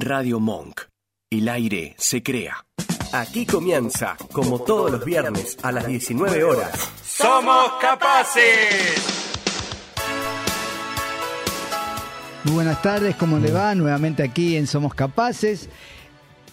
Radio 0.00 0.40
Monk. 0.40 0.80
El 1.30 1.48
aire 1.48 1.94
se 1.98 2.22
crea. 2.22 2.64
Aquí 3.12 3.44
comienza, 3.44 4.16
como 4.32 4.60
todos 4.60 4.90
los 4.90 5.04
viernes 5.04 5.58
a 5.62 5.72
las 5.72 5.86
19 5.86 6.42
horas. 6.42 6.90
¡Somos 7.02 7.72
capaces! 7.80 9.20
Muy 12.44 12.54
buenas 12.54 12.80
tardes, 12.80 13.14
¿cómo 13.16 13.38
le 13.38 13.52
va? 13.52 13.74
Nuevamente 13.74 14.22
aquí 14.22 14.56
en 14.56 14.66
Somos 14.66 14.94
Capaces, 14.94 15.68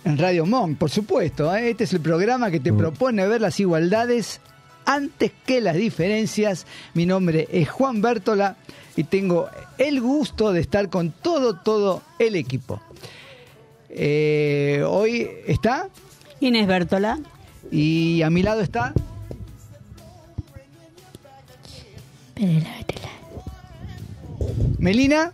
en 0.04 0.18
Radio 0.18 0.46
Monk, 0.46 0.78
por 0.78 0.90
supuesto. 0.90 1.56
¿eh? 1.56 1.70
Este 1.70 1.86
es 1.86 1.94
el 1.94 2.02
programa 2.02 2.52
que 2.52 2.60
te 2.60 2.74
propone 2.74 3.26
ver 3.28 3.40
las 3.40 3.60
igualdades 3.62 4.42
antes 4.86 5.32
que 5.46 5.62
las 5.62 5.76
diferencias. 5.76 6.68
Mi 6.94 7.06
nombre 7.06 7.48
es 7.52 7.70
Juan 7.70 8.02
Bértola 8.02 8.58
y 8.98 9.06
tengo 9.06 9.48
el 9.78 10.02
gusto 10.02 10.52
de 10.52 10.60
estar 10.60 10.90
con 10.90 11.12
todo, 11.12 11.60
todo 11.62 12.02
el 12.20 12.36
equipo. 12.36 12.82
Eh, 14.00 14.84
hoy 14.88 15.28
está 15.48 15.88
Inés 16.40 16.68
Bértola. 16.68 17.18
y 17.72 18.22
a 18.22 18.30
mi 18.30 18.44
lado 18.44 18.62
está 18.62 18.94
Melina. 24.80 25.32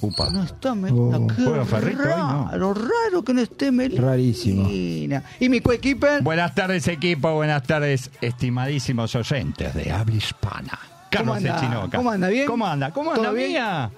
Upa. 0.00 0.30
No 0.30 0.42
está 0.42 0.74
Melina. 0.74 1.18
Oh. 1.18 1.26
Qué 1.28 1.34
¿Juega 1.44 1.64
Ferrito 1.64 2.02
hoy? 2.02 2.08
No. 2.08 2.48
raro, 2.50 2.74
raro 2.74 3.22
que 3.24 3.34
no 3.34 3.40
esté 3.40 3.70
Melina. 3.70 4.02
Rarísimo. 4.02 4.68
Y 4.68 5.08
mi 5.48 5.60
coequiper. 5.60 6.22
Buenas 6.22 6.54
tardes, 6.54 6.88
equipo. 6.88 7.32
Buenas 7.34 7.62
tardes, 7.64 8.10
estimadísimos 8.20 9.14
oyentes 9.14 9.74
de 9.74 9.90
habla 9.92 10.16
hispana. 10.16 10.78
Carlos 11.10 11.36
anda? 11.36 11.56
Echinoca. 11.58 11.96
¿Cómo 11.98 12.10
anda? 12.10 12.28
¿Bien? 12.28 12.46
¿Cómo 12.46 12.66
anda? 12.66 12.90
¿Cómo 12.90 13.10
¿Todo 13.12 13.20
anda, 13.28 13.32
bien? 13.32 13.50
mía? 13.50 13.90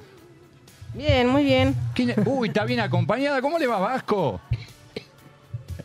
Bien, 0.94 1.28
muy 1.28 1.44
bien. 1.44 1.74
¿Quién- 1.94 2.14
Uy, 2.24 2.48
está 2.48 2.64
bien 2.64 2.80
acompañada. 2.80 3.40
¿Cómo 3.42 3.58
le 3.58 3.66
va, 3.66 3.78
Vasco? 3.78 4.40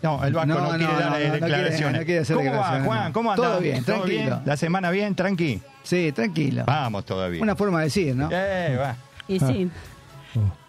No, 0.01 0.23
el 0.23 0.31
Vasco 0.33 0.47
no, 0.53 0.61
No, 0.61 0.69
quiere 0.77 0.93
no, 0.93 0.99
dar 0.99 1.09
no, 1.11 1.17
declaraciones. 1.17 1.75
quiere- 1.77 1.91
no 1.99 2.05
quiere 2.05 2.19
hacer 2.21 2.35
¿Cómo 2.37 2.45
declaraciones, 2.45 2.81
va, 2.83 2.85
Juan? 2.87 3.07
no. 3.07 3.13
¿Cómo 3.13 3.31
anda? 3.31 3.43
Todo 3.43 3.59
bien, 3.59 3.83
tranquilo. 3.83 4.41
¿La 4.45 4.55
semana 4.57 4.91
bien? 4.91 5.15
Tranqui. 5.15 5.61
Sí, 5.83 6.11
tranquilo. 6.13 6.63
Vamos 6.65 7.05
todavía. 7.05 7.41
Una 7.41 7.55
forma 7.55 7.79
de 7.79 7.85
decir, 7.85 8.15
¿no? 8.15 8.29
Eh, 8.31 8.77
va. 8.79 8.95
Y 9.27 9.39
sí, 9.39 9.69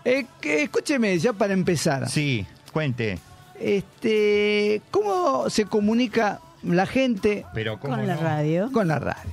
Eh, 0.05 0.27
que- 0.41 0.63
escúcheme, 0.65 1.17
ya 1.19 1.33
para 1.35 1.53
empezar. 1.53 2.09
Sí, 2.09 2.45
cuente. 2.73 3.19
Este, 3.61 4.81
¿Cómo 4.91 5.51
se 5.51 5.67
comunica 5.67 6.41
la 6.63 6.87
gente 6.87 7.45
Pero 7.53 7.79
¿cómo 7.79 7.95
con 7.97 8.07
la 8.07 8.15
no? 8.17 8.21
radio. 8.23 8.73
con 8.73 8.89
la 8.89 8.99
radio? 8.99 9.31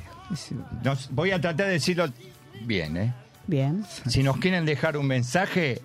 Nos- 0.83 1.09
voy 1.11 1.31
a 1.31 1.39
tratar 1.39 1.67
de 1.67 1.71
decirlo 1.73 2.07
bien, 2.65 2.97
¿eh? 2.97 3.13
Bien. 3.47 3.83
Si 4.07 4.23
nos 4.23 4.37
quieren 4.37 4.65
dejar 4.65 4.97
un 4.97 5.07
mensaje 5.07 5.81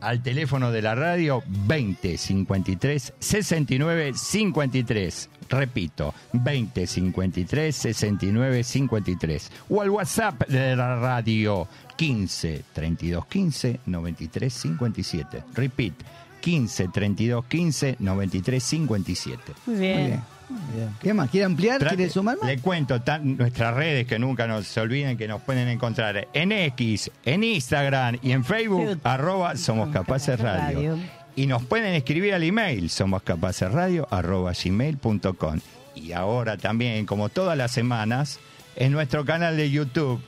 al 0.00 0.22
teléfono 0.22 0.70
de 0.70 0.82
la 0.82 0.94
radio 0.94 1.42
20 1.46 2.16
53 2.16 3.14
69 3.18 4.12
53. 4.14 5.30
Repito, 5.48 6.14
20 6.32 6.86
53 6.86 7.74
69 7.74 8.64
53. 8.64 9.52
O 9.70 9.80
al 9.80 9.90
WhatsApp 9.90 10.46
de 10.48 10.76
la 10.76 10.96
radio 10.96 11.66
15 11.96 12.64
32 12.72 13.26
15 13.26 13.80
93 13.86 14.52
57. 14.52 15.44
Repeat, 15.54 15.94
15 16.40 16.88
32 16.88 17.44
15 17.46 17.96
93 17.98 18.62
57. 18.62 19.52
Muy 19.66 19.76
Muy 19.76 19.86
bien. 19.86 20.35
Bien. 20.74 20.90
¿Qué 21.02 21.12
más? 21.14 21.30
¿Quiere 21.30 21.44
ampliar? 21.46 21.80
Trate- 21.80 21.96
¿Quiere 21.96 22.10
sumar 22.10 22.36
más? 22.40 22.48
Le 22.48 22.58
cuento 22.58 23.00
tan- 23.02 23.36
nuestras 23.36 23.74
redes 23.74 24.06
que 24.06 24.18
nunca 24.18 24.46
nos 24.46 24.66
se 24.66 24.80
olviden 24.80 25.16
que 25.16 25.26
nos 25.28 25.42
pueden 25.42 25.68
encontrar 25.68 26.28
en 26.32 26.52
X, 26.52 27.10
en 27.24 27.44
Instagram 27.44 28.18
y 28.22 28.32
en 28.32 28.44
Facebook, 28.44 28.84
Facebook. 28.84 29.00
arroba 29.04 29.56
Somos 29.56 29.90
Capaces 29.90 30.38
Radio. 30.40 30.92
Radio. 30.92 30.98
Y 31.34 31.46
nos 31.46 31.64
pueden 31.64 31.94
escribir 31.94 32.32
al 32.34 32.42
email 32.44 32.88
somoscapacesradio 32.90 34.08
arroba 34.10 34.52
gmail.com. 34.52 35.60
Y 35.94 36.12
ahora 36.12 36.56
también, 36.56 37.06
como 37.06 37.28
todas 37.28 37.56
las 37.58 37.72
semanas, 37.72 38.38
en 38.76 38.92
nuestro 38.92 39.24
canal 39.24 39.56
de 39.56 39.70
YouTube 39.70 40.20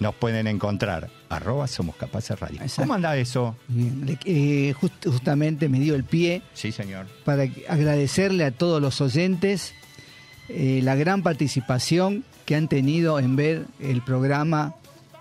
nos 0.00 0.14
pueden 0.14 0.46
encontrar 0.46 1.10
arroba 1.28 1.66
Somos 1.66 1.96
Capaces 1.96 2.38
Radio. 2.38 2.56
Exacto. 2.62 2.82
¿Cómo 2.82 2.94
anda 2.94 3.16
eso? 3.16 3.56
Bien, 3.68 4.04
le- 4.06 4.18
eh, 4.24 4.72
just- 4.80 5.06
justamente 5.06 5.68
me 5.68 5.80
dio 5.80 5.94
el 5.94 6.04
pie 6.04 6.42
Sí, 6.54 6.70
señor. 6.72 7.06
para 7.24 7.44
agradecerle 7.68 8.44
a 8.44 8.50
todos 8.52 8.80
los 8.80 9.00
oyentes 9.00 9.74
eh, 10.48 10.80
la 10.82 10.94
gran 10.94 11.22
participación 11.22 12.24
que 12.46 12.54
han 12.56 12.68
tenido 12.68 13.18
en 13.18 13.36
ver 13.36 13.66
el 13.80 14.00
programa 14.02 14.74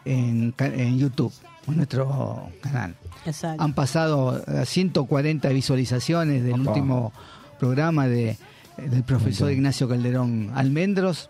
en, 0.05 0.53
YouTube, 0.97 1.33
en 1.67 1.75
nuestro 1.75 2.49
canal. 2.61 2.95
Exacto. 3.25 3.61
Han 3.61 3.73
pasado 3.73 4.41
eh, 4.47 4.65
140 4.65 5.49
visualizaciones 5.49 6.43
del 6.43 6.61
Opa. 6.61 6.69
último 6.71 7.11
programa 7.59 8.07
de, 8.07 8.37
del 8.77 9.03
profesor 9.03 9.51
Ignacio 9.51 9.89
Calderón 9.89 10.51
Almendros. 10.55 11.29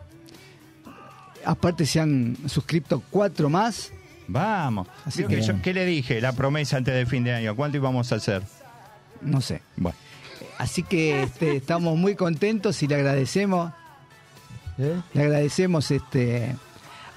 Aparte 1.47 1.85
se 1.85 1.99
han 1.99 2.35
suscrito 2.47 3.01
cuatro 3.09 3.49
más. 3.49 3.91
Vamos. 4.27 4.87
Así 5.05 5.23
que 5.23 5.37
que- 5.37 5.41
yo- 5.41 5.61
¿Qué 5.61 5.73
le 5.73 5.85
dije? 5.85 6.19
La 6.19 6.33
promesa 6.33 6.75
antes 6.77 6.93
del 6.93 7.07
fin 7.07 7.23
de 7.23 7.33
año. 7.33 7.55
¿Cuánto 7.55 7.77
íbamos 7.77 8.11
a 8.11 8.15
hacer? 8.15 8.41
No 9.21 9.39
sé. 9.39 9.61
Bueno. 9.77 9.97
Así 10.57 10.83
que 10.83 11.23
este, 11.23 11.55
estamos 11.55 11.95
muy 11.97 12.15
contentos 12.15 12.81
y 12.83 12.87
le 12.87 12.95
agradecemos, 12.95 13.71
¿Eh? 14.77 14.99
le 15.13 15.21
agradecemos 15.23 15.89
este, 15.91 16.55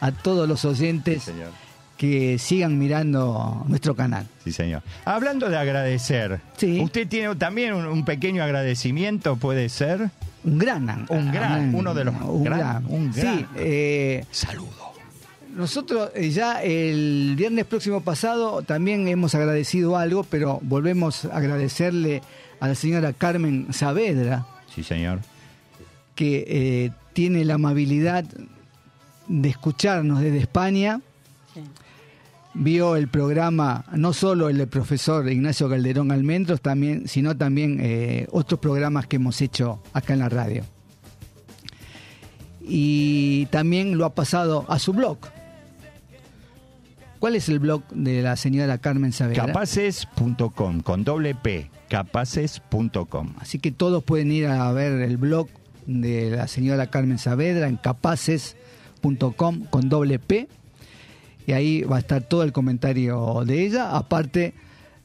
a 0.00 0.12
todos 0.12 0.48
los 0.48 0.64
oyentes 0.64 1.30
que 1.96 2.38
sigan 2.38 2.78
mirando 2.78 3.64
nuestro 3.66 3.94
canal. 3.96 4.26
Sí, 4.44 4.52
señor. 4.52 4.82
Hablando 5.04 5.50
de 5.50 5.58
agradecer, 5.58 6.40
Sí. 6.56 6.80
¿usted 6.80 7.08
tiene 7.08 7.34
también 7.36 7.74
un, 7.74 7.86
un 7.86 8.04
pequeño 8.04 8.42
agradecimiento, 8.42 9.36
puede 9.36 9.68
ser? 9.68 10.10
Un 10.44 10.58
gran, 10.58 11.06
Un 11.08 11.30
gran, 11.32 11.74
uno 11.74 11.92
de 11.94 12.04
los 12.04 12.14
un 12.22 12.44
gran- 12.44 12.58
gran. 12.58 12.86
un 12.88 13.12
gran. 13.12 13.38
Sí, 13.38 13.46
eh, 13.56 14.24
Saludo. 14.30 14.92
nosotros 15.54 16.10
eh, 16.14 16.30
ya 16.30 16.62
el 16.62 17.34
viernes 17.36 17.66
próximo 17.66 18.00
pasado 18.00 18.62
también 18.62 19.06
hemos 19.08 19.34
agradecido 19.34 19.96
algo, 19.96 20.24
pero 20.24 20.58
volvemos 20.62 21.24
a 21.26 21.36
agradecerle 21.36 22.22
a 22.60 22.68
la 22.68 22.74
señora 22.74 23.12
Carmen 23.12 23.66
Saavedra, 23.72 24.46
Sí, 24.74 24.82
señor. 24.82 25.20
que 26.14 26.44
eh, 26.46 26.90
tiene 27.12 27.44
la 27.44 27.54
amabilidad 27.54 28.24
de 29.28 29.48
escucharnos 29.48 30.20
desde 30.20 30.38
España. 30.38 31.00
Sí. 31.54 31.60
Vio 32.52 32.96
el 32.96 33.08
programa, 33.08 33.84
no 33.92 34.12
solo 34.12 34.48
el 34.48 34.58
del 34.58 34.68
profesor 34.68 35.30
Ignacio 35.30 35.68
Calderón 35.68 36.10
Almendros, 36.10 36.60
también, 36.60 37.06
sino 37.06 37.36
también 37.36 37.78
eh, 37.80 38.26
otros 38.32 38.58
programas 38.58 39.06
que 39.06 39.16
hemos 39.16 39.40
hecho 39.40 39.80
acá 39.92 40.14
en 40.14 40.18
la 40.18 40.28
radio. 40.28 40.64
Y 42.60 43.46
también 43.46 43.96
lo 43.96 44.04
ha 44.04 44.14
pasado 44.14 44.64
a 44.68 44.78
su 44.78 44.92
blog. 44.92 45.18
¿Cuál 47.20 47.36
es 47.36 47.48
el 47.48 47.58
blog 47.58 47.86
de 47.90 48.22
la 48.22 48.34
señora 48.36 48.78
Carmen 48.78 49.12
Saavedra? 49.12 49.46
Capaces.com, 49.46 50.80
con 50.80 51.04
doble 51.04 51.34
P, 51.34 51.70
capaces.com. 51.88 53.34
Así 53.38 53.58
que 53.58 53.70
todos 53.72 54.02
pueden 54.02 54.32
ir 54.32 54.46
a 54.46 54.72
ver 54.72 55.02
el 55.02 55.18
blog 55.18 55.48
de 55.86 56.30
la 56.30 56.48
señora 56.48 56.88
Carmen 56.88 57.18
Saavedra 57.18 57.68
en 57.68 57.76
capaces.com 57.76 59.64
con 59.66 59.88
doble 59.88 60.18
P. 60.18 60.48
Y 61.46 61.52
ahí 61.52 61.82
va 61.82 61.96
a 61.96 62.00
estar 62.00 62.22
todo 62.22 62.42
el 62.42 62.52
comentario 62.52 63.42
de 63.44 63.66
ella. 63.66 63.96
Aparte, 63.96 64.54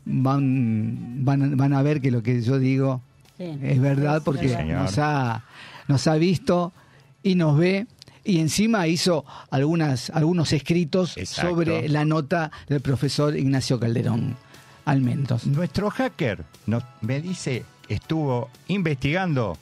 van, 0.06 1.24
van, 1.26 1.58
van 1.58 1.74
a 1.74 1.82
ver 1.82 2.02
que 2.02 2.12
lo 2.12 2.22
que 2.24 2.42
yo 2.42 2.60
digo 2.60 3.02
Sí. 3.38 3.52
es 3.64 3.82
verdad 3.82 4.22
porque 4.24 4.48
Sí, 4.48 4.56
nos, 4.66 4.98
ha, 4.98 5.44
nos 5.90 6.08
ha 6.08 6.16
visto 6.16 6.72
y 7.22 7.36
nos 7.36 7.58
ve. 7.58 7.88
Y 8.24 8.40
encima 8.40 8.88
hizo 8.88 9.26
algunas, 9.52 10.10
algunos 10.12 10.54
escritos 10.54 11.18
Exacto. 11.18 11.50
sobre 11.52 11.90
la 11.90 12.06
nota 12.06 12.52
del 12.70 12.80
profesor 12.82 13.36
Ignacio 13.38 13.80
Calderón 13.80 14.36
Almentos. 14.86 15.46
Nuestro 15.48 15.90
hacker 15.90 16.44
nos, 16.66 16.84
me 17.02 17.22
dice, 17.22 17.66
estuvo 17.90 18.50
investigando, 18.68 19.58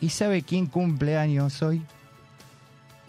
¿y 0.00 0.08
sabe 0.08 0.42
quién 0.42 0.66
cumple 0.66 1.16
años 1.18 1.60
hoy? 1.62 1.82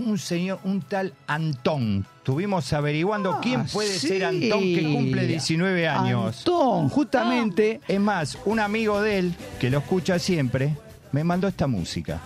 Un 0.04 0.18
señor, 0.18 0.60
un 0.64 0.82
tal 0.82 1.14
Antón. 1.28 2.06
Estuvimos 2.18 2.72
averiguando 2.74 3.40
quién 3.42 3.66
puede 3.68 3.90
Ah, 3.96 4.00
Sí. 4.00 4.08
ser 4.08 4.26
Antón 4.26 4.60
que 4.62 4.92
cumple 4.94 5.28
19 5.28 5.88
años. 5.88 6.38
Antón, 6.40 6.90
justamente. 6.90 7.82
Es 7.88 8.00
más, 8.00 8.38
un 8.46 8.60
amigo 8.60 9.02
de 9.02 9.20
él, 9.20 9.36
que 9.60 9.70
lo 9.70 9.78
escucha 9.80 10.18
siempre, 10.20 10.76
me 11.12 11.24
mandó 11.24 11.48
esta 11.48 11.68
música. 11.68 12.20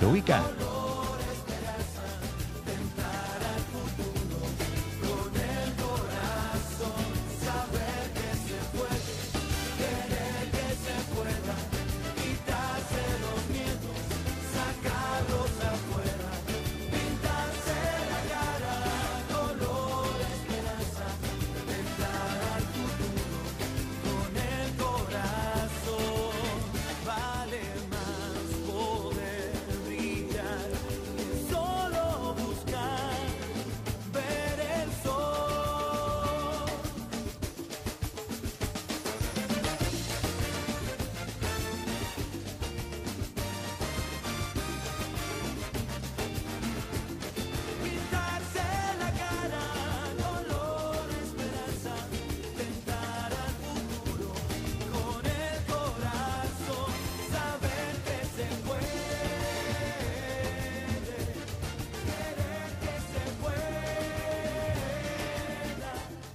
¿Lo 0.00 0.10
ubica? 0.10 0.42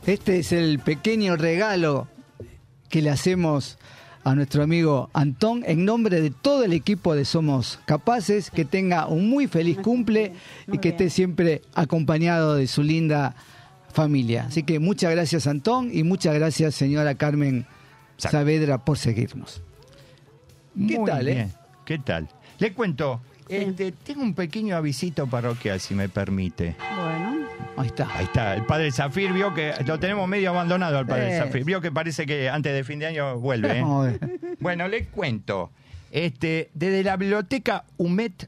Este 0.06 0.38
es 0.38 0.52
el 0.52 0.78
pequeño 0.78 1.36
regalo 1.36 2.07
que 2.90 3.02
le 3.02 3.10
hacemos 3.10 3.80
a 4.24 4.36
nuestro 4.36 4.62
amigo 4.62 5.10
Antón 5.13 5.63
en 5.66 5.84
nombre 5.84 6.22
de 6.22 6.30
todo 6.30 6.63
el 6.63 6.74
equipo 6.74 7.16
de 7.16 7.25
Somos 7.25 7.80
Capaces. 7.86 8.52
Que 8.52 8.66
tenga 8.66 9.07
un 9.07 9.30
muy 9.30 9.48
feliz 9.48 9.80
cumple 9.80 10.34
y 10.72 10.78
que 10.78 10.90
esté 10.90 11.10
siempre 11.10 11.63
acompañado 11.74 12.54
de 12.54 12.68
su 12.68 12.84
linda 12.84 13.36
familia. 13.92 14.46
Así 14.48 14.62
que 14.62 14.80
muchas 14.80 15.10
gracias 15.10 15.48
Antón 15.48 15.90
y 15.92 16.04
muchas 16.04 16.36
gracias 16.36 16.75
señora 16.75 17.16
Carmen. 17.16 17.66
Saavedra 18.18 18.78
por 18.78 19.00
seguirnos. 19.00 19.63
¿Qué 20.88 21.00
Muy 21.00 21.10
tal, 21.10 21.28
eh? 21.28 21.50
¿Qué 21.84 21.98
tal? 21.98 22.30
Le 22.60 22.74
cuento, 22.74 23.22
este, 23.50 23.92
tengo 23.92 24.22
un 24.22 24.34
pequeño 24.34 24.75
avisito 24.75 25.28
parroquial, 25.28 25.80
si 25.80 25.94
me 25.94 26.10
permite. 26.10 26.75
Bueno, 26.96 27.25
Ahí 27.77 27.88
está. 27.88 28.07
Ahí 28.16 28.25
está, 28.25 28.56
el 28.56 28.66
padre 28.66 28.92
Zafir 28.92 29.33
vio 29.33 29.54
que 29.54 29.74
lo 29.86 30.00
tenemos 30.00 30.27
medio 30.27 30.50
abandonado 30.51 30.98
al 30.98 31.06
padre 31.06 31.36
Eh. 31.36 31.39
Zafir. 31.39 31.66
Vio 31.66 31.81
que 31.81 31.92
parece 31.92 32.25
que 32.25 32.50
antes 32.50 32.74
de 32.74 32.83
fin 32.83 33.00
de 33.00 33.07
año 33.07 33.38
vuelve. 33.39 33.80
¿eh? 33.80 34.30
Bueno, 34.60 34.88
les 34.88 35.07
cuento. 35.07 35.72
Este, 36.12 36.69
desde 36.74 37.04
la 37.04 37.18
biblioteca 37.18 37.83
UMET 37.98 38.48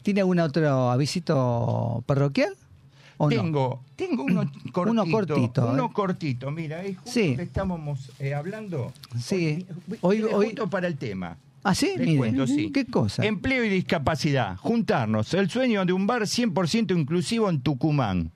¿Tiene 0.02 0.20
algún 0.20 0.38
otro 0.41 0.91
avisito 0.91 2.02
parroquial? 2.06 2.55
¿O 3.17 3.31
no? 3.31 3.37
Tengo, 3.37 3.82
tengo 3.96 4.25
uno 4.25 4.50
cortito. 4.73 4.81
Uno 4.91 5.06
cortito, 5.11 5.69
Uno 5.70 5.87
¿eh? 5.87 5.91
cortito, 5.93 6.50
mira, 6.50 6.82
es 6.82 6.96
justo 6.96 7.11
Sí. 7.12 7.37
que 7.37 7.43
estábamos 7.43 8.11
eh, 8.19 8.35
hablando. 8.35 8.93
Sí. 9.20 9.67
Hoy, 10.00 10.23
Hoy- 10.23 10.55
para 10.70 10.88
el 10.88 10.96
tema. 10.96 11.37
¿Ah, 11.62 11.75
sí? 11.75 11.93
Mire, 11.99 12.17
cuento, 12.17 12.46
sí. 12.46 12.70
¿Qué 12.73 12.85
cosa? 12.87 13.25
Empleo 13.25 13.64
y 13.64 13.69
discapacidad. 13.70 14.56
Juntarnos. 14.56 15.32
El 15.32 15.49
sueño 15.49 15.85
de 15.87 15.93
un 15.94 16.06
bar 16.06 16.23
100% 16.23 16.99
inclusivo 16.99 17.49
en 17.49 17.61
Tucumán. 17.61 18.32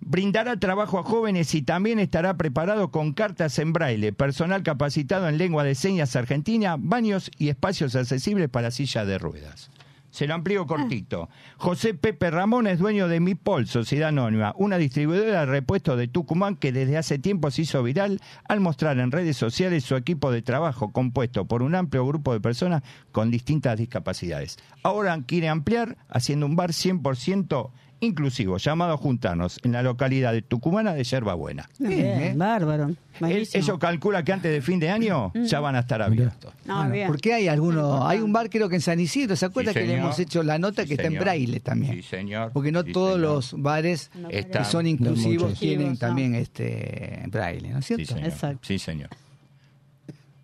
Brindará 0.00 0.56
trabajo 0.58 0.98
a 0.98 1.02
jóvenes 1.02 1.54
y 1.54 1.62
también 1.62 1.98
estará 1.98 2.36
preparado 2.36 2.90
con 2.90 3.12
cartas 3.12 3.58
en 3.58 3.72
braille, 3.72 4.12
personal 4.12 4.62
capacitado 4.62 5.28
en 5.28 5.38
lengua 5.38 5.62
de 5.62 5.74
señas 5.74 6.16
argentina, 6.16 6.76
baños 6.78 7.30
y 7.38 7.50
espacios 7.50 7.94
accesibles 7.94 8.48
para 8.48 8.70
silla 8.70 9.04
de 9.04 9.18
ruedas. 9.18 9.70
Se 10.10 10.26
lo 10.26 10.34
amplío 10.34 10.66
cortito. 10.66 11.28
José 11.56 11.94
Pepe 11.94 12.30
Ramón 12.30 12.66
es 12.66 12.80
dueño 12.80 13.06
de 13.06 13.20
Mipol, 13.20 13.68
Sociedad 13.68 14.08
Anónima, 14.08 14.54
una 14.56 14.76
distribuidora 14.76 15.40
de 15.40 15.46
repuestos 15.46 15.96
de 15.96 16.08
Tucumán 16.08 16.56
que 16.56 16.72
desde 16.72 16.96
hace 16.96 17.18
tiempo 17.18 17.50
se 17.50 17.62
hizo 17.62 17.82
viral 17.82 18.20
al 18.48 18.60
mostrar 18.60 18.98
en 18.98 19.12
redes 19.12 19.36
sociales 19.36 19.84
su 19.84 19.94
equipo 19.94 20.32
de 20.32 20.42
trabajo 20.42 20.90
compuesto 20.90 21.44
por 21.44 21.62
un 21.62 21.76
amplio 21.76 22.04
grupo 22.04 22.32
de 22.32 22.40
personas 22.40 22.82
con 23.12 23.30
distintas 23.30 23.78
discapacidades. 23.78 24.58
Ahora 24.82 25.16
quiere 25.26 25.48
ampliar 25.48 25.96
haciendo 26.08 26.46
un 26.46 26.56
bar 26.56 26.70
100% 26.70 27.70
inclusivo, 28.00 28.56
llamado 28.56 28.94
a 28.94 28.96
juntarnos 28.96 29.60
en 29.62 29.72
la 29.72 29.82
localidad 29.82 30.32
de 30.32 30.42
Tucumana 30.42 30.94
de 30.94 31.04
Yerbabuena. 31.04 31.68
Bien, 31.78 31.90
bien, 32.00 32.20
¿eh? 32.22 32.32
bárbaro. 32.36 32.90
Él, 33.20 33.46
ellos 33.52 33.78
calcula 33.78 34.24
que 34.24 34.32
antes 34.32 34.50
de 34.50 34.62
fin 34.62 34.78
de 34.80 34.88
año 34.88 35.30
ya 35.34 35.60
van 35.60 35.76
a 35.76 35.80
estar 35.80 36.00
abiertos. 36.00 36.54
No, 36.64 36.76
Bueno, 36.76 36.92
bien. 36.92 37.06
porque 37.08 37.34
hay 37.34 37.48
algunos, 37.48 38.00
hay 38.06 38.20
un 38.20 38.32
bar 38.32 38.48
creo 38.48 38.68
que 38.70 38.76
en 38.76 38.80
San 38.80 38.98
Isidro, 38.98 39.36
¿se 39.36 39.44
acuerda 39.44 39.72
Sí, 39.74 39.80
que 39.80 39.86
le 39.86 39.96
hemos 39.98 40.18
hecho 40.18 40.42
la 40.42 40.58
nota 40.58 40.82
Sí, 40.82 40.88
que 40.88 40.94
está 40.94 41.06
en 41.08 41.18
braille 41.18 41.60
también? 41.60 41.92
Sí, 41.96 42.02
señor. 42.02 42.50
Porque 42.52 42.72
no 42.72 42.82
Sí, 42.82 42.92
todos 42.92 43.14
señor. 43.16 43.20
los 43.34 43.54
bares 43.60 44.10
No, 44.14 44.28
que 44.28 44.64
son 44.64 44.86
inclusivos 44.86 45.58
tienen 45.58 45.98
también 45.98 46.34
este 46.34 47.22
braille, 47.28 47.68
¿no 47.70 47.78
es 47.80 47.84
Sí, 47.86 47.96
cierto? 47.96 48.14
señor. 48.14 48.28
Exacto. 48.30 48.60
Sí, 48.62 48.78
señor. 48.78 49.10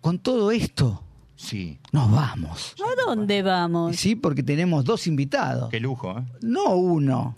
Con 0.01 0.19
todo 0.19 0.51
esto, 0.51 1.01
Sí. 1.35 1.79
nos 1.91 2.11
vamos. 2.11 2.75
¿A 2.79 3.05
dónde 3.05 3.41
vamos? 3.41 3.95
Sí, 3.95 4.15
porque 4.15 4.43
tenemos 4.43 4.85
dos 4.85 5.07
invitados. 5.07 5.69
Qué 5.69 5.79
lujo, 5.79 6.17
¿eh? 6.19 6.23
No 6.41 6.75
uno, 6.75 7.35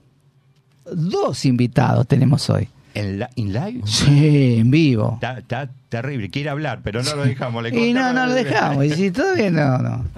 dos 0.93 1.45
invitados 1.45 2.07
tenemos 2.07 2.49
hoy. 2.49 2.67
¿En, 2.95 3.19
la, 3.19 3.29
live? 3.35 3.81
Sí, 3.85 4.57
en 4.59 4.71
vivo. 4.71 5.13
Está, 5.15 5.39
está 5.39 5.69
terrible. 5.89 6.29
Quiere 6.29 6.49
hablar, 6.49 6.81
pero 6.83 7.03
no 7.03 7.15
lo 7.15 7.23
dejamos. 7.23 7.63
Le 7.63 7.69
Y 7.89 7.93
no, 7.93 8.11
no 8.13 8.25
lo 8.25 8.33
dejamos. 8.33 8.85
Y 8.85 8.91
si 8.91 9.11
todavía 9.11 9.51
no, 9.51 9.77
no. 9.77 10.05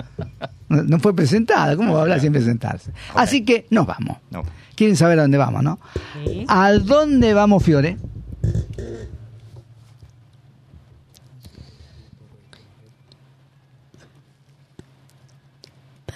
No, 0.70 0.84
no 0.84 1.00
fue 1.00 1.14
presentado. 1.14 1.76
¿Cómo 1.76 1.92
va 1.92 2.00
a 2.00 2.02
hablar 2.04 2.22
sin 2.22 2.32
presentarse? 2.32 2.94
Así 3.14 3.44
que 3.44 3.68
nos 3.72 3.86
vamos. 3.86 4.20
No. 4.30 4.42
Quieren 4.74 4.96
saber 4.96 5.20
a 5.20 5.24
dónde 5.24 5.38
vamos, 5.38 5.64
¿no? 5.64 5.80
Sí. 6.26 6.46
¿A 6.48 6.72
dónde 6.72 7.34
vamos, 7.34 7.62
Fiore? 7.62 7.98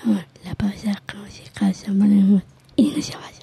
Vamos, 0.06 0.24
la 0.46 0.56
pausa 0.56 1.02
ponemos 1.88 2.44
y 2.76 2.92
no 2.92 3.02
se 3.02 3.16
vaya. 3.16 3.35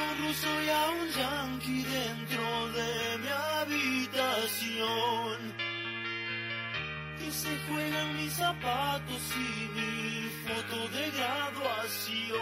Un 0.00 0.12
ruso 0.26 0.48
y 0.62 0.68
a 0.70 0.82
un 0.90 1.08
yankee 1.10 1.82
dentro 1.82 2.72
de 2.72 3.18
mi 3.22 3.28
habitación. 3.58 5.38
Y 7.26 7.30
se 7.30 7.52
juegan 7.68 8.16
mis 8.16 8.32
zapatos 8.32 9.22
y 9.36 9.68
mi 9.76 10.30
foto 10.46 10.88
de 10.88 11.04
graduación. 11.10 12.40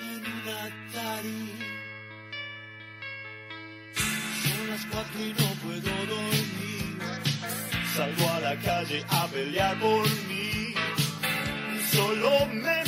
En 0.00 0.20
un 0.32 0.44
Atari. 0.64 1.46
Son 4.42 4.62
las 4.70 4.84
cuatro 4.86 5.20
y 5.20 5.32
no 5.40 5.48
puedo 5.64 5.92
dormir. 6.06 6.98
Salgo 7.96 8.24
a 8.30 8.40
la 8.40 8.56
calle 8.60 9.04
a 9.08 9.26
pelear 9.26 9.78
por 9.80 10.08
mí. 10.28 10.74
Solo 11.92 12.46
me 12.46 12.83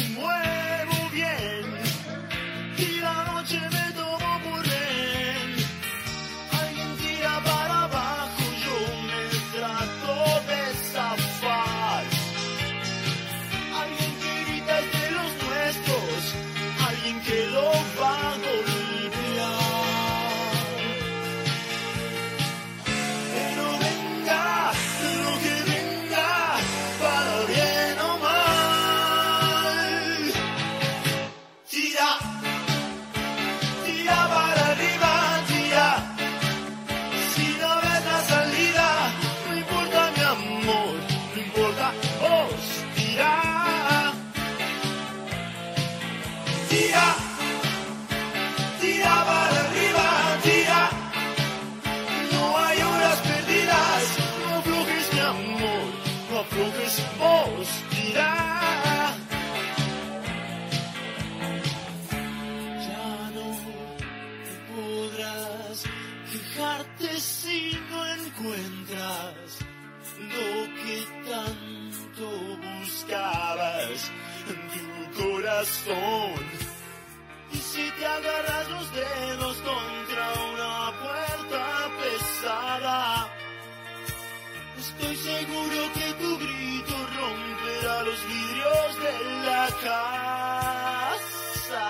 seguro 85.16 85.80
que 85.94 86.08
tu 86.20 86.38
grito 86.38 86.96
romperá 87.18 88.02
los 88.02 88.20
vidrios 88.28 88.88
de 89.04 89.14
la 89.46 89.66
casa 89.86 91.86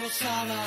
rosada. 0.00 0.64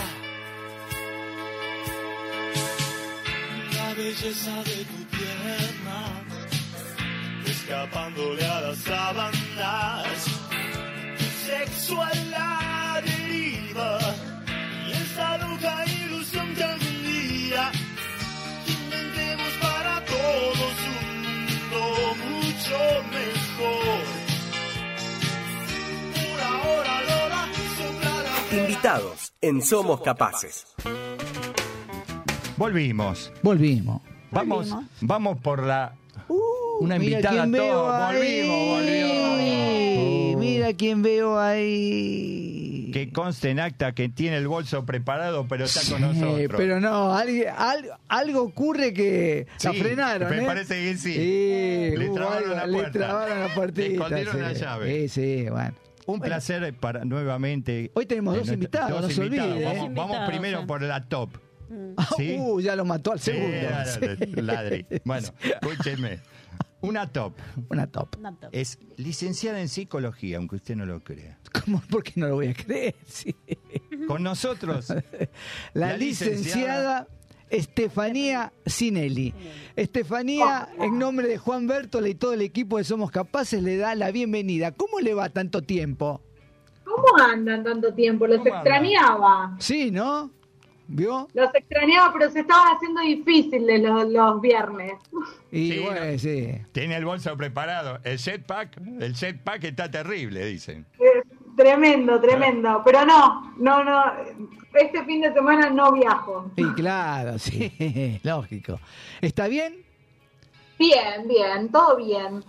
La 3.76 3.88
belleza 3.94 4.56
de 4.70 4.80
tu 4.92 5.00
pierna, 5.18 6.00
escapándole 7.46 8.46
a 8.46 8.62
las 8.62 8.78
sábanas 8.80 10.40
sexo 11.50 12.02
a 12.02 12.14
la 12.36 13.02
deriva 13.04 14.00
y 14.88 14.92
esa 14.92 15.38
loca 15.40 15.86
ilusión 15.86 16.54
que 16.56 16.64
algún 16.64 17.04
día 17.04 17.72
mucho 22.70 23.04
mejor. 23.12 24.00
Por 26.14 26.40
ahora, 26.42 27.02
Lola, 27.04 27.48
Invitados 28.62 29.34
en 29.42 29.62
Somos 29.62 30.02
Capaces. 30.02 30.66
Volvimos. 32.58 33.32
Volvimos. 33.42 34.02
Vamos, 34.32 34.70
Volvimos. 34.70 34.92
vamos 35.02 35.38
por 35.40 35.64
la. 35.64 35.96
Una 36.28 36.96
Uh, 36.96 37.00
Mira 37.00 37.18
invitada 37.18 37.42
quién 37.42 37.52
veo 37.52 37.74
todo. 37.74 37.92
ahí. 37.94 38.48
Volvimos, 38.48 38.70
volvió. 38.78 40.38
Mira 40.40 40.74
quién 40.74 41.02
veo 41.02 41.40
ahí. 41.40 42.49
Que 42.91 43.12
conste 43.12 43.50
en 43.50 43.60
acta 43.60 43.93
que 43.93 44.10
tiene 44.10 44.38
el 44.38 44.48
bolso 44.48 44.86
preparado, 44.86 45.48
pero 45.48 45.65
está 45.65 45.81
con 45.89 46.13
Sí, 46.13 46.19
nosotros. 46.19 46.53
pero 46.58 46.79
no, 46.79 47.13
alguien- 47.15 47.50
al- 47.58 47.91
algo 48.08 48.41
ocurre 48.43 48.93
que 48.93 49.48
la 49.63 49.72
Sí, 49.72 49.79
frenaron. 49.79 50.29
me 50.29 50.43
¿eh? 50.43 50.46
parece 50.46 50.75
que 50.75 50.98
sí. 50.98 51.13
Sí, 51.13 51.98
Le 51.98 52.10
trabaron 52.10 52.50
la 52.51 52.65
le 52.67 52.74
puerta. 52.74 52.91
trabaron 53.00 53.39
la 53.39 53.48
Le 53.48 53.53
puertita. 53.53 53.88
escondieron 53.93 54.36
sí. 54.36 54.41
la 54.41 54.53
llave. 54.53 55.08
Sí, 55.08 55.10
sí, 55.10 55.50
bueno. 55.50 55.74
Un 56.05 56.19
placer 56.22 56.74
para 56.74 57.05
nuevamente. 57.05 57.91
Hoy 57.93 58.05
tenemos 58.08 58.34
en 58.34 58.39
dos 58.39 58.48
nuestra- 58.48 58.53
invitados, 58.81 59.01
no 59.01 59.10
se 59.10 59.24
invitados. 59.25 59.51
olvide, 59.53 59.63
¿eh? 59.63 59.74
Vamos, 59.77 59.93
vamos 59.93 60.29
primero 60.29 60.60
sí. 60.62 60.65
por 60.65 60.81
la 60.81 61.03
top. 61.08 61.29
¿Sí? 62.17 62.36
Uh, 62.39 62.60
ya 62.62 62.75
lo 62.75 62.84
mató 62.84 63.12
al 63.12 63.19
Sí, 63.19 63.31
segundo. 63.31 63.58
dale, 63.69 64.41
ladri. 64.41 64.86
Bueno, 65.05 65.27
escúcheme. 65.43 66.19
Una 66.82 67.12
top 67.12 67.34
Una 67.70 67.88
top. 67.88 68.16
Una 68.18 68.36
top. 68.36 68.50
es 68.54 68.80
licenciada 68.98 69.60
en 69.60 69.68
psicología, 69.68 70.38
aunque 70.38 70.56
usted 70.58 70.76
no 70.76 70.86
lo 70.86 71.02
crea. 71.02 71.38
¿Cómo? 71.66 71.82
¿Por 71.90 72.04
qué 72.04 72.14
no 72.16 72.28
lo 72.28 72.36
voy 72.36 72.48
a 72.48 72.54
creer? 72.54 72.96
Sí. 73.06 73.36
Con 74.08 74.24
nosotros, 74.24 74.90
La, 75.74 75.88
La 75.88 75.98
licenciada 75.98 77.08
Estefanía 77.50 78.54
Sinelli. 78.66 79.34
Estefanía, 79.76 80.70
en 80.80 81.00
nombre 81.00 81.28
de 81.28 81.38
Juan 81.38 81.68
Bertola 81.68 82.08
y 82.08 82.16
todo 82.16 82.34
el 82.34 82.42
equipo 82.42 82.78
de 82.78 82.84
Somos 82.84 83.12
Capaces, 83.12 83.62
le 83.62 83.78
da 83.78 83.96
la 83.96 84.12
bienvenida. 84.12 84.72
¿Cómo 84.72 85.00
le 85.00 85.14
va 85.14 85.30
tanto 85.30 85.62
tiempo? 85.62 86.22
¿Cómo 86.84 87.24
andan 87.24 87.64
tanto 87.64 87.94
tiempo? 87.94 88.28
Los 88.28 88.46
extrañaba. 88.46 89.56
Sí, 89.60 89.92
¿no? 89.92 90.32
¿Vio? 90.91 91.27
Los 91.36 91.53
extrañaba, 91.53 92.12
pero 92.12 92.31
se 92.31 92.39
estaban 92.39 92.75
haciendo 92.75 93.01
difíciles 93.01 93.79
los, 93.81 94.10
los 94.10 94.41
viernes. 94.41 94.93
Y 95.51 95.72
Sí, 95.72 95.79
bueno, 95.79 96.03
no. 96.12 96.17
sí. 96.17 96.51
tiene 96.72 96.96
el 96.98 97.05
bolso 97.05 97.38
preparado. 97.38 98.00
El 98.03 98.17
jetpack, 98.17 98.77
el 99.00 99.13
jetpack 99.13 99.63
está 99.65 99.91
terrible, 99.91 100.43
dicen. 100.48 100.88
Eh, 101.00 101.22
tremendo, 101.55 102.19
tremendo. 102.19 102.81
Pero 102.84 103.05
no, 103.05 103.53
no, 103.58 103.84
no. 103.84 104.03
Este 104.74 105.03
fin 105.05 105.22
de 105.22 105.31
semana 105.31 105.69
no 105.69 105.91
viajo. 105.91 106.50
Y 106.55 106.65
claro, 106.74 107.38
sí, 107.39 108.19
lógico. 108.24 108.79
¿Está 109.22 109.48
bien? 109.48 109.84
Bien, 110.79 111.27
bien, 111.27 111.69
todo 111.72 111.98
bien. 111.98 112.43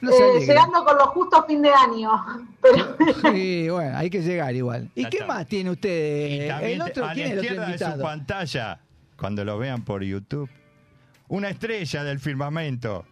Eh, 0.00 0.40
llegando 0.46 0.84
con 0.84 0.96
lo 0.96 1.06
justo 1.08 1.36
a 1.36 1.44
fin 1.46 1.60
de 1.62 1.70
año. 1.70 2.10
Pero 2.62 2.96
Sí, 3.32 3.68
bueno, 3.68 3.96
hay 3.96 4.10
que 4.10 4.22
llegar 4.22 4.54
igual. 4.54 4.90
¿Y 4.94 5.02
Ya 5.02 5.10
qué 5.10 5.16
está. 5.18 5.26
más 5.28 5.46
tiene 5.46 5.70
usted? 5.70 6.28
Y 6.44 6.48
también 6.48 6.72
¿El 6.72 6.82
otro 6.82 7.04
a 7.04 7.14
la 7.14 7.26
izquierda 7.26 7.66
de 7.68 7.78
su 7.78 8.00
pantalla, 8.00 8.80
cuando 9.16 9.44
lo 9.44 9.58
vean 9.58 9.84
por 9.84 10.02
YouTube, 10.04 10.48
una 11.28 11.48
estrella 11.50 12.04
del 12.04 12.20
firmamento 12.20 13.04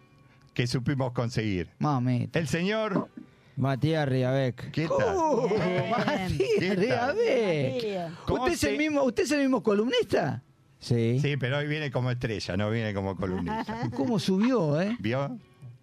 que 0.55 0.67
supimos 0.67 1.13
conseguir. 1.13 1.69
Mamita. 1.81 2.39
El 2.39 2.49
señor, 2.49 3.09
Matías 3.57 4.09
Riabec. 4.09 4.71
¿qué 4.71 4.87
tal? 4.89 5.17
Uh. 5.17 5.49
Matías. 5.91 6.77
Riabec. 6.77 7.75
Matías. 7.75 8.13
¿Cómo 8.27 8.43
¿Usted 8.45 8.55
es, 8.55 8.65
el 8.65 8.71
se- 8.73 8.79
mismo, 8.79 9.03
¿Usted 9.03 9.23
es 9.25 9.31
el 9.33 9.41
mismo 9.41 9.63
columnista? 9.63 10.43
Sí. 10.79 11.19
Sí, 11.21 11.37
pero 11.37 11.59
hoy 11.59 11.67
viene 11.67 11.91
como 11.91 12.11
estrella, 12.11 12.57
no 12.57 12.71
viene 12.71 12.95
como 12.95 13.17
columnista. 13.17 13.91
¿Cómo 13.97 14.19
subió, 14.19 14.81
eh? 14.81 14.97
¿Vio? 15.01 15.37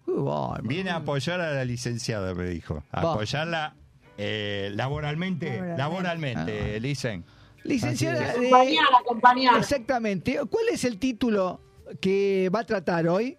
Bárbaro. 0.06 0.62
Viene 0.64 0.90
a 0.90 0.96
apoyar 0.96 1.40
a 1.40 1.52
la 1.54 1.64
licenciada, 1.64 2.34
me 2.34 2.44
dijo. 2.48 2.82
A 2.92 3.00
apoyarla 3.12 3.74
eh, 4.18 4.70
laboralmente. 4.74 5.46
Laboralmente. 5.76 5.76
Laboralmente, 5.78 6.80
Licen. 6.80 7.24
Licenciada. 7.64 8.30
Acompañar, 8.30 8.84
acompañar. 9.00 9.58
Exactamente. 9.58 10.38
¿Cuál 10.50 10.64
es 10.72 10.84
el 10.84 10.98
título 10.98 11.60
que 12.00 12.50
va 12.54 12.60
a 12.60 12.64
tratar 12.64 13.08
hoy? 13.08 13.38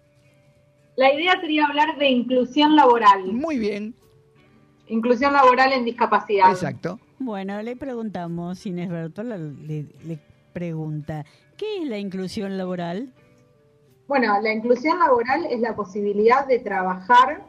La 0.98 1.13
idea 1.13 1.39
sería 1.41 1.65
hablar 1.65 1.98
de 1.98 2.10
inclusión 2.10 2.75
laboral. 2.75 3.25
Muy 3.25 3.57
bien, 3.60 3.95
Inclusión 4.88 5.34
laboral 5.34 5.74
en 5.74 5.84
discapacidad. 5.84 6.51
exacto. 6.51 7.00
Bueno, 7.17 7.60
le 7.63 7.75
preguntamos, 7.75 8.63
Inés 8.67 8.89
Bertola 8.89 9.36
le, 9.38 9.88
le 10.05 10.19
pregunta, 10.53 11.25
¿qué 11.57 11.81
es 11.81 11.88
la 11.89 11.98
inclusión 11.98 12.55
laboral? 12.57 13.12
Bueno, 14.07 14.39
la 14.41 14.53
inclusión 14.53 15.00
laboral 15.00 15.45
es 15.45 15.59
la 15.59 15.75
posibilidad 15.75 16.45
de 16.45 16.59
trabajar 16.59 17.43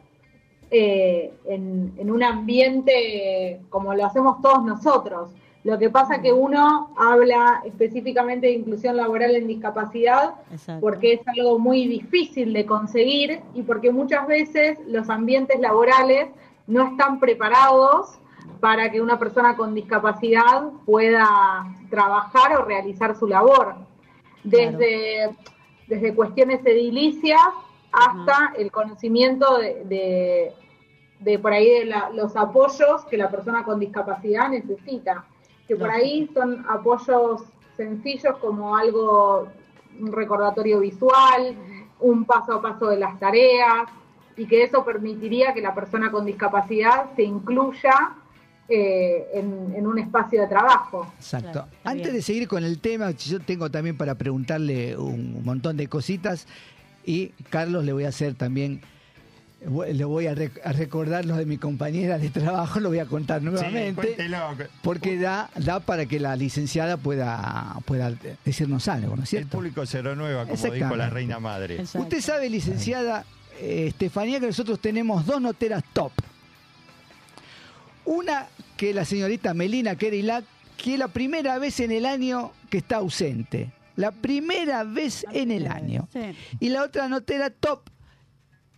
eh, 0.71 1.33
en, 1.45 1.93
en 1.99 2.11
un 2.11 2.23
ambiente 2.23 3.61
como 3.69 3.95
lo 3.95 4.07
hacemos 4.07 4.41
todos 4.41 4.65
nosotros. 4.65 5.31
Lo 5.67 5.79
que 5.81 5.91
pasa 5.91 6.23
que 6.23 6.33
uno 6.33 6.95
habla 6.97 7.61
específicamente 7.65 8.47
de 8.47 8.53
inclusión 8.53 8.97
laboral 8.97 9.35
en 9.35 9.49
discapacidad 9.49 10.35
Exacto. 10.53 10.81
porque 10.81 11.15
es 11.15 11.21
algo 11.27 11.59
muy 11.59 11.89
difícil 11.89 12.53
de 12.53 12.65
conseguir 12.65 13.41
y 13.53 13.63
porque 13.63 13.91
muchas 13.91 14.29
veces 14.29 14.79
los 14.87 15.11
ambientes 15.11 15.59
laborales 15.59 16.29
no 16.69 16.85
están 16.85 17.19
preparados 17.19 18.21
para 18.61 18.93
que 18.93 19.01
una 19.01 19.19
persona 19.19 19.57
con 19.57 19.75
discapacidad 19.75 20.69
pueda 20.85 21.67
trabajar 21.91 22.57
o 22.57 22.65
realizar 22.65 23.17
su 23.17 23.27
labor. 23.27 23.75
Desde, 24.45 25.31
desde 25.87 26.15
cuestiones 26.15 26.61
edilicias 26.65 27.41
hasta 27.93 28.53
el 28.59 28.71
conocimiento 28.71 29.59
de, 29.59 29.85
de, 29.85 30.53
de 31.21 31.39
por 31.39 31.53
ahí 31.53 31.71
de 31.71 31.85
la- 31.87 32.11
los 32.11 32.37
apoyos 32.37 33.05
que 33.07 33.17
la 33.17 33.31
persona 33.31 33.65
con 33.65 33.81
discapacidad 33.81 34.49
necesita. 34.49 35.25
Que 35.67 35.77
por 35.77 35.91
ahí 35.91 36.31
son 36.35 36.65
apoyos 36.69 37.43
sencillos 37.77 38.37
como 38.39 38.77
algo, 38.77 39.49
un 40.01 40.13
recordatorio 40.13 40.81
visual, 40.81 41.57
un 42.01 42.25
paso 42.25 42.55
a 42.55 42.63
paso 42.63 42.87
de 42.89 42.99
las 42.99 43.19
tareas, 43.19 43.89
y 44.37 44.47
que 44.47 44.63
eso 44.63 44.85
permitiría 44.85 45.55
que 45.55 45.63
la 45.63 45.75
persona 45.75 46.11
con 46.11 46.27
discapacidad 46.27 47.11
se 47.17 47.23
incluya 47.23 48.15
eh, 48.69 49.27
en, 49.35 49.75
en 49.77 49.87
un 49.87 49.99
espacio 49.99 50.41
de 50.43 50.49
trabajo. 50.49 51.13
Exacto. 51.19 51.53
Claro, 51.53 51.69
Antes 51.85 52.13
de 52.13 52.23
seguir 52.23 52.49
con 52.49 52.65
el 52.65 52.79
tema, 52.81 53.11
yo 53.13 53.41
tengo 53.41 53.71
también 53.71 53.97
para 53.97 54.15
preguntarle 54.17 54.97
un 54.97 55.45
montón 55.45 55.77
de 55.77 55.87
cositas 55.89 56.47
y 57.05 57.29
Carlos 57.51 57.85
le 57.85 57.93
voy 57.93 58.05
a 58.05 58.09
hacer 58.09 58.35
también, 58.35 58.81
le 59.93 60.05
voy 60.05 60.27
a, 60.27 60.35
rec- 60.35 60.61
a 60.65 60.73
recordar 60.73 61.25
lo 61.25 61.37
de 61.37 61.47
mi 61.47 61.57
compañera 61.57 62.19
de 62.19 62.29
trabajo, 62.31 62.81
lo 62.81 62.89
voy 62.89 62.99
a 62.99 63.07
contar 63.07 63.41
Sí, 63.41 63.47
nuevamente. 63.47 63.95
cuéntelo. 64.15 64.39
porque 64.83 65.19
da, 65.19 65.49
da 65.57 65.81
para 65.81 66.07
que 66.07 66.19
la 66.21 66.35
licenciada 66.37 66.97
pueda, 66.97 67.77
pueda 67.85 68.13
decirnos 68.45 68.89
algo, 68.89 69.17
¿no 69.17 69.23
es 69.23 69.33
El 69.33 69.39
cierto? 69.41 69.57
público 69.59 69.87
se 69.87 70.03
renueva, 70.03 70.47
como 70.47 70.73
dijo 70.75 70.97
la 70.97 71.09
reina 71.11 71.39
madre. 71.41 71.77
Exacto. 71.77 72.01
Usted 72.01 72.21
sabe, 72.21 72.51
licenciada 72.51 73.25
eh, 73.61 73.87
Estefanía, 73.89 74.41
que 74.41 74.47
nosotros 74.47 74.81
tenemos 74.81 75.25
dos 75.25 75.41
noteras 75.41 75.83
top. 75.93 76.13
Una 78.07 78.47
que 78.77 78.95
la 78.95 79.05
señorita 79.05 79.53
Melina 79.55 79.97
Kerilac, 79.97 80.45
que 80.77 80.95
es 80.95 80.99
la 80.99 81.09
primera 81.09 81.59
vez 81.59 81.81
en 81.81 81.91
el 81.91 82.07
año 82.07 82.53
que 82.71 82.79
está 82.79 82.97
ausente. 82.97 83.73
La 83.97 84.13
primera 84.13 84.85
vez 84.85 85.25
en 85.33 85.51
el 85.51 85.67
año. 85.67 86.09
Sí. 86.13 86.21
Y 86.61 86.69
la 86.69 86.83
otra 86.83 87.09
notera 87.09 87.51
top, 87.51 87.89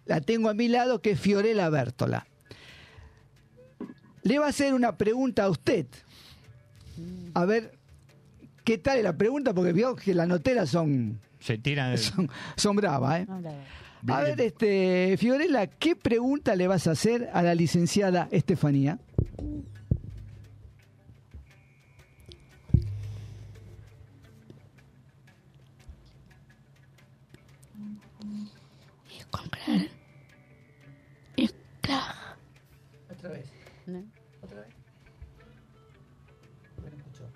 la 0.06 0.20
tengo 0.20 0.49
a 0.49 0.54
mi 0.54 0.68
lado, 0.68 1.02
que 1.02 1.12
es 1.12 1.20
Fiorella 1.20 1.68
Bertola. 1.68 2.26
Le 4.23 4.38
va 4.38 4.47
a 4.47 4.49
hacer 4.49 4.75
una 4.75 4.97
pregunta 4.97 5.44
a 5.44 5.50
usted. 5.50 5.87
A 7.35 7.44
ver, 7.44 7.78
¿qué 8.64 8.78
tal 8.78 8.99
es 8.99 9.04
la 9.04 9.16
pregunta? 9.16 9.52
Porque 9.52 9.73
vio 9.73 9.97
que 9.97 10.14
las 10.14 10.28
noteras 10.28 10.70
son, 10.70 11.20
Se 11.40 11.58
tiran. 11.58 11.99
son, 11.99 12.30
son 12.56 12.76
bravas, 12.76 13.20
¿eh? 13.20 13.26
No, 13.28 13.40
A 14.07 14.21
ver, 14.23 14.40
este, 14.40 15.17
Fiorella, 15.19 15.67
¿qué 15.67 15.97
pregunta 15.97 16.55
le 16.55 16.69
vas 16.69 16.87
a 16.87 16.93
hacer 16.93 17.28
a 17.33 17.43
la 17.43 17.55
licenciada 17.55 18.28
Estefanía? 18.31 18.99
y 29.09 29.23
comprar 29.31 29.88
esclavos. 31.37 32.14
Otra 33.11 33.31
vez. 33.31 33.47
¿no? 33.87 34.05
Otra 34.43 34.61
vez. 34.61 34.75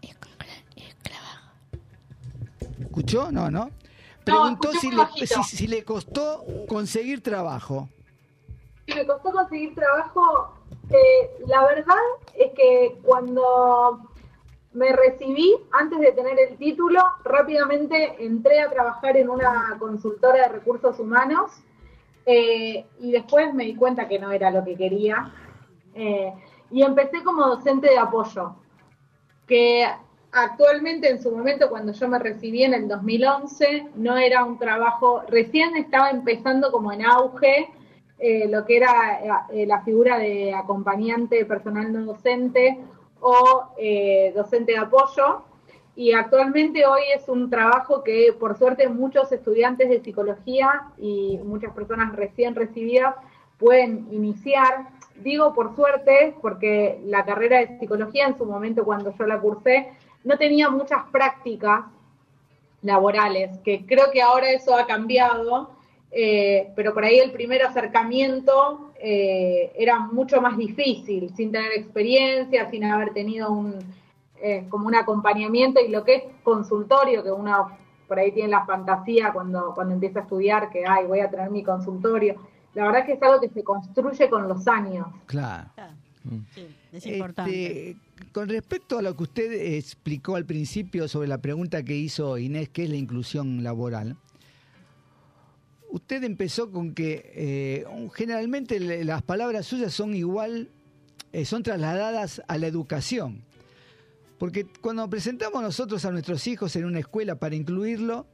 y 0.03 0.13
comprar. 0.15 0.49
¿Escuchó? 2.81 3.33
No, 3.33 3.51
no. 3.51 3.71
Preguntó 4.25 4.73
si, 4.73 4.91
le, 4.91 5.07
si- 5.27 5.43
si 5.69 5.83
costó 5.83 6.45
conseguir 6.69 7.23
trabajo. 7.23 7.89
Sí, 8.87 8.95
me 8.95 9.07
costó 9.07 9.33
conseguir 9.33 9.75
trabajo. 9.75 10.55
Eh, 10.91 11.45
la 11.47 11.65
verdad 11.65 11.97
es 12.35 12.53
que 12.53 12.99
cuando 13.03 14.09
me 14.73 14.93
recibí, 14.93 15.55
antes 15.73 16.01
de 16.01 16.13
tener 16.13 16.39
el 16.39 16.57
título, 16.57 17.01
rápidamente 17.25 18.25
entré 18.25 18.61
a 18.61 18.71
trabajar 18.71 19.17
en 19.17 19.29
una 19.29 19.77
consultora 19.79 20.43
de 20.43 20.49
recursos 20.49 20.99
humanos 20.99 21.51
eh, 22.27 22.87
y 23.01 23.13
después 23.13 23.53
me 23.55 23.65
di 23.65 23.75
cuenta 23.75 24.09
que 24.09 24.19
no 24.19 24.31
era 24.33 24.51
lo 24.51 24.65
que 24.65 24.77
quería. 24.77 25.33
Eh, 25.95 26.33
y 26.71 26.83
empecé 26.83 27.23
como 27.23 27.47
docente 27.47 27.89
de 27.91 27.99
apoyo, 27.99 28.55
que 29.47 29.87
actualmente 30.33 31.11
en 31.11 31.23
su 31.23 31.31
momento 31.31 31.69
cuando 31.69 31.93
yo 31.93 32.09
me 32.09 32.19
recibí 32.19 32.65
en 32.65 32.75
el 32.75 32.89
2011 32.89 33.89
no 33.97 34.17
era 34.17 34.45
un 34.45 34.59
trabajo, 34.59 35.23
recién 35.29 35.77
estaba 35.77 36.11
empezando 36.11 36.73
como 36.73 36.91
en 36.91 37.05
auge 37.05 37.69
eh, 38.19 38.49
lo 38.49 38.65
que 38.65 38.77
era 38.77 39.47
eh, 39.53 39.67
la 39.67 39.83
figura 39.83 40.19
de 40.19 40.55
acompañante 40.55 41.45
personal 41.45 41.93
no 41.93 42.05
docente 42.05 42.79
o 43.21 43.75
eh, 43.77 44.33
docente 44.35 44.73
de 44.73 44.79
apoyo. 44.79 45.43
Y 45.95 46.13
actualmente 46.13 46.87
hoy 46.87 47.03
es 47.15 47.29
un 47.29 47.51
trabajo 47.51 48.03
que 48.03 48.33
por 48.39 48.57
suerte 48.57 48.89
muchos 48.89 49.31
estudiantes 49.33 49.91
de 49.91 50.01
psicología 50.01 50.85
y 50.97 51.39
muchas 51.45 51.75
personas 51.75 52.17
recién 52.17 52.55
recibidas 52.55 53.15
pueden 53.59 54.07
iniciar. 54.11 54.89
Digo 55.17 55.53
por 55.53 55.77
suerte 55.77 56.35
porque 56.41 57.01
la 57.05 57.25
carrera 57.25 57.59
de 57.59 57.79
psicología 57.79 58.27
en 58.27 58.39
su 58.39 58.47
momento 58.47 58.85
cuando 58.85 59.13
yo 59.19 59.27
la 59.27 59.39
cursé 59.41 59.93
no 60.25 60.39
tenía 60.39 60.71
muchas 60.71 61.05
prácticas 61.11 61.85
laborales, 62.83 63.59
que 63.65 63.87
creo 63.87 64.11
que 64.13 64.23
ahora 64.23 64.51
eso 64.51 64.77
ha 64.77 64.87
cambiado, 64.87 65.71
eh, 66.11 66.73
pero 66.75 66.93
por 66.93 67.05
ahí 67.05 67.19
el 67.19 67.33
primer 67.33 67.63
acercamiento 67.63 68.93
eh, 69.01 69.73
era 69.77 70.01
mucho 70.01 70.41
más 70.41 70.57
difícil, 70.57 71.33
sin 71.35 71.53
tener 71.53 71.73
experiencia, 71.73 72.69
sin 72.71 72.85
haber 72.85 73.13
tenido 73.13 73.51
un 73.51 73.79
eh, 74.45 74.67
como 74.69 74.89
un 74.89 74.95
acompañamiento 74.97 75.81
y 75.81 75.87
lo 75.87 76.03
que 76.03 76.17
es 76.17 76.23
consultorio, 76.43 77.23
que 77.23 77.31
uno 77.31 77.79
por 78.09 78.19
ahí 78.19 78.33
tiene 78.33 78.49
la 78.49 78.67
fantasía 78.67 79.33
cuando, 79.33 79.73
cuando 79.73 79.95
empieza 79.95 80.19
a 80.19 80.23
estudiar, 80.23 80.69
que 80.69 80.85
ay, 80.85 81.07
voy 81.07 81.21
a 81.21 81.31
tener 81.31 81.49
mi 81.49 81.63
consultorio. 81.63 82.35
La 82.75 82.87
verdad 82.87 83.07
que 83.07 83.13
es 83.13 83.23
algo 83.23 83.41
que 83.41 83.51
se 83.51 83.63
construye 83.63 84.29
con 84.29 84.49
los 84.49 84.67
años. 84.67 85.07
Claro. 85.27 85.69
Ah, 85.79 85.91
sí, 86.53 86.67
es 86.91 87.07
importante. 87.07 87.91
Este, 87.91 88.01
con 88.33 88.49
respecto 88.49 88.99
a 88.99 89.03
lo 89.03 89.17
que 89.17 89.23
usted 89.25 89.53
explicó 89.77 90.37
al 90.37 90.47
principio 90.47 91.09
sobre 91.09 91.29
la 91.29 91.39
pregunta 91.39 91.83
que 91.83 91.97
hizo 91.97 92.39
Inés, 92.39 92.69
que 92.69 92.85
es 92.85 92.91
la 92.91 92.97
inclusión 92.97 93.63
laboral, 93.63 94.17
usted 95.91 96.25
empezó 96.25 96.71
con 96.71 96.95
que 96.95 97.33
eh, 97.35 97.85
generalmente 98.15 98.81
las 99.05 99.23
palabras 99.23 99.67
suyas 99.67 99.93
son 99.93 100.15
igual, 100.15 100.71
eh, 101.33 101.45
son 101.45 101.63
trasladadas 101.63 102.43
a 102.49 102.59
la 102.59 102.67
educación. 102.67 103.45
Porque 104.39 104.67
cuando 104.81 105.09
presentamos 105.09 105.63
nosotros 105.63 106.05
a 106.05 106.11
nuestros 106.11 106.47
hijos 106.47 106.75
en 106.77 106.85
una 106.85 106.99
escuela 106.99 107.37
para 107.37 107.55
incluirlo, 107.55 108.27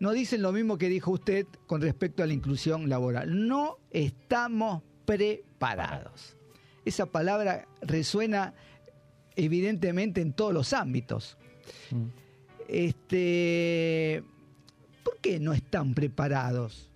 nos 0.00 0.14
dicen 0.14 0.42
lo 0.42 0.52
mismo 0.52 0.78
que 0.78 0.88
dijo 0.88 1.12
usted 1.12 1.46
con 1.66 1.80
respecto 1.80 2.22
a 2.22 2.26
la 2.26 2.32
inclusión 2.32 2.88
laboral. 2.88 3.46
No 3.46 3.78
estamos 3.90 4.82
preparados. 5.04 6.36
Esa 6.84 7.06
palabra 7.06 7.68
resuena 7.82 8.54
evidentemente 9.44 10.20
en 10.20 10.32
todos 10.32 10.52
los 10.52 10.72
ámbitos. 10.72 11.36
Este, 12.68 14.22
¿Por 15.04 15.18
qué 15.18 15.40
no 15.40 15.52
están 15.52 15.94
preparados? 15.94 16.88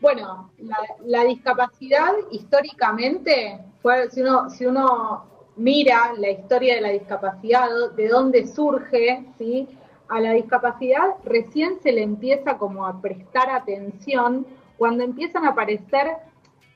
Bueno, 0.00 0.50
la, 0.58 0.76
la 1.06 1.24
discapacidad 1.24 2.12
históricamente, 2.30 3.58
fue, 3.80 4.10
si, 4.10 4.20
uno, 4.20 4.50
si 4.50 4.66
uno 4.66 5.24
mira 5.56 6.12
la 6.18 6.30
historia 6.30 6.74
de 6.74 6.80
la 6.82 6.90
discapacidad, 6.90 7.68
de 7.96 8.08
dónde 8.08 8.46
surge, 8.46 9.24
¿sí? 9.38 9.68
a 10.08 10.20
la 10.20 10.32
discapacidad 10.32 11.14
recién 11.24 11.80
se 11.82 11.92
le 11.92 12.02
empieza 12.02 12.58
como 12.58 12.86
a 12.86 13.00
prestar 13.00 13.50
atención 13.50 14.46
cuando 14.76 15.04
empiezan 15.04 15.44
a 15.44 15.50
aparecer 15.50 16.08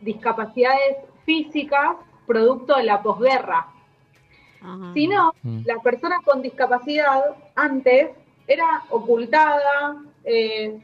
discapacidades 0.01 0.97
físicas 1.25 1.97
producto 2.27 2.77
de 2.77 2.85
la 2.85 3.03
posguerra. 3.03 3.67
Ajá. 4.63 4.93
Si 4.95 5.07
no, 5.07 5.33
la 5.65 5.79
persona 5.81 6.17
con 6.25 6.43
discapacidad 6.43 7.37
antes 7.55 8.11
era 8.47 8.83
ocultada, 8.91 9.97
eh, 10.25 10.79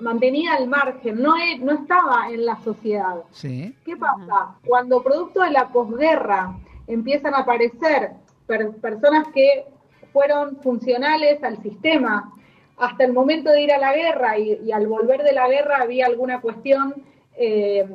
mantenida 0.00 0.54
al 0.54 0.68
margen, 0.68 1.20
no, 1.22 1.36
e- 1.36 1.58
no 1.58 1.72
estaba 1.72 2.28
en 2.30 2.44
la 2.44 2.56
sociedad. 2.62 3.16
¿Sí? 3.30 3.74
¿Qué 3.84 3.96
pasa? 3.96 4.56
Cuando 4.66 5.02
producto 5.02 5.40
de 5.42 5.50
la 5.50 5.68
posguerra 5.68 6.56
empiezan 6.86 7.34
a 7.34 7.38
aparecer 7.38 8.12
per- 8.46 8.72
personas 8.76 9.26
que 9.34 9.66
fueron 10.12 10.56
funcionales 10.62 11.42
al 11.42 11.60
sistema 11.62 12.32
hasta 12.78 13.04
el 13.04 13.12
momento 13.12 13.50
de 13.50 13.62
ir 13.62 13.72
a 13.72 13.78
la 13.78 13.94
guerra 13.94 14.38
y, 14.38 14.60
y 14.64 14.72
al 14.72 14.86
volver 14.86 15.22
de 15.22 15.32
la 15.32 15.48
guerra 15.48 15.78
había 15.82 16.06
alguna 16.06 16.40
cuestión 16.40 16.94
eh, 17.38 17.86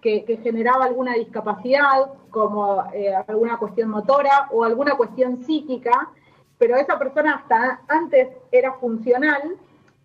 que, 0.00 0.38
generaba 0.42 0.86
alguna 0.86 1.14
discapacidad, 1.14 2.12
como 2.30 2.84
eh, 2.92 3.14
alguna 3.28 3.58
cuestión 3.58 3.90
motora 3.90 4.48
o 4.50 4.64
alguna 4.64 4.96
cuestión 4.96 5.44
psíquica, 5.44 6.10
pero 6.58 6.76
esa 6.76 6.98
persona 6.98 7.36
hasta 7.36 7.80
antes 7.88 8.28
era 8.52 8.74
funcional, 8.74 9.56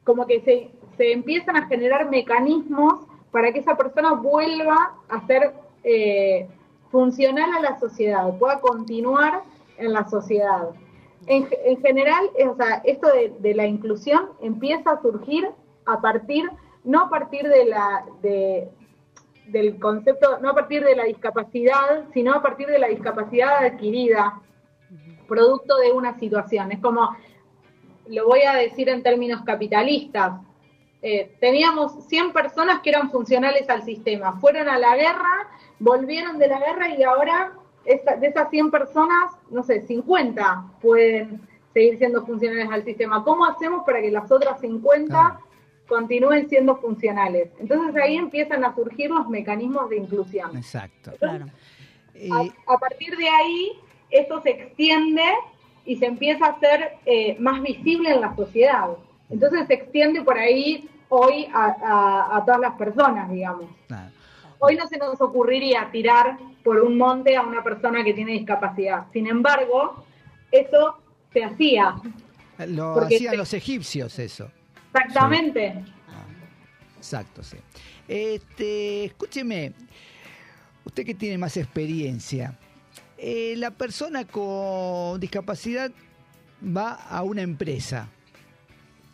como 0.03 0.25
que 0.25 0.41
se, 0.41 0.71
se 0.97 1.11
empiezan 1.11 1.55
a 1.55 1.67
generar 1.67 2.09
mecanismos 2.09 3.05
para 3.31 3.51
que 3.51 3.59
esa 3.59 3.75
persona 3.75 4.13
vuelva 4.13 4.95
a 5.09 5.25
ser 5.27 5.53
eh, 5.83 6.47
funcional 6.91 7.49
a 7.57 7.61
la 7.61 7.79
sociedad, 7.79 8.37
pueda 8.37 8.59
continuar 8.59 9.43
en 9.77 9.93
la 9.93 10.07
sociedad. 10.09 10.69
En, 11.27 11.47
en 11.65 11.81
general, 11.81 12.29
eh, 12.37 12.47
o 12.47 12.55
sea, 12.55 12.81
esto 12.85 13.07
de, 13.07 13.35
de 13.39 13.53
la 13.53 13.65
inclusión 13.65 14.29
empieza 14.41 14.91
a 14.91 15.01
surgir 15.01 15.49
a 15.85 15.99
partir, 16.01 16.49
no 16.83 17.01
a 17.01 17.09
partir 17.09 17.43
de 17.47 17.65
la, 17.65 18.05
de, 18.21 18.69
del 19.47 19.79
concepto, 19.79 20.39
no 20.39 20.49
a 20.49 20.55
partir 20.55 20.83
de 20.83 20.95
la 20.95 21.03
discapacidad, 21.05 22.05
sino 22.13 22.33
a 22.33 22.41
partir 22.41 22.67
de 22.67 22.79
la 22.79 22.87
discapacidad 22.87 23.63
adquirida, 23.65 24.41
producto 25.27 25.77
de 25.77 25.91
una 25.91 26.17
situación. 26.19 26.71
Es 26.71 26.79
como, 26.79 27.15
lo 28.07 28.27
voy 28.27 28.41
a 28.41 28.53
decir 28.55 28.89
en 28.89 29.01
términos 29.03 29.41
capitalistas, 29.43 30.33
eh, 31.01 31.35
teníamos 31.39 32.05
100 32.07 32.31
personas 32.33 32.81
que 32.81 32.89
eran 32.89 33.11
funcionales 33.11 33.69
al 33.69 33.83
sistema, 33.83 34.33
fueron 34.39 34.67
a 34.69 34.77
la 34.79 34.95
guerra, 34.95 35.49
volvieron 35.79 36.37
de 36.39 36.47
la 36.47 36.59
guerra 36.59 36.89
y 36.89 37.03
ahora 37.03 37.53
esa- 37.85 38.15
de 38.15 38.27
esas 38.27 38.49
100 38.49 38.71
personas, 38.71 39.31
no 39.51 39.61
sé, 39.61 39.81
50 39.81 40.63
pueden 40.81 41.41
seguir 41.73 41.97
siendo 41.97 42.25
funcionales 42.25 42.69
al 42.71 42.83
sistema. 42.83 43.23
¿Cómo 43.23 43.45
hacemos 43.45 43.83
para 43.85 44.01
que 44.01 44.09
las 44.09 44.31
otras 44.31 44.59
50 44.61 45.05
Claro. 45.07 45.44
Continúen 45.87 46.49
siendo 46.49 46.77
funcionales? 46.77 47.49
Entonces 47.59 47.95
ahí 48.01 48.15
empiezan 48.17 48.63
a 48.63 48.73
surgir 48.75 49.09
los 49.11 49.27
mecanismos 49.29 49.89
de 49.89 49.97
inclusión. 49.97 50.55
Exacto. 50.57 51.11
Claro. 51.19 51.45
Eh, 52.13 52.29
A, 52.31 52.73
a 52.73 52.77
partir 52.77 53.15
de 53.17 53.27
ahí, 53.27 53.71
esto 54.09 54.41
se 54.41 54.51
extiende 54.51 55.23
y 55.85 55.97
se 55.97 56.05
empieza 56.05 56.45
a 56.45 56.49
hacer 56.51 56.93
eh, 57.05 57.35
más 57.39 57.61
visible 57.61 58.11
en 58.11 58.21
la 58.21 58.35
sociedad. 58.35 58.89
Entonces 59.29 59.67
se 59.67 59.73
extiende 59.75 60.21
por 60.23 60.37
ahí 60.37 60.89
hoy 61.09 61.47
a, 61.53 61.65
a- 61.83 62.37
a 62.37 62.45
todas 62.45 62.59
las 62.61 62.73
personas, 62.75 63.29
digamos. 63.29 63.65
Hoy 64.59 64.75
no 64.75 64.87
se 64.87 64.97
nos 64.97 65.19
ocurriría 65.21 65.89
tirar 65.91 66.37
por 66.63 66.79
un 66.81 66.97
monte 66.97 67.35
a 67.35 67.41
una 67.43 67.61
persona 67.63 68.03
que 68.03 68.13
tiene 68.13 68.31
discapacidad. 68.31 69.05
Sin 69.13 69.27
embargo, 69.27 70.03
eso 70.51 70.97
se 71.33 71.43
hacía. 71.43 71.95
Lo 72.67 72.99
hacían 73.01 73.31
se- 73.31 73.37
los 73.37 73.53
egipcios 73.53 74.17
eso. 74.17 74.49
Exactamente. 74.95 75.83
Exacto, 76.97 77.43
sí. 77.43 77.57
Este, 78.07 79.05
escúcheme, 79.05 79.73
usted 80.85 81.05
que 81.05 81.13
tiene 81.13 81.37
más 81.37 81.57
experiencia, 81.57 82.57
eh, 83.17 83.55
la 83.57 83.71
persona 83.71 84.25
con 84.25 85.19
discapacidad 85.19 85.91
va 86.65 86.93
a 86.93 87.23
una 87.23 87.41
empresa, 87.41 88.07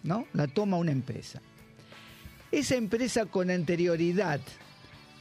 ¿no? 0.04 0.26
La 0.34 0.48
toma 0.48 0.78
una 0.78 0.91
empresa. 0.91 1.41
Esa 2.52 2.76
empresa 2.76 3.26
con 3.26 3.50
anterioridad 3.50 4.39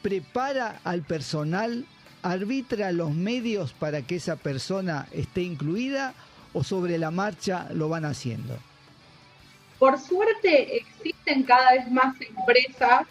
prepara 0.02 0.80
al 0.84 1.02
personal, 1.02 1.86
arbitra 2.22 2.92
los 2.92 3.12
medios 3.14 3.72
para 3.72 4.02
que 4.02 4.16
esa 4.16 4.36
persona 4.36 5.08
esté 5.12 5.42
incluida 5.42 6.14
o 6.52 6.64
sobre 6.64 6.98
la 6.98 7.10
marcha 7.10 7.68
lo 7.72 7.88
van 7.88 8.04
haciendo. 8.04 8.58
Por 9.80 9.98
suerte 9.98 10.76
existen 10.76 11.42
cada 11.42 11.72
vez 11.72 11.90
más 11.90 12.14
empresas 12.20 13.06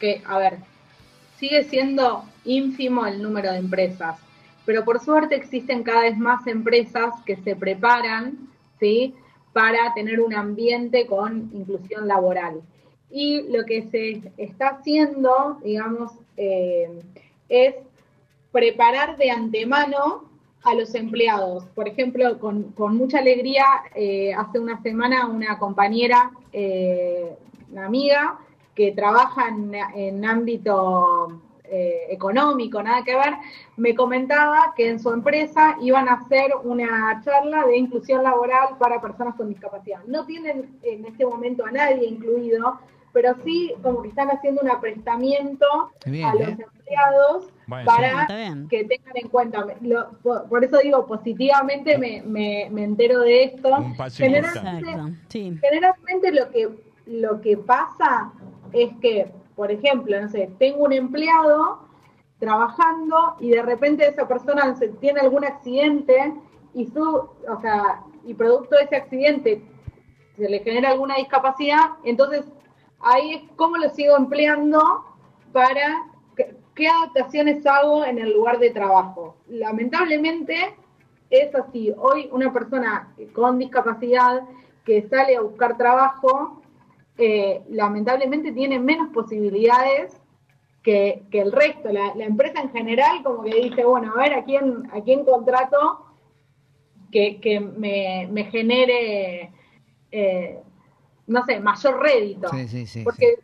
que, 0.00 0.20
a 0.26 0.36
ver, 0.36 0.58
sigue 1.38 1.62
siendo 1.62 2.24
ínfimo 2.44 3.06
el 3.06 3.22
número 3.22 3.52
de 3.52 3.58
empresas, 3.58 4.18
pero 4.66 4.84
por 4.84 4.98
suerte 4.98 5.36
existen 5.36 5.84
cada 5.84 6.02
vez 6.02 6.18
más 6.18 6.44
empresas 6.48 7.14
que 7.24 7.36
se 7.36 7.54
preparan, 7.54 8.36
¿sí? 8.80 9.14
Para 9.52 9.94
tener 9.94 10.20
un 10.20 10.34
ambiente 10.34 11.06
con 11.06 11.52
inclusión 11.54 12.08
laboral. 12.08 12.62
Y 13.08 13.42
lo 13.42 13.64
que 13.64 13.82
se 13.92 14.32
está 14.38 14.70
haciendo, 14.70 15.60
digamos, 15.62 16.10
eh, 16.36 16.90
es 17.48 17.76
preparar 18.50 19.16
de 19.18 19.30
antemano 19.30 20.31
a 20.64 20.74
los 20.74 20.94
empleados. 20.94 21.64
Por 21.74 21.88
ejemplo, 21.88 22.38
con, 22.38 22.74
mucha 22.96 23.18
alegría, 23.18 23.64
eh, 23.94 24.32
hace 24.34 24.58
una 24.58 24.80
semana 24.82 25.26
una 25.26 25.58
compañera, 25.58 26.30
eh, 26.52 27.36
una 27.70 27.86
amiga, 27.86 28.38
que 28.74 28.92
trabaja 28.92 29.48
en, 29.48 29.74
en 29.74 30.24
ámbito 30.24 31.40
eh, 31.74 32.12
económico, 32.12 32.82
nada 32.82 33.02
que 33.02 33.14
ver, 33.14 33.32
me 33.78 33.94
comentaba 33.94 34.74
que 34.76 34.90
en 34.90 35.00
su 35.00 35.10
empresa 35.10 35.78
iban 35.80 36.06
a 36.06 36.16
hacer 36.16 36.52
una 36.64 37.22
charla 37.24 37.64
de 37.64 37.78
inclusión 37.78 38.22
laboral 38.22 38.76
para 38.78 39.00
personas 39.00 39.36
con 39.36 39.48
discapacidad. 39.48 40.04
No 40.06 40.26
tienen 40.26 40.78
en 40.82 41.06
este 41.06 41.24
momento 41.24 41.64
a 41.64 41.70
nadie 41.70 42.06
incluido, 42.06 42.78
pero 43.12 43.34
sí 43.44 43.74
como 43.82 44.02
que 44.02 44.08
están 44.08 44.30
haciendo 44.30 44.62
un 44.62 44.70
aprestamiento 44.70 45.66
Bien, 46.06 46.26
a 46.26 46.34
los 46.34 46.48
¿eh? 46.48 46.56
empleados 46.58 47.52
Bueno, 47.66 47.84
para 47.86 48.26
que 48.68 48.84
tengan 48.84 49.16
en 49.16 49.28
cuenta. 49.28 49.66
Lo- 49.80 50.10
por, 50.22 50.48
por 50.48 50.64
eso 50.64 50.78
digo, 50.78 51.06
positivamente 51.06 51.98
me, 51.98 52.22
me, 52.22 52.68
me 52.70 52.84
entero 52.84 53.20
de 53.20 53.44
esto. 53.44 53.68
Generalmente, 54.12 55.18
sí. 55.28 55.58
generalmente 55.60 56.32
lo 56.32 56.50
que, 56.50 56.70
lo 57.06 57.40
que 57.40 57.56
pasa 57.56 58.32
es 58.72 58.90
que, 59.00 59.30
por 59.56 59.70
ejemplo, 59.70 60.20
no 60.20 60.28
sé, 60.28 60.50
tengo 60.58 60.84
un 60.84 60.92
empleado 60.92 61.86
trabajando 62.38 63.36
y 63.40 63.50
de 63.50 63.62
repente 63.62 64.06
esa 64.08 64.26
persona 64.26 64.64
no 64.66 64.76
sé, 64.76 64.88
tiene 65.00 65.20
algún 65.20 65.44
accidente 65.44 66.34
y 66.74 66.86
su, 66.86 67.04
o 67.04 67.60
sea, 67.60 68.02
y 68.26 68.34
producto 68.34 68.76
de 68.76 68.82
ese 68.84 68.96
accidente 68.96 69.62
se 70.36 70.48
le 70.48 70.60
genera 70.60 70.90
alguna 70.90 71.16
discapacidad, 71.16 71.90
entonces 72.04 72.44
ahí 73.02 73.34
es 73.34 73.42
cómo 73.56 73.76
lo 73.76 73.90
sigo 73.90 74.16
empleando 74.16 75.04
para 75.52 76.06
qué, 76.74 76.88
adaptaciones 76.88 77.64
hago 77.66 78.04
en 78.04 78.18
el 78.18 78.32
lugar 78.32 78.58
de 78.58 78.70
trabajo. 78.70 79.36
Lamentablemente 79.48 80.74
es 81.30 81.54
así. 81.54 81.92
Hoy 81.96 82.28
una 82.32 82.52
persona 82.52 83.12
con 83.32 83.58
discapacidad 83.58 84.42
que 84.84 85.08
sale 85.08 85.36
a 85.36 85.42
buscar 85.42 85.76
trabajo, 85.76 86.62
eh, 87.18 87.62
lamentablemente 87.68 88.52
tiene 88.52 88.78
menos 88.78 89.10
posibilidades 89.12 90.20
que, 90.82 91.22
que 91.30 91.40
el 91.40 91.52
resto. 91.52 91.92
La, 91.92 92.14
la 92.14 92.24
empresa 92.24 92.60
en 92.60 92.70
general 92.70 93.22
como 93.22 93.42
que 93.42 93.54
dice, 93.54 93.84
bueno, 93.84 94.12
a 94.14 94.22
ver, 94.22 94.34
¿a 94.34 94.44
quién, 94.44 94.88
a 94.92 95.00
quién 95.02 95.24
contrato 95.24 96.06
que, 97.12 97.38
que 97.40 97.60
me, 97.60 98.26
me 98.32 98.44
genere, 98.44 99.52
eh, 100.10 100.60
no 101.26 101.44
sé, 101.44 101.60
mayor 101.60 102.00
rédito? 102.02 102.48
Sí, 102.50 102.68
sí, 102.68 102.86
sí. 102.86 103.02
Porque 103.04 103.38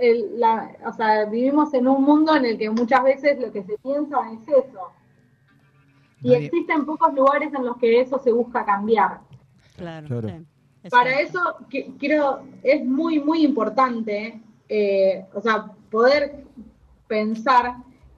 el- 0.00 0.38
la, 0.40 0.70
o 0.86 0.92
sea, 0.92 1.24
vivimos 1.26 1.72
en 1.74 1.86
un 1.88 2.02
mundo 2.02 2.34
en 2.36 2.44
el 2.44 2.58
que 2.58 2.70
muchas 2.70 3.02
veces 3.04 3.38
lo 3.40 3.52
que 3.52 3.62
se 3.62 3.78
piensa 3.78 4.16
es 4.32 4.48
eso. 4.48 4.92
Y 6.22 6.28
Nadie- 6.30 6.46
existen 6.46 6.84
pocos 6.86 7.12
lugares 7.14 7.52
en 7.54 7.64
los 7.64 7.76
que 7.76 8.00
eso 8.00 8.18
se 8.18 8.32
busca 8.32 8.64
cambiar. 8.64 9.20
Claro. 9.76 10.06
Claro. 10.08 10.28
sí, 10.82 10.88
Para 10.90 11.20
eso 11.20 11.40
quiero, 11.98 12.42
es 12.62 12.84
muy, 12.84 13.18
muy 13.20 13.44
importante, 13.44 14.40
eh, 14.68 15.24
o 15.34 15.40
sea, 15.40 15.66
poder 15.90 16.44
pensar 17.06 17.74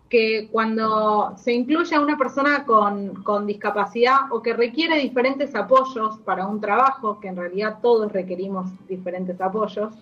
que 0.08 0.48
cuando 0.52 1.34
se 1.36 1.52
incluye 1.52 1.94
a 1.96 2.00
una 2.00 2.16
persona 2.16 2.64
con, 2.64 3.22
con 3.24 3.46
discapacidad 3.46 4.30
o 4.30 4.40
que 4.40 4.52
requiere 4.54 4.98
diferentes 5.00 5.54
apoyos 5.54 6.18
para 6.18 6.46
un 6.46 6.60
trabajo, 6.60 7.18
que 7.18 7.28
en 7.28 7.36
realidad 7.36 7.78
todos 7.82 8.12
requerimos 8.12 8.66
diferentes 8.88 9.40
apoyos, 9.40 9.94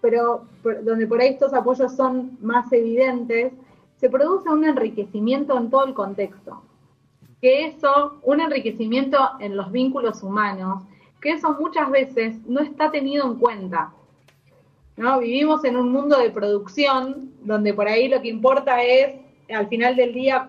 pero 0.00 0.44
por- 0.62 0.82
donde 0.82 1.06
por 1.06 1.20
ahí 1.20 1.28
estos 1.28 1.52
apoyos 1.52 1.94
son 1.94 2.38
más 2.40 2.72
evidentes, 2.72 3.52
se 3.96 4.08
produce 4.08 4.48
un 4.48 4.64
enriquecimiento 4.64 5.56
en 5.58 5.68
todo 5.70 5.84
el 5.86 5.94
contexto. 5.94 6.62
Que 7.40 7.66
eso, 7.66 8.14
un 8.22 8.40
enriquecimiento 8.40 9.18
en 9.40 9.56
los 9.56 9.70
vínculos 9.70 10.22
humanos, 10.22 10.82
que 11.20 11.32
eso 11.32 11.54
muchas 11.60 11.90
veces 11.90 12.36
no 12.46 12.60
está 12.60 12.90
tenido 12.90 13.26
en 13.26 13.34
cuenta. 13.36 13.92
¿no? 14.96 15.18
Vivimos 15.20 15.64
en 15.64 15.76
un 15.76 15.92
mundo 15.92 16.18
de 16.18 16.30
producción 16.30 17.30
donde 17.42 17.74
por 17.74 17.88
ahí 17.88 18.08
lo 18.08 18.22
que 18.22 18.28
importa 18.28 18.82
es, 18.82 19.16
al 19.48 19.66
final 19.68 19.96
del 19.96 20.14
día, 20.14 20.48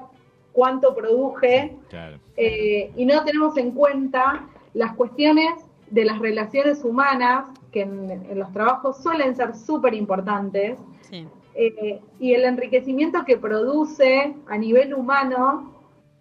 cuánto 0.54 0.96
produje 0.96 1.76
Claro. 1.90 2.18
eh, 2.38 2.92
y 2.96 3.06
no 3.06 3.24
tenemos 3.26 3.58
en 3.58 3.72
cuenta 3.72 4.48
las 4.74 4.94
cuestiones 4.96 5.54
de 5.90 6.06
las 6.06 6.20
relaciones 6.20 6.84
humanas, 6.84 7.48
que 7.72 7.82
en, 7.82 8.10
en 8.10 8.40
los 8.40 8.52
trabajos 8.54 9.02
suelen 9.04 9.36
ser 9.36 9.56
súper 9.56 9.94
importantes, 9.94 10.80
Sí. 11.02 11.28
eh, 11.56 12.00
y 12.20 12.34
el 12.34 12.44
enriquecimiento 12.46 13.24
que 13.26 13.38
produce 13.38 14.34
a 14.48 14.58
nivel 14.58 14.94
humano 14.94 15.74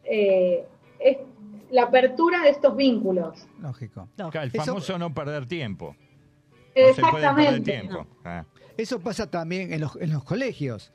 eh, 0.04 0.66
es 0.98 1.16
la 1.70 1.84
apertura 1.84 2.42
de 2.42 2.50
estos 2.50 2.76
vínculos. 2.76 3.46
Lógico. 3.60 4.08
El 4.18 4.50
Eso- 4.52 4.64
famoso 4.64 4.98
no 4.98 5.12
perder 5.14 5.46
tiempo. 5.46 5.96
No 5.96 6.94
se 6.94 7.00
puede 7.00 7.12
perder 7.12 7.18
Exactamente. 7.18 7.70
tiempo. 7.72 8.06
Ah. 8.24 8.44
Eso 8.76 9.00
pasa 9.00 9.30
también 9.30 9.72
en 9.72 9.80
los, 9.80 9.96
en 9.96 10.12
los 10.12 10.24
colegios. 10.24 10.92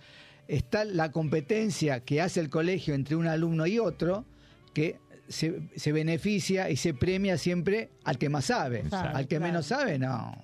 Está 0.50 0.84
la 0.84 1.12
competencia 1.12 2.00
que 2.04 2.22
hace 2.22 2.40
el 2.40 2.50
colegio 2.50 2.96
entre 2.96 3.16
un 3.16 3.28
alumno 3.28 3.68
y 3.68 3.78
otro, 3.78 4.26
que 4.74 4.98
se, 5.28 5.62
se 5.76 5.92
beneficia 5.92 6.70
y 6.72 6.76
se 6.76 6.94
premia 6.96 7.38
siempre 7.38 7.92
al 8.04 8.18
que 8.18 8.30
más 8.30 8.46
sabe. 8.46 8.80
Exacto, 8.80 9.16
al 9.16 9.28
que 9.28 9.38
claro. 9.38 9.46
menos 9.46 9.68
sabe, 9.68 10.00
no. 10.00 10.36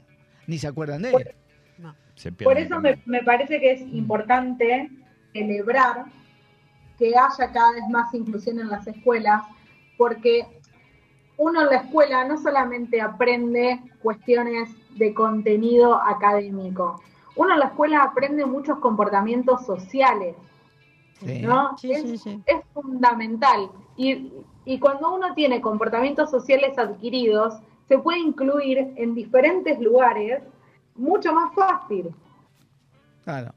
Ni 0.46 0.60
se 0.60 0.68
acuerdan 0.68 1.02
de 1.02 1.12
Por- 1.12 1.22
él. 1.24 1.36
Se 2.16 2.32
Por 2.32 2.54
pierde 2.54 2.62
eso 2.62 2.80
me, 2.80 3.02
me 3.08 3.24
parece 3.24 3.60
que 3.60 3.72
es 3.74 3.82
importante 3.82 4.90
celebrar 5.34 6.06
que 6.98 7.08
haya 7.08 7.52
cada 7.52 7.72
vez 7.74 7.84
más 7.90 8.14
inclusión 8.14 8.60
en 8.60 8.70
las 8.70 8.88
escuelas, 8.88 9.42
porque 9.98 10.46
uno 11.38 11.64
en 11.64 11.68
la 11.68 11.78
escuela 11.78 12.24
no 12.26 12.38
solamente 12.38 13.02
aprende 13.02 13.82
cuestiones 14.02 14.70
de 14.98 15.14
contenido 15.14 16.02
académico, 16.02 17.02
uno 17.36 17.54
en 17.54 17.60
la 17.60 17.66
escuela 17.68 18.04
aprende 18.04 18.46
muchos 18.46 18.80
comportamientos 18.80 19.66
sociales, 19.66 20.36
Sí. 21.26 21.40
¿no? 21.42 21.78
Sí, 21.78 21.92
es, 21.94 22.02
sí, 22.02 22.18
sí. 22.18 22.42
es 22.46 22.58
fundamental. 22.74 23.70
Y, 23.96 24.34
y 24.66 24.80
cuando 24.80 25.16
uno 25.16 25.34
tiene 25.34 25.62
comportamientos 25.62 26.30
sociales 26.30 26.78
adquiridos, 26.78 27.54
se 27.88 27.98
puede 28.00 28.20
incluir 28.20 28.94
en 28.98 29.16
diferentes 29.16 29.80
lugares 29.80 30.44
mucho 30.96 31.34
más 31.34 31.54
fácil. 31.56 32.14
Claro. 33.24 33.54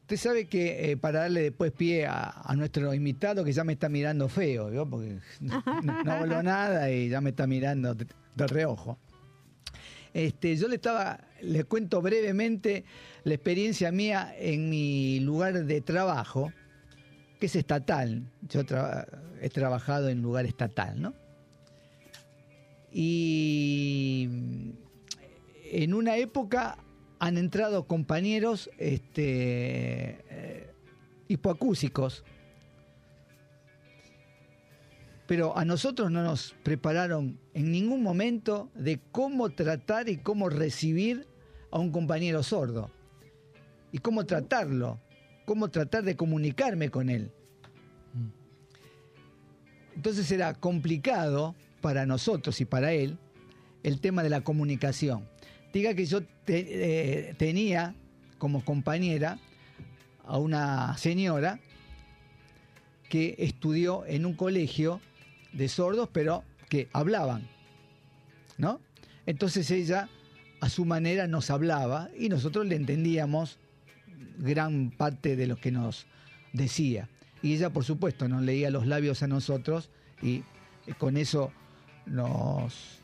Usted 0.00 0.16
sabe 0.16 0.48
que 0.48 0.90
eh, 0.90 0.96
para 0.96 1.20
darle 1.20 1.42
después 1.42 1.70
pie 1.72 2.04
a, 2.06 2.42
a 2.44 2.56
nuestro 2.56 2.92
invitado, 2.92 3.44
que 3.44 3.52
ya 3.52 3.62
me 3.62 3.74
está 3.74 3.88
mirando 3.88 4.28
feo, 4.28 4.68
¿vio? 4.68 4.84
porque 4.84 5.18
no, 5.40 5.62
no 6.04 6.12
habló 6.12 6.42
nada 6.42 6.90
y 6.90 7.08
ya 7.08 7.20
me 7.20 7.30
está 7.30 7.46
mirando 7.46 7.94
de, 7.94 8.06
de 8.34 8.46
reojo. 8.48 8.98
Este, 10.12 10.56
yo 10.56 10.68
le 10.68 10.74
estaba, 10.74 11.18
le 11.42 11.64
cuento 11.64 12.00
brevemente 12.00 12.84
la 13.24 13.34
experiencia 13.34 13.92
mía 13.92 14.34
en 14.38 14.70
mi 14.70 15.20
lugar 15.20 15.64
de 15.64 15.80
trabajo, 15.80 16.52
que 17.38 17.46
es 17.46 17.56
estatal. 17.56 18.30
Yo 18.48 18.60
he 19.40 19.50
trabajado 19.50 20.08
en 20.08 20.22
lugar 20.22 20.46
estatal, 20.46 21.00
¿no? 21.00 21.14
Y 22.92 24.28
en 25.70 25.94
una 25.94 26.16
época 26.16 26.78
han 27.18 27.38
entrado 27.38 27.86
compañeros 27.86 28.70
este, 28.78 30.18
eh, 30.28 30.74
pero 35.26 35.56
a 35.56 35.64
nosotros 35.64 36.10
no 36.10 36.22
nos 36.22 36.54
prepararon 36.62 37.38
en 37.54 37.72
ningún 37.72 38.02
momento 38.02 38.70
de 38.74 39.00
cómo 39.12 39.48
tratar 39.50 40.10
y 40.10 40.18
cómo 40.18 40.50
recibir 40.50 41.31
a 41.72 41.78
un 41.78 41.90
compañero 41.90 42.42
sordo. 42.42 42.90
y 43.94 43.98
cómo 43.98 44.24
tratarlo, 44.24 45.00
cómo 45.44 45.68
tratar 45.68 46.02
de 46.02 46.16
comunicarme 46.16 46.88
con 46.88 47.10
él. 47.10 47.30
Entonces 49.94 50.30
era 50.32 50.54
complicado 50.54 51.54
para 51.82 52.06
nosotros 52.06 52.58
y 52.62 52.64
para 52.64 52.92
él 52.92 53.18
el 53.82 54.00
tema 54.00 54.22
de 54.22 54.30
la 54.30 54.40
comunicación. 54.40 55.28
Diga 55.74 55.92
que 55.92 56.06
yo 56.06 56.20
eh, 56.46 57.34
tenía 57.36 57.94
como 58.38 58.64
compañera 58.64 59.38
a 60.24 60.38
una 60.38 60.96
señora 60.96 61.60
que 63.10 63.34
estudió 63.38 64.06
en 64.06 64.24
un 64.24 64.34
colegio 64.34 65.02
de 65.52 65.68
sordos, 65.68 66.08
pero 66.12 66.44
que 66.70 66.88
hablaban, 66.94 67.46
¿no? 68.56 68.80
Entonces 69.26 69.70
ella 69.70 70.08
a 70.62 70.68
su 70.68 70.84
manera 70.84 71.26
nos 71.26 71.50
hablaba 71.50 72.08
y 72.16 72.28
nosotros 72.28 72.66
le 72.66 72.76
entendíamos 72.76 73.58
gran 74.38 74.92
parte 74.92 75.34
de 75.34 75.48
lo 75.48 75.56
que 75.56 75.72
nos 75.72 76.06
decía. 76.52 77.08
Y 77.42 77.54
ella, 77.54 77.70
por 77.70 77.82
supuesto, 77.82 78.28
nos 78.28 78.42
leía 78.42 78.70
los 78.70 78.86
labios 78.86 79.24
a 79.24 79.26
nosotros 79.26 79.90
y 80.22 80.44
eh, 80.86 80.94
con 80.96 81.16
eso 81.16 81.50
nos, 82.06 83.00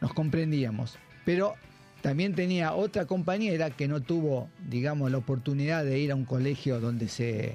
nos 0.00 0.12
comprendíamos. 0.14 0.98
Pero 1.24 1.54
también 2.02 2.34
tenía 2.34 2.72
otra 2.72 3.06
compañera 3.06 3.70
que 3.70 3.86
no 3.86 4.00
tuvo, 4.00 4.50
digamos, 4.68 5.12
la 5.12 5.18
oportunidad 5.18 5.84
de 5.84 6.00
ir 6.00 6.10
a 6.10 6.16
un 6.16 6.24
colegio 6.24 6.80
donde 6.80 7.06
se, 7.06 7.54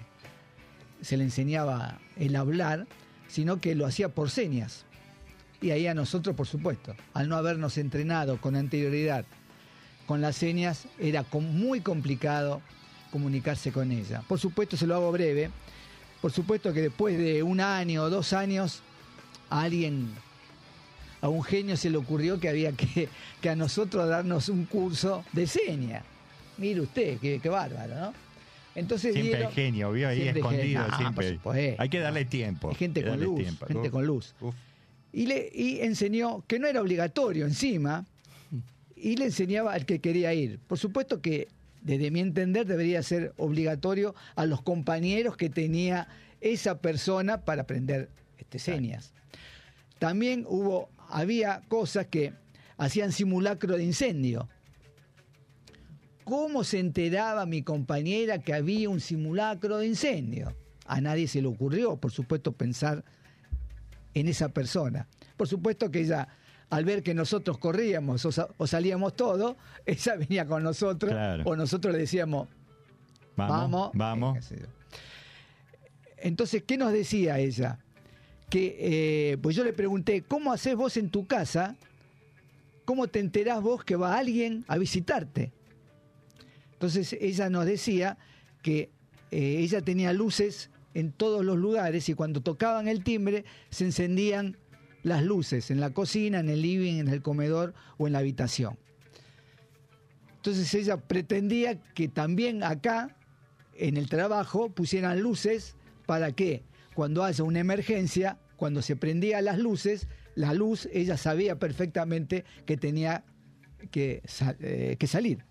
se 1.02 1.18
le 1.18 1.26
enseñaba 1.26 2.00
el 2.16 2.38
hablar, 2.38 2.88
sino 3.28 3.60
que 3.60 3.76
lo 3.76 3.86
hacía 3.86 4.08
por 4.08 4.30
señas. 4.30 4.86
Y 5.64 5.72
ahí 5.72 5.88
a 5.88 5.94
nosotros, 5.94 6.36
por 6.36 6.46
supuesto, 6.46 6.94
al 7.14 7.30
no 7.30 7.38
habernos 7.38 7.78
entrenado 7.78 8.40
con 8.42 8.56
anterioridad 8.58 9.24
con 10.06 10.20
las 10.20 10.36
señas, 10.36 10.86
era 11.00 11.24
muy 11.32 11.80
complicado 11.80 12.62
comunicarse 13.12 13.72
con 13.72 13.92
ella. 13.94 14.22
Por 14.28 14.38
supuesto, 14.40 14.76
se 14.76 14.86
lo 14.86 14.96
hago 14.96 15.10
breve. 15.14 15.50
Por 16.22 16.34
supuesto 16.34 16.74
que 16.74 16.82
después 16.82 17.18
de 17.18 17.42
un 17.44 17.62
año 17.62 18.04
o 18.04 18.10
dos 18.10 18.34
años, 18.34 18.82
a 19.50 19.62
alguien, 19.62 20.10
a 21.22 21.30
un 21.30 21.42
genio 21.44 21.78
se 21.78 21.90
le 21.90 21.96
ocurrió 21.98 22.40
que 22.42 22.50
había 22.50 22.74
que, 22.74 23.08
que 23.42 23.50
a 23.50 23.56
nosotros 23.56 24.10
darnos 24.10 24.50
un 24.50 24.66
curso 24.66 25.24
de 25.32 25.48
señas. 25.48 26.04
Mire 26.58 26.82
usted, 26.82 27.18
qué, 27.20 27.40
qué 27.42 27.48
bárbaro, 27.50 27.96
¿no? 27.96 28.14
Entonces 28.76 29.14
Siempre 29.14 29.38
dieron- 29.38 29.48
el 29.48 29.54
genio, 29.54 29.92
vio 29.94 30.10
ahí 30.10 30.28
escondido. 30.28 30.84
genio. 30.84 30.88
No, 30.88 30.98
siempre. 30.98 31.76
Hay 31.80 31.88
que 31.90 32.00
darle 32.00 32.26
tiempo. 32.26 32.70
Hay 32.70 32.76
gente 32.76 33.04
con 33.06 33.22
luz, 33.22 33.40
tiempo. 33.40 33.66
gente 33.68 33.88
Uf, 33.88 33.92
con 33.94 34.06
luz. 34.06 34.34
Y, 35.14 35.28
le, 35.28 35.50
y 35.54 35.80
enseñó 35.82 36.44
que 36.48 36.60
no 36.60 36.68
era 36.68 36.82
obligatorio 36.82 37.46
encima, 37.46 38.06
y 38.96 39.16
le 39.16 39.26
enseñaba 39.26 39.74
al 39.74 39.86
que 39.86 40.00
quería 40.00 40.34
ir. 40.34 40.60
Por 40.60 40.80
supuesto 40.80 41.22
que, 41.22 41.50
desde 41.82 42.10
mi 42.10 42.20
entender, 42.20 42.66
debería 42.66 43.04
ser 43.04 43.34
obligatorio 43.38 44.16
a 44.36 44.46
los 44.46 44.62
compañeros 44.62 45.38
que 45.38 45.50
tenía 45.50 46.08
esa 46.42 46.80
persona 46.80 47.46
para 47.46 47.64
aprender 47.64 48.10
este, 48.38 48.60
señas. 48.60 49.14
También 50.00 50.46
hubo, 50.48 50.90
había 51.10 51.62
cosas 51.68 52.08
que 52.08 52.34
hacían 52.78 53.12
simulacro 53.12 53.78
de 53.78 53.84
incendio. 53.84 54.50
¿Cómo 56.24 56.64
se 56.64 56.80
enteraba 56.80 57.46
mi 57.46 57.62
compañera 57.62 58.40
que 58.40 58.54
había 58.54 58.90
un 58.90 59.02
simulacro 59.02 59.78
de 59.78 59.88
incendio? 59.88 60.56
A 60.86 61.02
nadie 61.02 61.28
se 61.28 61.42
le 61.42 61.48
ocurrió, 61.48 61.98
por 61.98 62.12
supuesto, 62.12 62.54
pensar 62.54 63.04
en 64.14 64.28
esa 64.28 64.50
persona. 64.50 65.08
Por 65.38 65.48
supuesto 65.48 65.90
que 65.92 66.02
ella, 66.02 66.28
al 66.70 66.86
ver 66.86 67.04
que 67.04 67.14
nosotros 67.14 67.58
corríamos 67.58 68.26
o, 68.26 68.32
sa- 68.32 68.48
o 68.58 68.68
salíamos 68.68 69.16
todos, 69.16 69.56
ella 69.86 70.16
venía 70.16 70.46
con 70.46 70.64
nosotros 70.64 71.12
Claro. 71.12 71.44
o 71.46 71.56
nosotros 71.56 71.94
le 71.94 72.00
decíamos, 72.00 72.48
Vamos, 73.36 73.58
vamos. 73.58 73.92
vamos. 73.94 74.52
eh. 74.52 74.66
Entonces, 76.18 76.64
¿qué 76.66 76.78
nos 76.78 76.94
decía 76.94 77.40
ella? 77.40 77.80
Que, 78.50 78.78
eh, 79.32 79.38
pues 79.42 79.56
yo 79.56 79.64
le 79.64 79.74
pregunté, 79.74 80.22
¿cómo 80.22 80.54
haces 80.54 80.76
vos 80.76 80.96
en 80.98 81.10
tu 81.10 81.26
casa? 81.26 81.76
¿Cómo 82.86 83.08
te 83.08 83.20
enterás 83.20 83.62
vos 83.62 83.84
que 83.84 83.96
va 83.96 84.18
alguien 84.18 84.64
a 84.68 84.78
visitarte? 84.78 85.52
Entonces 86.74 87.14
ella 87.20 87.50
nos 87.50 87.66
decía 87.66 88.18
que 88.62 88.92
eh, 89.32 89.58
ella 89.60 89.82
tenía 89.82 90.14
luces 90.14 90.70
en 90.94 91.12
todos 91.12 91.44
los 91.44 91.58
lugares 91.58 92.08
y 92.10 92.14
cuando 92.14 92.42
tocaban 92.42 92.88
el 92.88 93.04
timbre 93.04 93.46
se 93.70 93.86
encendían 93.86 94.58
las 95.04 95.24
luces 95.24 95.70
en 95.70 95.80
la 95.80 95.92
cocina, 95.92 96.40
en 96.40 96.50
el 96.50 96.62
living, 96.62 97.00
en 97.00 97.08
el 97.10 97.22
comedor 97.22 97.74
o 97.98 98.08
en 98.08 98.14
la 98.14 98.20
habitación. 98.20 98.78
Entonces 100.38 100.74
ella 100.74 100.98
pretendía 100.98 101.82
que 101.94 102.08
también 102.08 102.64
acá, 102.64 103.16
en 103.76 103.98
el 103.98 104.10
trabajo, 104.10 104.70
pusieran 104.70 105.22
luces 105.22 105.76
para 106.06 106.32
que 106.32 106.64
cuando 106.96 107.24
haya 107.24 107.44
una 107.44 107.60
emergencia, 107.60 108.38
cuando 108.58 108.82
se 108.82 108.96
prendían 108.96 109.46
las 109.46 109.58
luces, 109.58 110.08
la 110.36 110.54
luz, 110.54 110.88
ella 110.92 111.18
sabía 111.18 111.60
perfectamente 111.60 112.44
que 112.66 112.78
tenía 112.78 113.24
que, 113.92 114.22
eh, 114.60 114.98
salir. 115.08 115.46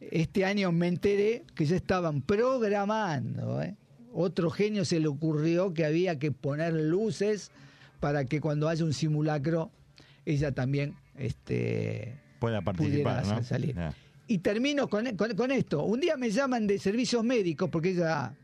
Este 0.00 0.44
año 0.44 0.72
me 0.72 0.88
enteré 0.88 1.44
que 1.54 1.66
ya 1.66 1.76
estaban 1.76 2.22
programando. 2.22 3.60
¿eh? 3.62 3.76
Otro 4.12 4.50
genio 4.50 4.84
se 4.84 5.00
le 5.00 5.08
ocurrió 5.08 5.74
que 5.74 5.84
había 5.84 6.18
que 6.18 6.32
poner 6.32 6.72
luces 6.72 7.50
para 8.00 8.24
que 8.24 8.40
cuando 8.40 8.68
haya 8.68 8.84
un 8.84 8.92
simulacro, 8.94 9.70
ella 10.24 10.52
también 10.52 10.94
este, 11.16 12.14
Pueda 12.38 12.60
pudiera 12.62 13.04
participar, 13.12 13.26
¿no? 13.26 13.42
salir. 13.44 13.76
Y 14.26 14.38
termino 14.38 14.88
con, 14.88 15.16
con- 15.16 15.34
con 15.34 15.50
esto. 15.50 15.82
Un 15.84 16.00
día 16.00 16.16
me 16.16 16.30
llaman 16.30 16.66
de 16.66 16.78
servicios 16.78 17.24
médicos 17.24 17.70
porque 17.70 17.90
ella 17.90 18.34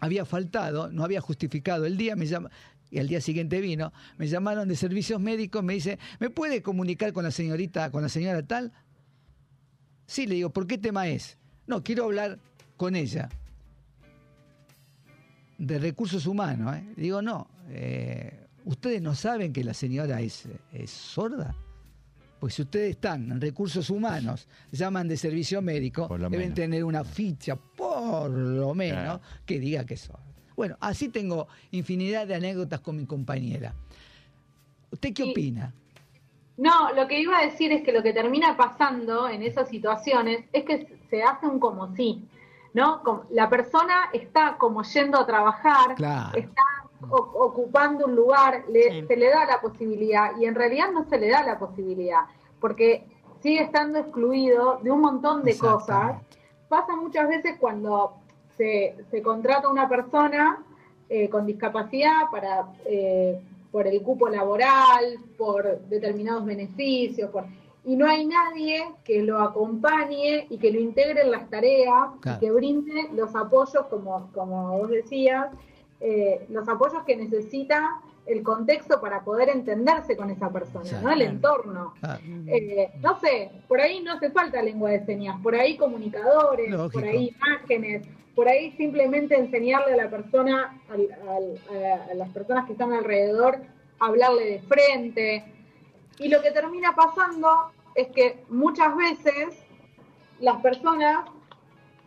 había 0.00 0.24
faltado, 0.24 0.90
no 0.90 1.04
había 1.04 1.20
justificado 1.20 1.84
el 1.86 1.96
día, 1.96 2.16
me 2.16 2.26
llama, 2.26 2.50
y 2.90 2.98
al 2.98 3.08
día 3.08 3.20
siguiente 3.20 3.60
vino, 3.60 3.92
me 4.18 4.26
llamaron 4.26 4.68
de 4.68 4.76
servicios 4.76 5.20
médicos, 5.20 5.62
me 5.62 5.74
dice, 5.74 5.98
¿me 6.18 6.28
puede 6.30 6.60
comunicar 6.62 7.12
con 7.12 7.24
la 7.24 7.30
señorita, 7.30 7.90
con 7.90 8.02
la 8.02 8.08
señora 8.08 8.42
tal? 8.42 8.72
Sí, 10.06 10.26
le 10.26 10.34
digo, 10.34 10.50
¿por 10.50 10.66
qué 10.66 10.76
tema 10.78 11.08
es? 11.08 11.38
No, 11.66 11.82
quiero 11.84 12.04
hablar 12.04 12.38
con 12.76 12.96
ella. 12.96 13.28
De 15.64 15.78
recursos 15.78 16.26
humanos, 16.26 16.74
¿eh? 16.76 16.92
Digo, 16.96 17.22
no, 17.22 17.46
eh, 17.68 18.46
¿ustedes 18.64 19.00
no 19.00 19.14
saben 19.14 19.52
que 19.52 19.62
la 19.62 19.74
señora 19.74 20.20
es, 20.20 20.48
es 20.72 20.90
sorda? 20.90 21.54
Pues 22.40 22.54
si 22.54 22.62
ustedes 22.62 22.90
están 22.90 23.30
en 23.30 23.40
recursos 23.40 23.88
humanos, 23.88 24.48
llaman 24.72 25.06
de 25.06 25.16
servicio 25.16 25.62
médico, 25.62 26.08
deben 26.08 26.30
menos. 26.32 26.54
tener 26.56 26.82
una 26.82 27.04
ficha, 27.04 27.54
por 27.54 28.28
lo 28.30 28.74
menos, 28.74 29.04
Claro. 29.04 29.20
que 29.46 29.60
diga 29.60 29.84
que 29.86 29.94
es 29.94 30.00
sorda. 30.00 30.24
Bueno, 30.56 30.76
así 30.80 31.10
tengo 31.10 31.46
infinidad 31.70 32.26
de 32.26 32.34
anécdotas 32.34 32.80
con 32.80 32.96
mi 32.96 33.06
compañera. 33.06 33.72
¿Usted 34.90 35.12
qué 35.14 35.22
Sí. 35.22 35.30
opina? 35.30 35.72
No, 36.56 36.92
lo 36.92 37.06
que 37.06 37.20
iba 37.20 37.38
a 37.38 37.44
decir 37.46 37.70
es 37.70 37.84
que 37.84 37.92
lo 37.92 38.02
que 38.02 38.12
termina 38.12 38.56
pasando 38.56 39.28
en 39.28 39.42
esas 39.44 39.68
situaciones 39.68 40.44
es 40.52 40.64
que 40.64 40.88
se 41.08 41.22
hace 41.22 41.46
un 41.46 41.60
como 41.60 41.94
sí, 41.94 42.24
¿no? 42.74 43.02
Como- 43.02 43.24
La 43.30 43.48
persona 43.48 44.08
está 44.12 44.56
como 44.58 44.82
yendo 44.82 45.18
a 45.18 45.26
trabajar, 45.26 45.94
Claro. 45.96 46.36
está 46.38 46.62
o- 47.10 47.16
ocupando 47.16 48.06
un 48.06 48.14
lugar, 48.14 48.64
le- 48.68 49.00
Sí. 49.00 49.06
se 49.08 49.16
le 49.16 49.28
da 49.28 49.44
la 49.44 49.60
posibilidad 49.60 50.36
y 50.38 50.44
en 50.46 50.54
realidad 50.54 50.90
no 50.92 51.04
se 51.08 51.18
le 51.18 51.28
da 51.30 51.42
la 51.42 51.58
posibilidad, 51.58 52.20
porque 52.60 53.04
sigue 53.42 53.60
estando 53.62 53.98
excluido 53.98 54.78
de 54.82 54.90
un 54.92 55.00
montón 55.00 55.42
de 55.42 55.58
cosas. 55.58 56.16
Pasa 56.68 56.94
muchas 56.94 57.28
veces 57.28 57.56
cuando 57.58 58.14
se, 58.56 58.96
se 59.10 59.20
contrata 59.22 59.68
una 59.68 59.88
persona 59.88 60.58
eh, 61.08 61.28
con 61.28 61.44
discapacidad 61.44 62.30
para 62.30 62.68
eh, 62.86 63.38
por 63.70 63.86
el 63.86 64.00
cupo 64.02 64.28
laboral, 64.28 65.18
por 65.36 65.80
determinados 65.88 66.44
beneficios, 66.44 67.30
por, 67.30 67.44
y 67.84 67.96
no 67.96 68.06
hay 68.06 68.24
nadie 68.26 68.84
que 69.04 69.22
lo 69.22 69.40
acompañe 69.40 70.46
y 70.50 70.58
que 70.58 70.70
lo 70.70 70.78
integre 70.78 71.22
en 71.22 71.30
las 71.32 71.48
tareas 71.50 72.10
Claro. 72.20 72.38
y 72.38 72.40
que 72.40 72.50
brinde 72.52 73.08
los 73.14 73.34
apoyos, 73.34 73.86
como, 73.90 74.30
como 74.32 74.78
vos 74.78 74.90
decías, 74.90 75.48
eh, 76.00 76.46
los 76.48 76.68
apoyos 76.68 77.02
que 77.04 77.16
necesita 77.16 78.00
el 78.26 78.44
contexto 78.44 79.00
para 79.00 79.22
poder 79.24 79.48
entenderse 79.48 80.16
con 80.16 80.30
esa 80.30 80.48
persona, 80.50 81.00
¿no? 81.02 81.10
El 81.10 81.22
entorno. 81.22 81.92
Eh, 82.46 82.90
no 83.00 83.18
sé, 83.18 83.50
por 83.66 83.80
ahí 83.80 84.00
no 84.00 84.12
hace 84.12 84.30
falta 84.30 84.62
lengua 84.62 84.90
de 84.90 85.04
señas, 85.04 85.40
por 85.42 85.56
ahí 85.56 85.76
comunicadores, 85.76 86.70
Lógico. 86.70 87.00
por 87.00 87.04
ahí 87.08 87.34
imágenes, 87.36 88.06
por 88.36 88.48
ahí 88.48 88.70
simplemente 88.76 89.36
enseñarle 89.36 89.94
a 89.94 89.96
la 89.96 90.08
persona, 90.10 90.80
al- 90.88 91.10
al- 91.28 92.10
a 92.10 92.14
las 92.14 92.28
personas 92.30 92.64
que 92.66 92.72
están 92.72 92.92
alrededor, 92.92 93.58
hablarle 93.98 94.44
de 94.44 94.58
frente. 94.60 95.44
Y 96.18 96.28
lo 96.28 96.40
que 96.42 96.50
termina 96.50 96.94
pasando 96.94 97.72
es 97.94 98.08
que 98.08 98.44
muchas 98.48 98.96
veces 98.96 99.58
las 100.40 100.60
personas 100.62 101.26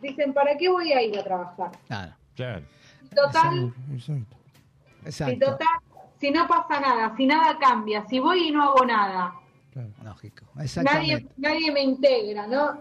dicen, 0.02 0.32
¿para 0.32 0.56
qué 0.56 0.68
voy 0.68 0.92
a 0.92 1.02
ir 1.02 1.18
a 1.18 1.24
trabajar? 1.24 1.70
claro, 1.86 2.14
Claro. 2.34 2.62
Total, 3.14 3.72
Exacto. 5.04 5.34
si 5.34 5.38
total, 5.38 5.68
si 6.20 6.30
no 6.30 6.46
pasa 6.46 6.80
nada, 6.80 7.14
si 7.16 7.26
nada 7.26 7.56
cambia, 7.58 8.04
si 8.08 8.18
voy 8.18 8.48
y 8.48 8.50
no 8.50 8.62
hago 8.64 8.84
nada, 8.84 9.34
Claro. 9.72 9.90
Lógico, 10.04 10.46
nadie, 10.54 10.64
exactamente. 10.64 11.32
nadie 11.36 11.70
me 11.72 11.82
integra, 11.82 12.46
¿no? 12.46 12.78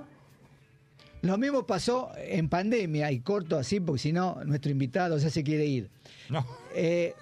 Lo 1.22 1.38
mismo 1.38 1.66
pasó 1.66 2.12
en 2.18 2.48
pandemia, 2.50 3.12
y 3.12 3.20
corto 3.20 3.58
así, 3.58 3.80
porque 3.80 4.00
si 4.00 4.14
no, 4.14 4.44
nuestro 4.46 4.72
invitado 4.72 5.18
ya 5.18 5.30
se 5.30 5.44
quiere 5.44 5.66
ir. 5.66 5.90
No. 6.30 6.46
Eh, 6.74 7.14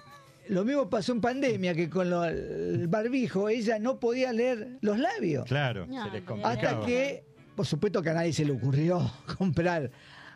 lo 0.48 0.64
mismo 0.64 0.88
pasó 0.90 1.12
en 1.12 1.20
pandemia, 1.20 1.74
que 1.74 1.88
con 1.88 2.10
lo- 2.10 2.24
el 2.24 2.86
barbijo 2.88 3.48
ella 3.48 3.78
no 3.78 3.98
podía 4.00 4.32
leer 4.32 4.78
los 4.80 4.98
labios. 4.98 5.44
Claro, 5.46 5.86
No, 5.86 6.04
se 6.04 6.10
les. 6.20 6.24
Hasta 6.44 6.80
que, 6.84 7.24
por 7.56 7.66
supuesto 7.66 8.02
que 8.02 8.10
a 8.10 8.14
nadie 8.14 8.32
se 8.32 8.44
le 8.44 8.52
ocurrió 8.52 9.00
comprar 9.38 9.90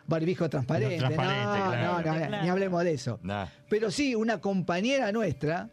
barbijo 0.07 0.49
transparente. 0.49 0.95
No, 0.97 1.01
transparente, 1.09 1.43
no, 1.45 1.51
claro. 1.53 1.81
no, 1.83 1.97
no, 1.97 2.03
Claro. 2.27 2.43
ni 2.43 2.49
hablemos 2.49 2.83
de 2.83 2.93
eso. 2.93 3.19
Nah. 3.21 3.45
Pero 3.69 3.91
sí, 3.91 4.15
una 4.15 4.39
compañera 4.41 5.11
nuestra 5.11 5.69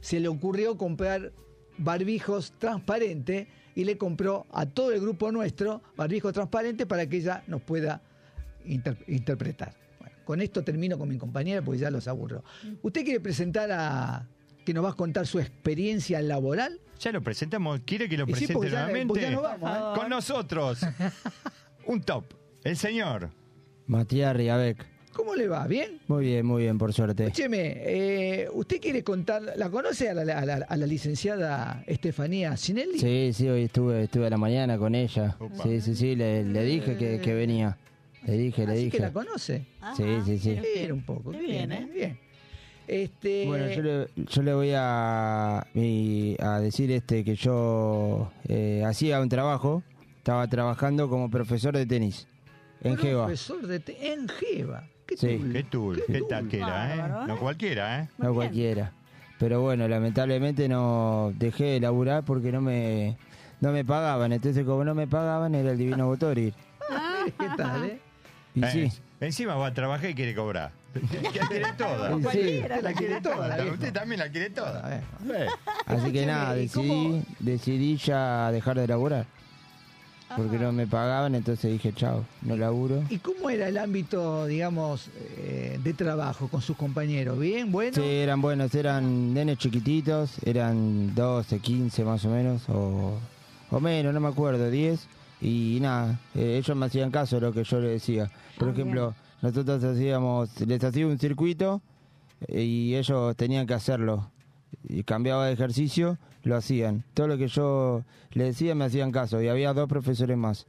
se 0.00 0.18
le 0.20 0.28
ocurrió 0.28 0.76
comprar 0.76 1.32
barbijos 1.78 2.52
transparentes 2.58 3.48
y 3.74 3.84
le 3.84 3.96
compró 3.98 4.46
a 4.52 4.66
todo 4.66 4.92
el 4.92 5.00
grupo 5.00 5.32
nuestro 5.32 5.82
barbijos 5.96 6.32
transparentes 6.32 6.86
para 6.86 7.06
que 7.06 7.16
ella 7.18 7.42
nos 7.46 7.62
pueda 7.62 8.02
inter- 8.64 8.98
interpretar. 9.06 9.74
Con 10.24 10.40
esto 10.40 10.62
termino 10.62 10.98
con 10.98 11.08
mi 11.08 11.18
compañera 11.18 11.62
porque 11.62 11.80
ya 11.80 11.90
los 11.90 12.06
aburro. 12.08 12.44
¿Usted 12.82 13.04
quiere 13.04 13.20
presentar 13.20 13.70
a 13.72 14.28
que 14.64 14.72
nos 14.72 14.84
va 14.84 14.90
a 14.90 14.94
contar 14.94 15.26
su 15.26 15.40
experiencia 15.40 16.20
laboral? 16.22 16.80
Ya 17.00 17.10
lo 17.12 17.20
presentamos. 17.20 17.80
¿Quiere 17.84 18.08
que 18.08 18.16
lo 18.16 18.24
Y 18.24 18.34
sí, 18.34 18.46
presente 18.46 18.70
ya- 18.70 18.78
nuevamente? 18.84 19.06
porque 19.08 19.22
ya 19.22 19.30
nos 19.32 19.42
vamos, 19.42 19.70
¿eh? 19.70 20.00
Con 20.00 20.08
nosotros. 20.10 20.80
Un 21.86 22.00
top. 22.02 22.24
El 22.62 22.76
señor. 22.76 23.30
Matías 23.86 24.34
Riabec. 24.36 24.86
¿Cómo 25.12 25.34
le 25.34 25.46
va? 25.46 25.66
¿Bien? 25.66 25.98
Muy 26.08 26.24
bien, 26.24 26.46
muy 26.46 26.62
bien, 26.62 26.78
por 26.78 26.92
suerte. 26.94 27.24
Escúcheme, 27.24 27.74
eh, 27.84 28.48
¿usted 28.50 28.80
quiere 28.80 29.04
contar, 29.04 29.42
la 29.56 29.68
conoce 29.68 30.08
a 30.08 30.14
la, 30.14 30.38
a 30.38 30.46
la- 30.46 30.64
a 30.66 30.76
la 30.76 30.86
licenciada 30.86 31.84
Estefanía 31.86 32.56
Sinelli? 32.56 32.98
Sí, 32.98 33.32
sí, 33.34 33.46
hoy 33.48 33.64
estuve, 33.64 34.04
estuve 34.04 34.28
a 34.28 34.30
la 34.30 34.38
mañana 34.38 34.78
con 34.78 34.94
ella. 34.94 35.36
Sí, 35.62 35.82
sí, 35.82 35.94
sí, 35.96 36.16
le, 36.16 36.44
le 36.44 36.64
dije 36.64 36.96
que, 36.96 37.20
que 37.20 37.34
venía. 37.34 37.76
Le 38.26 38.34
dije, 38.38 38.66
le 38.66 38.72
Así 38.72 38.84
dije. 38.84 38.96
que 38.98 39.02
la 39.02 39.12
conoce. 39.12 39.66
Sí, 39.96 40.04
sí, 40.24 40.38
sí. 40.38 40.58
Bien, 40.74 40.92
un 40.92 41.02
poco. 41.02 41.32
Qué 41.32 41.38
Bien, 41.38 41.68
bien, 41.68 41.72
¿eh? 41.72 41.86
¿eh? 41.88 41.92
Bien. 41.94 42.18
Este, 42.86 43.46
Bueno, 43.46 43.68
yo 43.70 43.82
le, 43.82 44.08
yo 44.16 44.42
le 44.42 44.54
voy 44.54 44.72
a, 44.74 45.58
a 45.60 46.60
decir 46.60 46.90
este 46.90 47.24
que 47.24 47.36
yo 47.36 48.30
eh, 48.48 48.82
hacía 48.86 49.20
un 49.20 49.28
trabajo, 49.28 49.82
estaba 50.18 50.46
trabajando 50.48 51.08
como 51.08 51.30
profesor 51.30 51.76
de 51.76 51.86
tenis 51.86 52.26
en 52.82 52.96
Geva. 52.96 53.26
Profesor 53.26 53.66
de 53.66 53.80
te- 53.80 54.12
en 54.12 54.28
Geva. 54.28 54.84
¿Qué 55.06 55.16
Sí. 55.16 55.36
tul? 55.38 55.52
Qué 55.52 55.62
tul, 55.64 56.02
qué 56.06 56.22
taquera, 56.22 56.94
¿eh? 56.94 56.98
¿eh? 56.98 57.24
No 57.28 57.38
cualquiera, 57.38 58.00
¿eh? 58.02 58.08
No 58.18 58.34
cualquiera. 58.34 58.92
Pero 59.38 59.60
bueno, 59.60 59.88
lamentablemente 59.88 60.68
no 60.68 61.32
dejé 61.36 61.64
de 61.64 61.80
laburar 61.80 62.24
porque 62.24 62.52
no 62.52 62.60
me 62.60 63.16
no 63.60 63.72
me 63.72 63.84
pagaban. 63.84 64.32
Entonces, 64.32 64.64
como 64.64 64.84
no 64.84 64.94
me 64.94 65.06
pagaban, 65.06 65.54
era 65.54 65.70
el 65.72 65.78
divino 65.78 66.06
Botori. 66.08 66.52
¿Qué 67.38 67.46
tal, 67.56 67.84
eh? 67.84 68.00
Y 68.54 68.64
Eh, 68.64 68.70
sí, 68.90 69.00
Encima 69.20 69.54
va 69.54 69.68
a 69.68 69.74
trabajar 69.74 70.10
y 70.10 70.14
quiere 70.14 70.34
cobrar. 70.34 70.72
La 70.94 71.30
quiere 71.48 71.72
toda. 71.78 72.08
Sí. 72.32 72.60
Usted 72.60 72.82
la 72.82 72.92
quiere 72.92 73.20
toda. 73.20 73.48
la. 73.56 73.64
Usted 73.64 73.92
también 73.92 74.18
la 74.20 74.28
quiere 74.30 74.50
toda. 74.50 74.96
Eh, 74.96 75.46
así 75.86 76.12
que 76.12 76.26
nada, 76.26 76.54
decidí, 76.54 77.22
decidí 77.38 77.96
ya 77.96 78.50
dejar 78.50 78.78
de 78.78 78.88
laburar. 78.88 79.26
Porque 80.36 80.58
no 80.58 80.72
me 80.72 80.86
pagaban, 80.86 81.34
entonces 81.34 81.70
dije, 81.70 81.92
chao, 81.92 82.24
no 82.40 82.56
laburo. 82.56 83.02
¿Y 83.10 83.18
cómo 83.18 83.50
era 83.50 83.68
el 83.68 83.76
ámbito, 83.76 84.46
digamos, 84.46 85.08
eh, 85.36 85.78
de 85.82 85.92
trabajo 85.92 86.48
con 86.48 86.62
sus 86.62 86.74
compañeros? 86.76 87.38
¿Bien? 87.38 87.70
¿Bueno? 87.70 87.92
Sí, 87.94 88.02
eran 88.02 88.40
buenos, 88.40 88.74
eran 88.74 89.34
nenes 89.34 89.58
chiquititos, 89.58 90.38
eran 90.44 91.14
12, 91.14 91.58
15 91.58 92.04
más 92.04 92.24
o 92.24 92.30
menos, 92.30 92.62
o, 92.70 93.18
o 93.70 93.80
menos, 93.80 94.14
no 94.14 94.20
me 94.20 94.28
acuerdo, 94.28 94.70
10. 94.70 95.06
Y 95.42 95.78
nada, 95.80 96.20
eh, 96.36 96.56
ellos 96.62 96.76
me 96.76 96.86
hacían 96.86 97.10
caso 97.10 97.36
de 97.36 97.42
lo 97.42 97.52
que 97.52 97.64
yo 97.64 97.80
les 97.80 97.90
decía. 97.90 98.30
Por 98.58 98.68
Ah, 98.68 98.72
ejemplo, 98.72 99.14
nosotros 99.42 99.82
hacíamos, 99.82 100.60
les 100.60 100.84
hacía 100.84 101.06
un 101.06 101.18
circuito 101.18 101.82
eh, 102.46 102.62
y 102.62 102.94
ellos 102.94 103.34
tenían 103.36 103.66
que 103.66 103.74
hacerlo. 103.74 104.30
Y 104.88 105.02
cambiaba 105.02 105.46
de 105.46 105.52
ejercicio, 105.52 106.16
lo 106.44 106.56
hacían. 106.56 107.04
Todo 107.14 107.26
lo 107.26 107.38
que 107.38 107.48
yo 107.48 108.04
les 108.32 108.48
decía 108.48 108.74
me 108.76 108.84
hacían 108.84 109.10
caso. 109.10 109.42
Y 109.42 109.48
había 109.48 109.72
dos 109.72 109.88
profesores 109.88 110.36
más. 110.36 110.66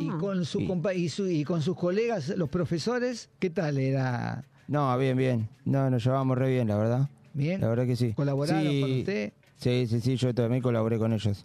Y 0.00 0.08
Ah. 0.10 0.16
con, 0.18 0.44
su 0.46 0.60
Sí. 0.60 0.66
compa- 0.66 0.96
y, 0.96 1.08
su- 1.10 1.28
y 1.28 1.44
con 1.44 1.60
sus 1.60 1.76
colegas, 1.76 2.28
los 2.36 2.48
profesores, 2.48 3.28
¿qué 3.38 3.50
tal? 3.50 3.76
¿Era 3.78 4.44
No, 4.66 4.96
bien, 4.98 5.16
bien. 5.18 5.48
No, 5.66 5.90
nos 5.90 6.02
llevábamos 6.02 6.38
re 6.38 6.50
bien, 6.50 6.68
la 6.68 6.76
verdad. 6.76 7.10
bien? 7.34 7.60
La 7.60 7.68
verdad 7.68 7.84
que 7.86 7.96
sí. 7.96 8.14
¿Colaboraron 8.14 8.62
Sí, 8.62 8.80
con 8.80 8.92
usted? 8.92 9.32
Sí, 9.58 9.86
sí, 9.86 10.00
sí, 10.00 10.16
yo 10.16 10.34
también 10.34 10.62
colaboré 10.62 10.98
con 10.98 11.12
ellos. 11.12 11.44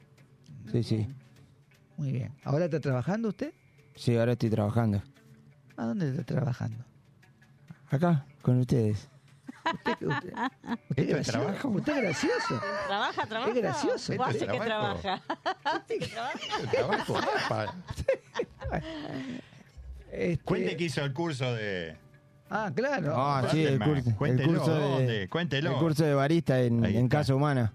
Sí, 0.72 0.84
sí. 0.84 1.06
Muy 1.98 2.12
bien. 2.12 2.34
¿Ahora 2.44 2.66
está 2.66 2.80
trabajando 2.80 3.30
usted? 3.30 3.54
Sí, 3.96 4.18
ahora 4.18 4.34
estoy 4.34 4.50
trabajando. 4.50 5.02
¿A 5.78 5.86
dónde 5.86 6.10
está 6.10 6.24
trabajando? 6.24 6.84
Acá, 7.90 8.26
con 8.42 8.60
ustedes. 8.60 9.08
¿Usted, 9.64 10.08
usted, 10.08 10.34
usted 10.34 10.34
¿Esto 10.90 11.02
es 11.02 11.08
gracioso? 11.08 11.32
trabajo? 11.32 11.68
¿Usted 11.70 11.94
es 11.98 12.02
gracioso? 12.02 12.62
¿Trabaja, 12.88 13.26
trabaja? 13.28 13.52
Es 13.52 13.58
gracioso. 13.58 14.14
¿O 14.18 14.24
hace 14.24 14.48
que 14.48 14.58
es 14.58 14.64
trabajo. 14.64 15.00
trabaja? 15.02 15.24
Trabajo, 16.72 17.18
apa. 17.18 17.76
Este, 20.12 20.44
Cuente 20.44 20.78
que 20.78 20.84
hizo 20.86 21.04
el 21.04 21.14
curso 21.14 21.54
de. 21.54 21.96
Ah, 22.50 22.72
claro. 22.76 23.14
Ah, 23.16 23.48
sí, 23.50 23.64
el 23.64 23.80
curso, 23.80 24.10
de, 24.10 24.16
Cuéntelo. 25.30 25.72
el 25.72 25.78
curso 25.78 26.04
de 26.04 26.14
barista 26.14 26.62
en. 26.62 27.08
Casa 27.08 27.34
Humana. 27.36 27.74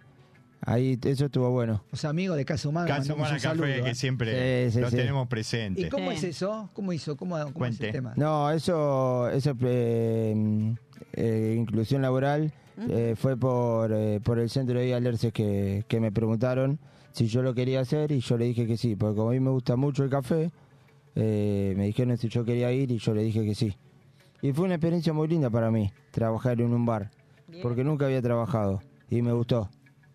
Ahí, 0.68 0.98
eso 1.04 1.26
estuvo 1.26 1.48
bueno. 1.50 1.84
Los 1.92 2.04
amigos 2.04 2.36
de 2.36 2.44
Casa 2.44 2.68
Humana. 2.68 2.88
Casa 2.88 3.14
Humana 3.14 3.34
un 3.34 3.40
saludo, 3.40 3.62
Café, 3.66 3.78
¿eh? 3.78 3.84
que 3.84 3.94
siempre 3.94 4.66
Sí, 4.66 4.72
sí, 4.74 4.80
lo 4.80 4.90
sí. 4.90 4.96
tenemos 4.96 5.24
¿Y 5.24 5.28
presente. 5.28 5.88
cómo 5.88 6.10
Sí. 6.10 6.16
es 6.16 6.24
eso? 6.24 6.70
¿Cómo 6.72 6.92
hizo? 6.92 7.16
¿Cómo, 7.16 7.36
cómo 7.36 7.46
es 7.46 7.52
Cuente. 7.54 7.86
el 7.86 7.92
tema? 7.92 8.14
No, 8.16 8.50
eso, 8.50 9.28
eso 9.30 9.54
eh, 9.62 10.74
eh, 11.12 11.56
inclusión 11.56 12.02
laboral 12.02 12.52
eh, 12.90 13.14
fue 13.16 13.36
por, 13.36 13.92
eh, 13.92 14.20
por 14.22 14.40
el 14.40 14.50
centro 14.50 14.78
de 14.80 14.92
alerces 14.92 15.32
que, 15.32 15.84
que 15.86 16.00
me 16.00 16.10
preguntaron 16.10 16.78
si 17.12 17.28
yo 17.28 17.42
lo 17.42 17.54
quería 17.54 17.80
hacer 17.80 18.10
y 18.10 18.18
yo 18.20 18.36
le 18.36 18.46
dije 18.46 18.66
que 18.66 18.76
sí, 18.76 18.96
porque 18.96 19.16
como 19.16 19.30
a 19.30 19.32
mí 19.32 19.40
me 19.40 19.50
gusta 19.50 19.76
mucho 19.76 20.02
el 20.02 20.10
café, 20.10 20.50
eh, 21.14 21.74
me 21.76 21.86
dijeron 21.86 22.18
si 22.18 22.28
yo 22.28 22.44
quería 22.44 22.72
ir 22.72 22.90
y 22.90 22.98
yo 22.98 23.14
le 23.14 23.22
dije 23.22 23.44
que 23.44 23.54
sí. 23.54 23.76
Y 24.42 24.52
fue 24.52 24.64
una 24.66 24.74
experiencia 24.74 25.12
muy 25.12 25.28
linda 25.28 25.48
para 25.48 25.70
mí, 25.70 25.92
trabajar 26.10 26.60
en 26.60 26.74
un 26.74 26.84
bar, 26.84 27.10
porque 27.62 27.84
nunca 27.84 28.04
había 28.06 28.20
trabajado 28.20 28.82
y 29.08 29.22
me 29.22 29.32
gustó, 29.32 29.70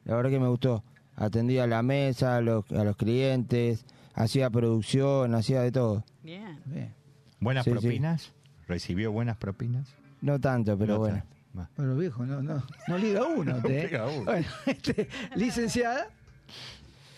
la 0.06 0.16
verdad 0.16 0.30
que 0.30 0.40
me 0.40 0.48
gustó. 0.48 0.84
Atendía 1.16 1.66
a 1.66 1.68
la 1.68 1.84
mesa, 1.84 2.38
a 2.38 2.42
los, 2.42 2.70
a 2.72 2.84
los 2.84 2.96
clientes, 2.96 3.86
hacía 4.14 4.50
producción, 4.50 5.36
hacía 5.36 5.62
de 5.62 5.72
todo. 5.72 6.04
Bien. 6.24 6.60
Bien. 6.66 6.94
¿Buenas 7.40 7.64
Sí, 7.66 7.72
sí. 7.72 7.78
propinas? 7.80 8.32
¿Recibió 8.68 9.12
buenas 9.12 9.38
propinas? 9.38 9.88
No 10.22 10.40
tanto, 10.40 10.78
pero 10.78 10.94
No 10.94 11.00
bueno. 11.00 11.16
tanto. 11.18 11.32
Bueno, 11.76 11.96
viejo, 11.98 12.26
no, 12.26 12.42
no, 12.42 12.64
no 12.88 12.98
liga 12.98 13.26
uno. 13.26 13.56
usted, 13.58 13.84
liga 13.92 14.08
uno. 14.08 14.24
Bueno, 14.26 14.48
este, 14.66 15.10
licenciada. 15.36 16.08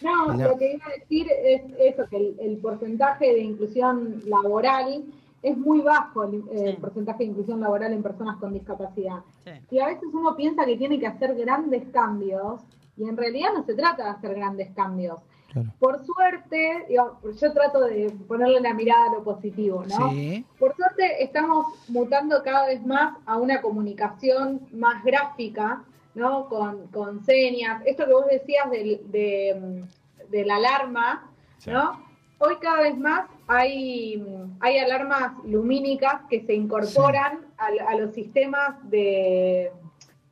No, 0.01 0.33
lo 0.35 0.57
que 0.57 0.73
iba 0.73 0.85
a 0.85 0.99
decir 0.99 1.27
es 1.45 1.61
eso, 1.79 2.05
que 2.09 2.17
el, 2.17 2.35
el 2.41 2.57
porcentaje 2.57 3.25
de 3.33 3.39
inclusión 3.41 4.21
laboral 4.27 5.03
es 5.43 5.57
muy 5.57 5.81
bajo, 5.81 6.23
el, 6.23 6.43
el 6.51 6.75
Sí. 6.75 6.81
porcentaje 6.81 7.19
de 7.19 7.25
inclusión 7.25 7.59
laboral 7.59 7.93
en 7.93 8.01
personas 8.01 8.37
con 8.37 8.53
discapacidad. 8.53 9.19
Sí. 9.43 9.51
Y 9.71 9.79
a 9.79 9.87
veces 9.87 10.05
uno 10.13 10.35
piensa 10.35 10.65
que 10.65 10.77
tiene 10.77 10.99
que 10.99 11.05
hacer 11.07 11.35
grandes 11.35 11.83
cambios 11.91 12.61
y 12.97 13.07
en 13.07 13.17
realidad 13.17 13.49
no 13.55 13.63
se 13.63 13.75
trata 13.75 14.03
de 14.05 14.09
hacer 14.09 14.33
grandes 14.35 14.71
cambios. 14.71 15.19
Claro. 15.51 15.69
Por 15.79 16.03
suerte, 16.03 16.85
digo, 16.89 17.19
yo 17.39 17.53
trato 17.53 17.81
de 17.81 18.09
ponerle 18.27 18.59
la 18.61 18.73
mirada 18.73 19.05
a 19.11 19.13
lo 19.13 19.23
positivo, 19.23 19.83
¿no? 19.87 20.09
Sí. 20.11 20.43
Por 20.57 20.75
suerte 20.75 21.23
estamos 21.23 21.67
mutando 21.89 22.41
cada 22.41 22.65
vez 22.67 22.83
más 22.85 23.17
a 23.27 23.37
una 23.37 23.61
comunicación 23.61 24.61
más 24.71 25.03
gráfica, 25.03 25.83
¿no? 26.15 26.47
Con, 26.47 26.87
con 26.87 27.23
señas. 27.23 27.83
Esto 27.85 28.05
que 28.05 28.13
vos 28.13 28.25
decías 28.31 28.71
del, 28.71 29.01
de, 29.11 29.83
mm, 30.25 30.31
de 30.31 30.45
la 30.45 30.55
alarma, 30.55 31.29
Sí. 31.59 31.69
¿no? 31.69 32.01
Hoy 32.39 32.55
cada 32.59 32.81
vez 32.81 32.97
más 32.97 33.25
hay, 33.47 34.17
mm, 34.17 34.57
hay 34.59 34.77
alarmas 34.79 35.33
lumínicas 35.45 36.21
que 36.29 36.41
se 36.45 36.53
incorporan 36.53 37.45
a, 37.57 37.89
a 37.89 37.95
los 37.95 38.13
sistemas 38.13 38.77
de 38.89 39.71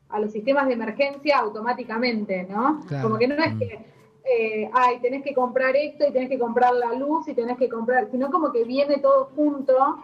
a 0.10 0.20
los 0.20 0.32
sistemas 0.34 0.68
de 0.68 0.74
emergencia 0.74 1.38
automáticamente, 1.38 2.44
¿no? 2.44 2.82
Claro. 2.86 3.04
Como 3.04 3.18
que 3.18 3.30
no 3.30 3.36
es 3.36 3.54
que 3.56 3.92
eh, 4.24 4.70
ay, 4.74 5.00
tenés 5.02 5.24
que 5.24 5.34
comprar 5.34 5.76
esto 5.76 6.08
y 6.08 6.12
tenés 6.12 6.30
que 6.30 6.38
comprar 6.38 6.74
la 6.76 6.94
luz 6.94 7.28
y 7.28 7.34
tenés 7.34 7.58
que 7.58 7.68
comprar, 7.68 8.10
sino 8.12 8.30
como 8.30 8.52
que 8.52 8.64
viene 8.64 9.00
todo 9.00 9.32
junto 9.36 9.98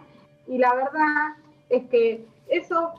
y 0.46 0.58
la 0.58 0.74
verdad 0.74 1.36
es 1.68 1.84
que 1.88 2.26
eso, 2.48 2.94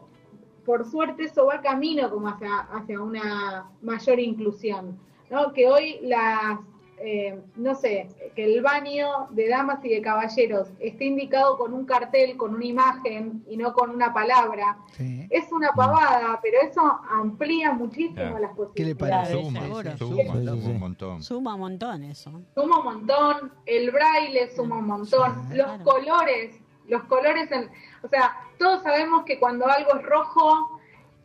por 0.65 0.85
suerte, 0.89 1.25
eso 1.25 1.47
va 1.47 1.61
camino 1.61 2.09
como 2.09 2.29
hacia, 2.29 2.59
hacia 2.71 3.01
una 3.01 3.69
mayor 3.81 4.19
inclusión, 4.19 4.97
¿no? 5.29 5.51
Que 5.51 5.67
hoy 5.67 5.99
las, 6.03 6.59
eh, 7.01 7.39
no 7.55 7.75
sé, 7.75 8.07
que 8.35 8.43
el 8.45 8.61
baño 8.61 9.27
de 9.31 9.47
damas 9.47 9.83
y 9.85 9.89
de 9.89 10.01
caballeros 10.01 10.67
esté 10.79 11.05
indicado 11.05 11.57
con 11.57 11.73
un 11.73 11.85
cartel, 11.85 12.35
con 12.37 12.55
una 12.55 12.65
imagen 12.65 13.43
y 13.47 13.57
no 13.57 13.73
con 13.73 13.89
una 13.89 14.13
palabra, 14.13 14.77
Sí. 14.91 15.27
es 15.29 15.51
una 15.51 15.71
pavada, 15.71 16.39
pero 16.41 16.57
eso 16.61 16.81
amplía 17.09 17.71
muchísimo 17.71 18.37
las 18.39 18.51
¿Qué 18.75 18.83
le 18.83 18.95
posibilidades. 18.95 19.29
parece? 19.29 19.97
Suma, 19.97 19.97
suma, 19.97 20.69
un 20.69 20.79
montón. 20.79 21.23
Suma 21.23 21.53
un 21.55 21.59
montón 21.61 22.03
eso. 22.03 22.41
Suma 22.55 22.79
un 22.79 22.85
montón, 22.85 23.51
el 23.65 23.91
braille 23.91 24.49
suma 24.55 24.77
un 24.77 24.87
montón, 24.87 25.47
Sí, 25.49 25.55
los 25.57 25.65
claro. 25.67 25.83
colores, 25.83 26.55
los 26.87 27.03
colores, 27.05 27.51
en, 27.51 27.69
o 28.03 28.07
sea, 28.07 28.35
todos 28.57 28.81
sabemos 28.83 29.23
que 29.25 29.39
cuando 29.39 29.67
algo 29.67 29.95
es 29.95 30.03
rojo 30.03 30.78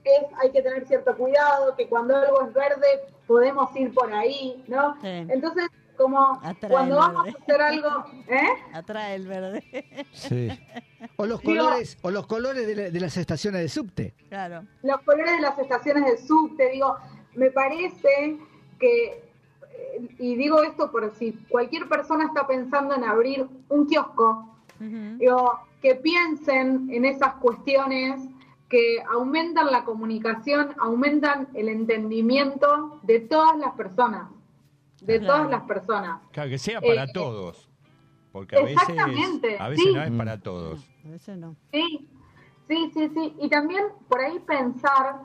es, 0.04 0.24
hay 0.42 0.50
que 0.50 0.62
tener 0.62 0.86
cierto 0.86 1.16
cuidado, 1.16 1.74
que 1.76 1.88
cuando 1.88 2.16
algo 2.16 2.42
es 2.42 2.52
verde 2.54 2.86
podemos 3.26 3.74
ir 3.76 3.92
por 3.94 4.12
ahí, 4.12 4.62
¿no? 4.68 4.94
Sí. 5.00 5.08
Entonces, 5.08 5.68
como 5.96 6.40
Atrae 6.42 6.70
cuando 6.70 6.96
vamos 6.96 7.24
verde. 7.24 7.38
a 7.38 7.42
hacer 7.42 7.62
algo, 7.62 7.88
¿eh? 8.28 8.48
Atrae 8.72 9.14
el 9.14 9.26
verde. 9.28 9.86
Sí. 10.12 10.48
O 11.16 11.26
los 11.26 11.40
Digo- 11.42 11.62
colores, 11.64 11.96
o 12.02 12.10
los 12.10 12.26
colores 12.26 12.66
de, 12.66 12.74
la- 12.74 12.90
de 12.90 13.00
las 13.00 13.16
estaciones 13.16 13.60
de 13.60 13.68
subte. 13.68 14.14
claro. 14.30 14.64
los 14.82 15.00
colores 15.02 15.36
de 15.36 15.40
las 15.42 15.56
estaciones 15.58 16.04
de 16.06 16.16
subte, 16.26 16.70
digo, 16.70 16.96
me 17.34 17.50
parece 17.52 18.38
que, 18.80 19.22
y 20.18 20.34
digo 20.34 20.62
esto 20.64 20.90
por 20.90 21.14
si 21.14 21.32
cualquier 21.48 21.88
persona 21.88 22.24
está 22.24 22.46
pensando 22.46 22.94
en 22.96 23.04
abrir 23.04 23.46
un 23.68 23.86
kiosco, 23.86 24.56
digo, 24.80 25.60
que 25.80 25.94
piensen 25.96 26.88
en 26.90 27.04
esas 27.04 27.34
cuestiones 27.34 28.20
que 28.74 29.00
aumentan 29.08 29.70
la 29.70 29.84
comunicación, 29.84 30.74
aumentan 30.80 31.46
el 31.54 31.68
entendimiento 31.68 32.98
de 33.04 33.20
todas 33.20 33.56
las 33.56 33.72
personas, 33.74 34.28
de 35.00 35.20
Claro. 35.20 35.32
todas 35.34 35.50
las 35.52 35.62
personas. 35.62 36.20
Claro, 36.32 36.50
que 36.50 36.58
sea 36.58 36.80
para 36.80 37.04
Eh, 37.04 37.10
todos. 37.14 37.68
Porque 38.32 38.56
a 38.56 38.62
veces, 38.64 38.80
Exactamente, 38.88 39.56
a 39.60 39.68
veces 39.68 39.84
sí. 39.86 39.94
no 39.94 40.02
es 40.02 40.10
para 40.10 40.40
todos. 40.40 40.80
A 41.06 41.08
veces 41.08 41.38
no. 41.38 41.54
Sí, 41.72 42.08
sí, 42.66 42.90
sí, 42.92 43.08
sí. 43.14 43.36
Y 43.38 43.48
también 43.48 43.84
por 44.08 44.20
ahí 44.20 44.40
pensar, 44.40 45.20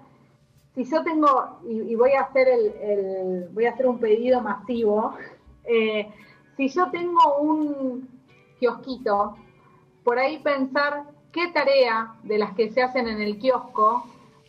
si 0.75 0.83
yo 0.83 1.01
tengo, 1.03 1.59
y, 1.67 1.91
y 1.91 1.95
voy 1.95 2.11
a 2.11 2.21
hacer 2.21 2.47
el, 2.49 2.65
el- 2.67 3.49
voy 3.51 3.65
a 3.65 3.71
hacer 3.71 3.87
un 3.87 3.97
pedido 3.97 4.41
masivo, 4.41 5.15
eh, 5.63 6.07
si 6.55 6.69
yo 6.69 6.91
tengo 6.91 7.39
un 7.39 8.07
kiosquito, 8.59 9.35
por 10.03 10.19
ahí 10.19 10.37
pensar 10.37 11.05
qué 11.31 11.47
tarea 11.49 12.13
de 12.23 12.37
las 12.37 12.53
que 12.55 12.69
se 12.71 12.81
hacen 12.81 13.07
en 13.07 13.21
el 13.21 13.37
kiosco 13.39 14.03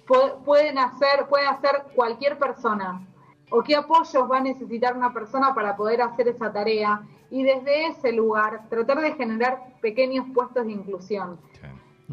pu- 0.07 0.37
pueden 0.45 0.79
hacer, 0.79 1.27
puede 1.29 1.47
hacer 1.47 1.85
cualquier 1.95 2.39
persona, 2.39 3.07
o 3.51 3.63
qué 3.63 3.77
apoyos 3.77 4.31
va 4.31 4.39
a 4.39 4.41
necesitar 4.41 4.97
una 4.97 5.13
persona 5.13 5.55
para 5.55 5.77
poder 5.77 6.03
hacer 6.03 6.29
esa 6.29 6.53
tarea, 6.53 7.03
y 7.31 7.43
desde 7.43 7.87
ese 7.89 8.13
lugar 8.13 8.69
tratar 8.69 9.01
de 9.01 9.13
generar 9.15 9.63
pequeños 9.81 10.27
puestos 10.35 10.65
de 10.67 10.73
inclusión. 10.73 11.39
Sí. 11.53 11.61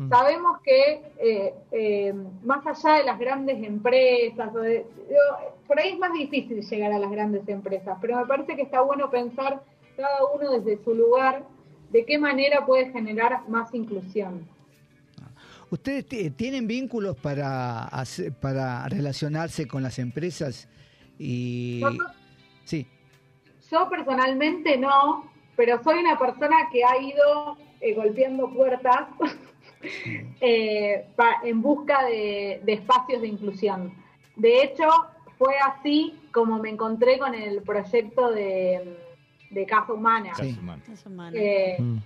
Sabemos 0.10 0.60
que 0.62 1.12
eh, 1.18 1.56
eh, 1.72 2.14
más 2.44 2.66
allá 2.68 2.98
de 2.98 3.04
las 3.04 3.18
grandes 3.18 3.64
empresas, 3.64 4.54
o 4.54 4.60
de- 4.60 4.86
digo, 5.08 5.56
por 5.68 5.80
ahí 5.80 5.90
es 5.94 6.00
más 6.00 6.14
difícil 6.14 6.62
llegar 6.62 6.92
a 6.94 7.00
las 7.00 7.10
grandes 7.10 7.48
empresas, 7.50 7.98
pero 8.00 8.18
me 8.18 8.26
parece 8.26 8.56
que 8.56 8.62
está 8.62 8.82
bueno 8.82 9.10
pensar 9.10 9.64
cada 9.96 10.20
uno 10.36 10.52
desde 10.52 10.84
su 10.84 10.94
lugar 10.94 11.44
de 11.90 12.06
qué 12.06 12.20
manera 12.20 12.64
puede 12.66 12.92
generar 12.92 13.48
más 13.50 13.74
inclusión. 13.74 14.48
¿Ustedes 15.70 16.06
ti- 16.08 16.30
tienen 16.32 16.68
vínculos 16.68 17.16
para, 17.18 17.84
hacer- 17.86 18.34
para 18.34 18.88
relacionarse 18.88 19.68
con 19.68 19.84
las 19.84 20.00
empresas? 20.00 20.68
Y 21.20 21.82
sí, 22.64 22.88
Yo 23.72 23.90
personalmente 23.90 24.78
no, 24.78 25.30
pero 25.56 25.82
soy 25.84 26.00
una 26.00 26.18
persona 26.18 26.56
que 26.72 26.84
ha 26.86 26.98
ido 27.02 27.58
eh, 27.82 27.94
golpeando 27.94 28.50
puertas 28.54 29.08
eh, 30.42 31.06
pa- 31.16 31.42
en 31.44 31.62
busca 31.62 32.06
de, 32.06 32.62
de 32.64 32.74
espacios 32.74 33.22
de 33.22 33.28
inclusión. 33.28 33.94
De 34.36 34.64
hecho, 34.64 34.88
fue 35.38 35.56
así 35.60 36.14
como 36.32 36.60
me 36.60 36.70
encontré 36.70 37.18
con 37.20 37.34
el 37.36 37.62
proyecto 37.62 38.32
de, 38.32 38.98
de 39.50 39.66
Casa 39.66 39.94
Humana. 39.94 40.32
Sí. 40.36 40.58
Eh, 41.36 41.78
Mm. 41.80 41.98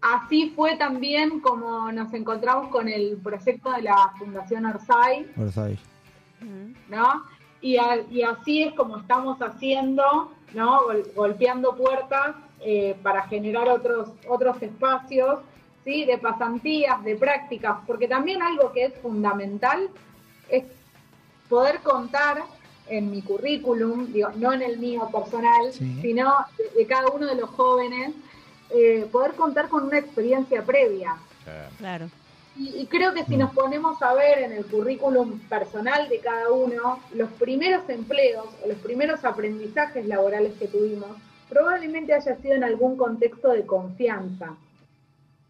Así 0.00 0.50
fue 0.54 0.76
también 0.76 1.40
como 1.40 1.90
nos 1.92 2.12
encontramos 2.14 2.68
con 2.70 2.88
el 2.88 3.16
proyecto 3.18 3.70
de 3.72 3.82
la 3.82 4.12
Fundación 4.18 4.66
Orsay. 4.66 5.26
Ujú. 6.40 6.74
¿no? 6.88 7.24
Y, 7.60 7.76
a- 7.76 8.00
y 8.10 8.22
así 8.22 8.62
es 8.62 8.74
como 8.74 8.98
estamos 8.98 9.38
haciendo, 9.40 10.32
¿no? 10.54 10.82
Gol- 10.84 11.10
golpeando 11.16 11.74
puertas 11.76 12.36
eh, 12.60 12.96
para 13.02 13.22
generar 13.28 13.68
otros, 13.68 14.10
otros 14.28 14.60
espacios, 14.62 15.40
¿sí? 15.84 16.04
De 16.04 16.18
pasantías, 16.18 17.02
de 17.04 17.16
prácticas, 17.16 17.78
porque 17.86 18.06
también 18.08 18.42
algo 18.42 18.72
que 18.72 18.84
es 18.86 18.94
fundamental 19.00 19.88
es 20.48 20.64
poder 21.48 21.80
contar 21.80 22.42
en 22.88 23.10
mi 23.10 23.20
currículum, 23.22 24.12
digo, 24.12 24.30
no 24.36 24.52
en 24.52 24.62
el 24.62 24.78
mío 24.78 25.08
personal, 25.12 25.72
Sí. 25.72 25.98
sino 26.00 26.32
de, 26.56 26.80
de 26.80 26.86
cada 26.86 27.08
uno 27.08 27.26
de 27.26 27.34
los 27.34 27.50
jóvenes, 27.50 28.14
eh, 28.70 29.06
poder 29.10 29.32
contar 29.32 29.68
con 29.68 29.84
una 29.84 29.98
experiencia 29.98 30.62
previa. 30.64 31.16
Claro. 31.78 32.08
Y, 32.56 32.80
y 32.80 32.86
creo 32.86 33.14
que 33.14 33.24
si 33.24 33.36
nos 33.36 33.52
ponemos 33.52 34.02
a 34.02 34.12
ver 34.14 34.40
en 34.40 34.52
el 34.52 34.66
currículum 34.66 35.38
personal 35.48 36.08
de 36.08 36.18
cada 36.18 36.50
uno, 36.50 36.98
los 37.14 37.30
primeros 37.32 37.88
empleos 37.88 38.46
o 38.64 38.68
los 38.68 38.76
primeros 38.78 39.24
aprendizajes 39.24 40.06
laborales 40.06 40.54
que 40.58 40.66
tuvimos, 40.68 41.08
probablemente 41.48 42.12
haya 42.12 42.36
sido 42.36 42.54
en 42.54 42.64
algún 42.64 42.96
contexto 42.96 43.48
de 43.50 43.64
confianza. 43.64 44.54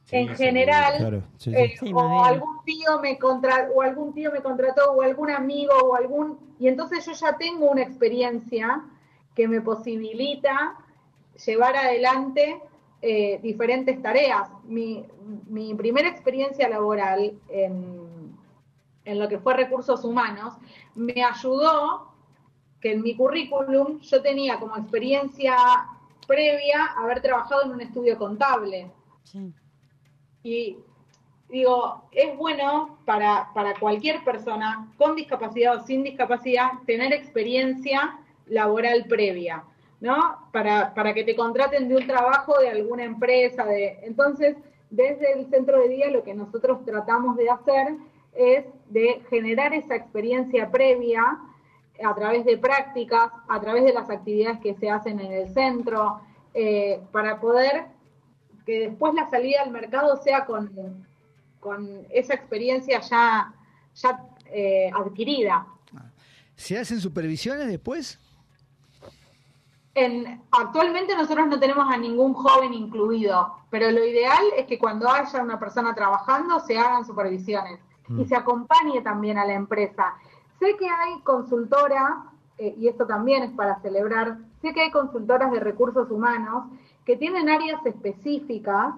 Sí, 0.04 0.16
en 0.16 0.28
general, 0.36 0.94
Claro, 0.98 1.22
sí, 1.38 1.50
sí. 1.50 1.56
eh, 1.56 1.76
Sí, 1.78 1.92
más 1.92 2.04
o 2.04 2.08
bien. 2.08 2.24
algún 2.24 2.64
tío 2.64 3.00
me 3.00 3.18
contra, 3.18 3.68
o 3.74 3.82
algún 3.82 4.14
tío 4.14 4.30
me 4.32 4.40
contrató, 4.40 4.92
o 4.92 5.02
algún 5.02 5.30
amigo, 5.30 5.74
o 5.74 5.94
algún, 5.96 6.38
y 6.58 6.68
entonces 6.68 7.04
yo 7.04 7.12
ya 7.12 7.36
tengo 7.36 7.70
una 7.70 7.82
experiencia 7.82 8.82
que 9.34 9.48
me 9.48 9.60
posibilita 9.60 10.76
llevar 11.44 11.76
adelante 11.76 12.58
eh, 13.03 13.38
diferentes 13.42 14.01
tareas. 14.03 14.51
Mi, 14.64 15.05
mi 15.49 15.74
primera 15.74 16.09
experiencia 16.09 16.68
laboral 16.68 17.38
en, 17.49 18.36
en 19.05 19.18
lo 19.18 19.28
que 19.28 19.38
fue 19.38 19.55
recursos 19.55 20.05
humanos 20.05 20.55
me 20.94 21.22
ayudó 21.22 22.12
que 22.80 22.92
en 22.92 23.03
mi 23.03 23.16
currículum 23.16 24.01
yo 24.01 24.22
tenía 24.22 24.59
como 24.59 24.76
experiencia 24.76 25.57
previa 26.26 26.86
haber 26.96 27.20
trabajado 27.22 27.64
en 27.64 27.70
un 27.72 27.80
estudio 27.80 28.18
contable. 28.18 28.90
Sí. 29.24 29.53
Y 30.42 30.78
digo, 31.49 32.09
es 32.12 32.36
bueno 32.36 32.99
para, 33.05 33.51
para 33.55 33.74
cualquier 33.74 34.22
persona, 34.24 34.92
con 34.96 35.16
discapacidad 35.16 35.76
o 35.76 35.86
sin 35.86 36.05
discapacidad, 36.05 36.70
tener 36.86 37.12
experiencia 37.12 38.18
laboral 38.46 39.07
previa, 39.09 39.64
¿no? 40.01 40.49
Para, 40.53 40.94
para 40.94 41.14
que 41.14 41.24
te 41.24 41.34
contraten 41.34 41.88
de 41.88 41.96
un 41.96 42.07
trabajo 42.07 42.59
de 42.61 42.70
alguna 42.70 43.05
empresa. 43.05 43.64
De... 43.64 43.99
Entonces, 44.03 44.57
desde 44.90 45.32
el 45.32 45.51
centro 45.51 45.80
de 45.80 45.88
día 45.88 46.11
lo 46.11 46.22
que 46.22 46.34
nosotros 46.34 46.84
tratamos 46.84 47.36
de 47.36 47.51
hacer 47.51 47.96
es 48.34 48.64
de 48.90 49.22
generar 49.28 49.74
esa 49.74 49.96
experiencia 49.96 50.70
previa 50.70 51.38
a 52.03 52.14
través 52.14 52.44
de 52.44 52.57
prácticas, 52.57 53.30
a 53.49 53.61
través 53.61 53.84
de 53.84 53.92
las 53.92 54.09
actividades 54.09 54.61
que 54.61 54.74
se 54.74 54.88
hacen 54.88 55.18
en 55.20 55.32
el 55.32 55.49
centro, 55.49 56.20
eh, 56.55 57.01
para 57.11 57.40
poder 57.40 57.86
que 58.64 58.88
después 58.88 59.14
la 59.14 59.28
salida 59.28 59.62
al 59.62 59.70
mercado 59.70 60.16
sea 60.22 60.44
con, 60.44 61.07
con 61.59 62.07
esa 62.11 62.34
experiencia 62.34 63.01
ya, 63.01 63.53
ya 63.94 64.24
eh, 64.51 64.90
adquirida. 64.94 65.66
¿se 66.55 66.76
hacen 66.76 67.01
supervisiones 67.01 67.68
después? 67.68 68.18
En, 69.99 70.42
actualmente 70.53 71.16
nosotros 71.16 71.49
no 71.49 71.59
tenemos 71.59 71.92
a 71.92 71.96
ningún 71.96 72.32
joven 72.32 72.72
incluido, 72.72 73.55
pero 73.68 73.90
lo 73.90 74.05
ideal 74.05 74.44
es 74.57 74.66
que 74.66 74.78
cuando 74.78 75.11
haya 75.11 75.42
una 75.42 75.59
persona 75.59 75.94
trabajando 75.94 76.61
se 76.61 76.78
hagan 76.78 77.05
supervisiones 77.05 77.80
y 78.16 78.24
se 78.24 78.36
acompañe 78.36 79.03
también 79.03 79.38
a 79.38 79.44
la 79.44 79.55
empresa. 79.55 80.14
Sé 80.59 80.76
que 80.78 80.88
hay 80.88 81.20
consultoras, 81.24 82.12
eh, 82.59 82.74
y 82.78 82.88
esto 82.88 83.07
también 83.07 83.42
es 83.42 83.51
para 83.51 83.80
celebrar, 83.80 84.38
sé 84.62 84.72
que 84.72 84.82
hay 84.82 84.90
consultoras 84.90 85.51
de 85.51 85.61
recursos 85.61 86.11
humanos 86.11 86.66
que 87.05 87.16
tienen 87.16 87.49
áreas 87.49 87.84
específicas 87.84 88.94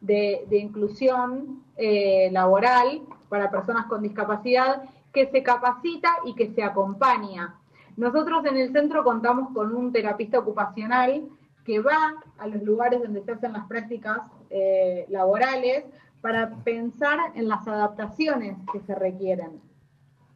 de, 0.00 0.46
de 0.48 0.58
inclusión 0.58 1.62
eh, 1.76 2.30
laboral 2.32 3.02
para 3.28 3.50
personas 3.50 3.86
con 3.86 4.02
discapacidad 4.02 4.84
que 5.12 5.26
se 5.30 5.42
capacita 5.42 6.18
y 6.24 6.34
que 6.34 6.52
se 6.54 6.62
acompaña. 6.62 7.54
Nosotros 7.96 8.44
en 8.44 8.56
el 8.56 8.72
centro 8.72 9.02
contamos 9.04 9.52
con 9.52 9.74
un 9.74 9.92
terapista 9.92 10.38
ocupacional 10.38 11.24
que 11.64 11.80
va 11.80 12.14
a 12.38 12.46
los 12.46 12.62
lugares 12.62 13.00
donde 13.02 13.22
se 13.22 13.32
hacen 13.32 13.52
las 13.52 13.66
prácticas 13.66 14.18
eh, 14.50 15.06
laborales 15.08 15.84
para 16.20 16.50
pensar 16.64 17.18
en 17.34 17.48
las 17.48 17.66
adaptaciones 17.66 18.56
que 18.72 18.80
se 18.80 18.94
requieren. 18.94 19.60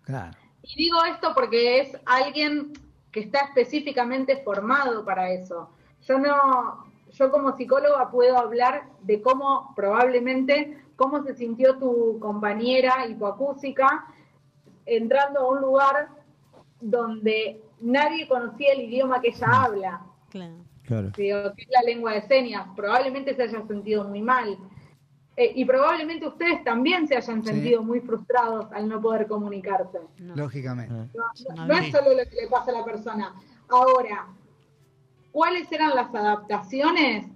Claro. 0.03 0.37
Y 0.63 0.85
digo 0.85 1.05
esto 1.05 1.33
porque 1.35 1.81
es 1.81 1.97
alguien 2.07 2.73
que 3.13 3.21
está 3.21 3.41
específicamente 3.41 4.43
formado 4.43 5.05
para 5.05 5.31
eso. 5.31 5.71
Yo 6.03 6.19
no, 6.19 6.85
yo 7.13 7.31
como 7.31 7.57
psicóloga 7.57 8.11
puedo 8.11 8.39
hablar 8.39 8.85
de 9.03 9.21
cómo 9.21 9.73
probablemente 9.75 10.83
cómo 10.97 11.23
se 11.23 11.35
sintió 11.35 11.79
tu 11.79 12.19
compañera 12.21 13.07
hipoacústica 13.07 14.07
entrando 14.85 15.41
a 15.41 15.49
un 15.49 15.61
lugar 15.61 16.09
donde 16.81 17.61
nadie 17.81 18.27
conocía 18.29 18.73
el 18.73 18.81
idioma 18.83 19.21
que 19.21 19.29
ella 19.29 19.47
habla. 19.65 20.01
Claro. 20.31 20.55
Claro. 20.85 21.11
Digo, 21.17 21.53
que 21.57 21.63
es 21.63 21.69
la 21.71 21.83
lengua 21.83 22.15
de 22.15 22.23
señas. 22.23 22.67
Probablemente 22.75 23.35
se 23.35 23.43
haya 23.45 23.65
sentido 23.67 24.05
muy 24.09 24.23
mal. 24.23 24.59
Eh, 25.37 25.53
y 25.55 25.65
probablemente 25.65 26.27
ustedes 26.27 26.65
también 26.65 27.07
se 27.07 27.17
hayan 27.17 27.43
Sí. 27.45 27.49
sentido 27.51 27.83
muy 27.83 28.01
frustrados 28.01 28.67
al 28.73 28.89
no 28.89 29.01
poder 29.01 29.27
comunicarse. 29.29 30.01
Lógicamente. 30.19 30.93
No, 30.93 31.07
no- 31.55 31.67
no 31.67 31.75
es 31.75 31.93
solo 31.93 32.11
lo 32.11 32.29
que 32.29 32.37
le 32.43 32.49
pasa 32.49 32.73
a 32.73 32.75
la 32.75 32.85
persona. 32.85 33.35
Ahora, 33.69 34.27
¿cuáles 35.33 35.71
eran 35.71 35.95
las 35.95 36.13
adaptaciones? 36.15 37.27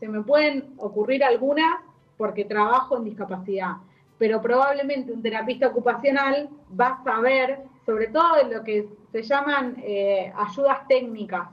Se 0.00 0.08
me 0.08 0.22
pueden 0.22 0.74
ocurrir 0.78 1.22
algunas 1.22 1.80
porque 2.16 2.44
trabajo 2.44 2.96
en 2.96 3.04
discapacidad, 3.04 3.76
pero 4.18 4.42
probablemente 4.42 5.12
un 5.12 5.22
terapista 5.22 5.68
ocupacional 5.68 6.48
va 6.78 6.88
a 6.88 7.04
saber, 7.04 7.60
sobre 7.86 8.08
todo 8.08 8.38
en 8.40 8.52
lo 8.52 8.62
que 8.64 8.88
se 9.12 9.22
llaman 9.22 9.76
eh, 9.82 10.32
ayudas 10.36 10.86
técnicas, 10.88 11.48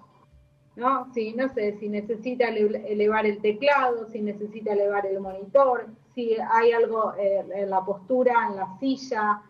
¿no? 0.76 1.12
Si, 1.14 1.34
no 1.34 1.50
sé, 1.50 1.78
si 1.80 1.90
necesita 1.90 2.48
ele- 2.48 2.92
elevar 2.92 3.26
el 3.26 3.42
teclado, 3.42 4.08
si 4.08 4.22
necesita 4.22 4.74
elevar 4.74 5.06
el 5.06 5.20
monitor, 5.20 5.88
si 6.14 6.36
hay 6.52 6.72
algo 6.72 7.14
eh, 7.18 7.44
en 7.54 7.70
la 7.70 7.82
postura, 7.84 8.48
en 8.50 8.56
la 8.56 8.78
silla, 8.80 9.42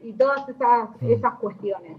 y 0.00 0.12
todas 0.12 0.48
esas, 0.48 0.90
esas 1.02 1.34
cuestiones. 1.34 1.96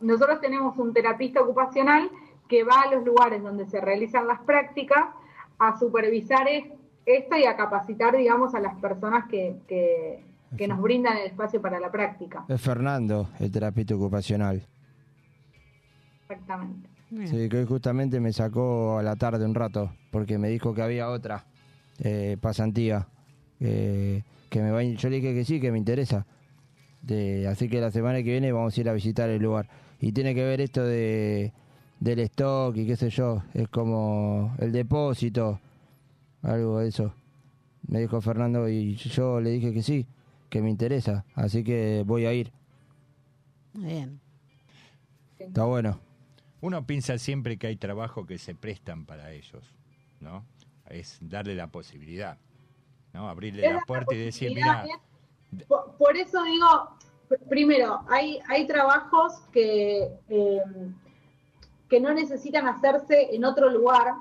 Nosotros 0.00 0.40
tenemos 0.40 0.78
un 0.78 0.92
terapista 0.94 1.42
ocupacional 1.42 2.10
que 2.48 2.64
va 2.64 2.82
a 2.82 2.94
los 2.94 3.04
lugares 3.04 3.42
donde 3.42 3.66
se 3.66 3.80
realizan 3.80 4.26
las 4.26 4.40
prácticas 4.40 5.04
a 5.58 5.78
supervisar 5.78 6.48
es- 6.48 6.66
esto 7.06 7.36
y 7.36 7.44
a 7.44 7.54
capacitar, 7.56 8.16
digamos, 8.16 8.54
a 8.54 8.60
las 8.60 8.74
personas 8.76 9.28
que, 9.28 9.56
que, 9.68 10.24
que 10.56 10.68
nos 10.68 10.80
brindan 10.80 11.16
el 11.18 11.26
espacio 11.26 11.60
para 11.60 11.80
la 11.80 11.90
práctica. 11.90 12.44
Es 12.48 12.60
Fernando, 12.60 13.30
el 13.40 13.50
terapeuta 13.50 13.94
ocupacional. 13.94 14.66
Exactamente. 16.22 16.88
Sí, 17.26 17.48
que 17.48 17.58
hoy 17.58 17.66
justamente 17.66 18.18
me 18.18 18.32
sacó 18.32 18.98
a 18.98 19.02
la 19.02 19.14
tarde 19.16 19.44
un 19.44 19.54
rato, 19.54 19.92
porque 20.10 20.38
me 20.38 20.48
dijo 20.48 20.74
que 20.74 20.82
había 20.82 21.08
otra 21.10 21.44
eh, 22.00 22.36
pasantía. 22.40 23.06
eh, 23.60 24.22
que 24.50 24.62
me 24.62 24.70
va 24.70 24.82
yo 24.84 25.10
le 25.10 25.16
dije 25.16 25.34
que 25.34 25.44
sí, 25.44 25.60
que 25.60 25.72
me 25.72 25.78
interesa. 25.78 26.26
De, 27.02 27.46
así 27.48 27.68
que 27.68 27.80
la 27.80 27.90
semana 27.90 28.18
que 28.18 28.30
viene 28.30 28.52
vamos 28.52 28.76
a 28.76 28.80
ir 28.80 28.88
a 28.88 28.92
visitar 28.92 29.28
el 29.28 29.42
lugar. 29.42 29.68
Y 30.00 30.12
tiene 30.12 30.34
que 30.34 30.44
ver 30.44 30.60
esto 30.60 30.84
de 30.84 31.52
del 32.00 32.18
stock 32.20 32.76
y 32.76 32.86
qué 32.86 32.96
sé 32.96 33.10
yo. 33.10 33.42
Es 33.52 33.68
como 33.68 34.54
el 34.58 34.72
depósito, 34.72 35.60
algo 36.42 36.78
de 36.80 36.88
eso. 36.88 37.14
Me 37.88 38.00
dijo 38.00 38.20
Fernando 38.20 38.68
y 38.68 38.94
yo 38.94 39.40
le 39.40 39.50
dije 39.50 39.72
que 39.72 39.82
sí, 39.82 40.06
que 40.54 40.62
me 40.62 40.70
interesa. 40.70 41.24
Así 41.34 41.64
que 41.64 42.04
voy 42.06 42.26
a 42.26 42.32
ir. 42.32 42.52
Muy 43.72 43.86
bien. 43.86 44.20
Está 45.36 45.64
bueno. 45.64 45.98
Uno 46.60 46.86
piensa 46.86 47.18
siempre 47.18 47.56
que 47.58 47.66
hay 47.66 47.74
trabajo 47.74 48.24
que 48.24 48.38
se 48.38 48.54
prestan 48.54 49.04
para 49.04 49.32
ellos, 49.32 49.64
¿no? 50.20 50.46
Es 50.88 51.18
darle 51.20 51.56
la 51.56 51.66
posibilidad, 51.66 52.38
¿no? 53.12 53.28
Abrirle 53.28 53.68
la 53.68 53.80
puerta 53.80 54.14
y 54.14 54.18
decir, 54.18 54.54
mira, 54.54 54.82
posibilidades. 54.82 55.66
Por, 55.66 55.96
por 55.96 56.16
eso 56.16 56.44
digo, 56.44 56.66
pr- 57.28 57.48
primero, 57.48 58.04
hay, 58.08 58.38
hay 58.48 58.64
trabajos 58.68 59.32
que, 59.52 60.08
eh, 60.28 60.60
que 61.88 61.98
no 61.98 62.14
necesitan 62.14 62.68
hacerse 62.68 63.34
en 63.34 63.44
otro 63.44 63.68
lugar. 63.70 64.14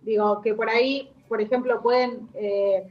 Digo, 0.00 0.40
que 0.40 0.54
por 0.54 0.68
ahí, 0.68 1.08
por 1.28 1.40
ejemplo, 1.40 1.80
pueden, 1.80 2.28
eh, 2.34 2.90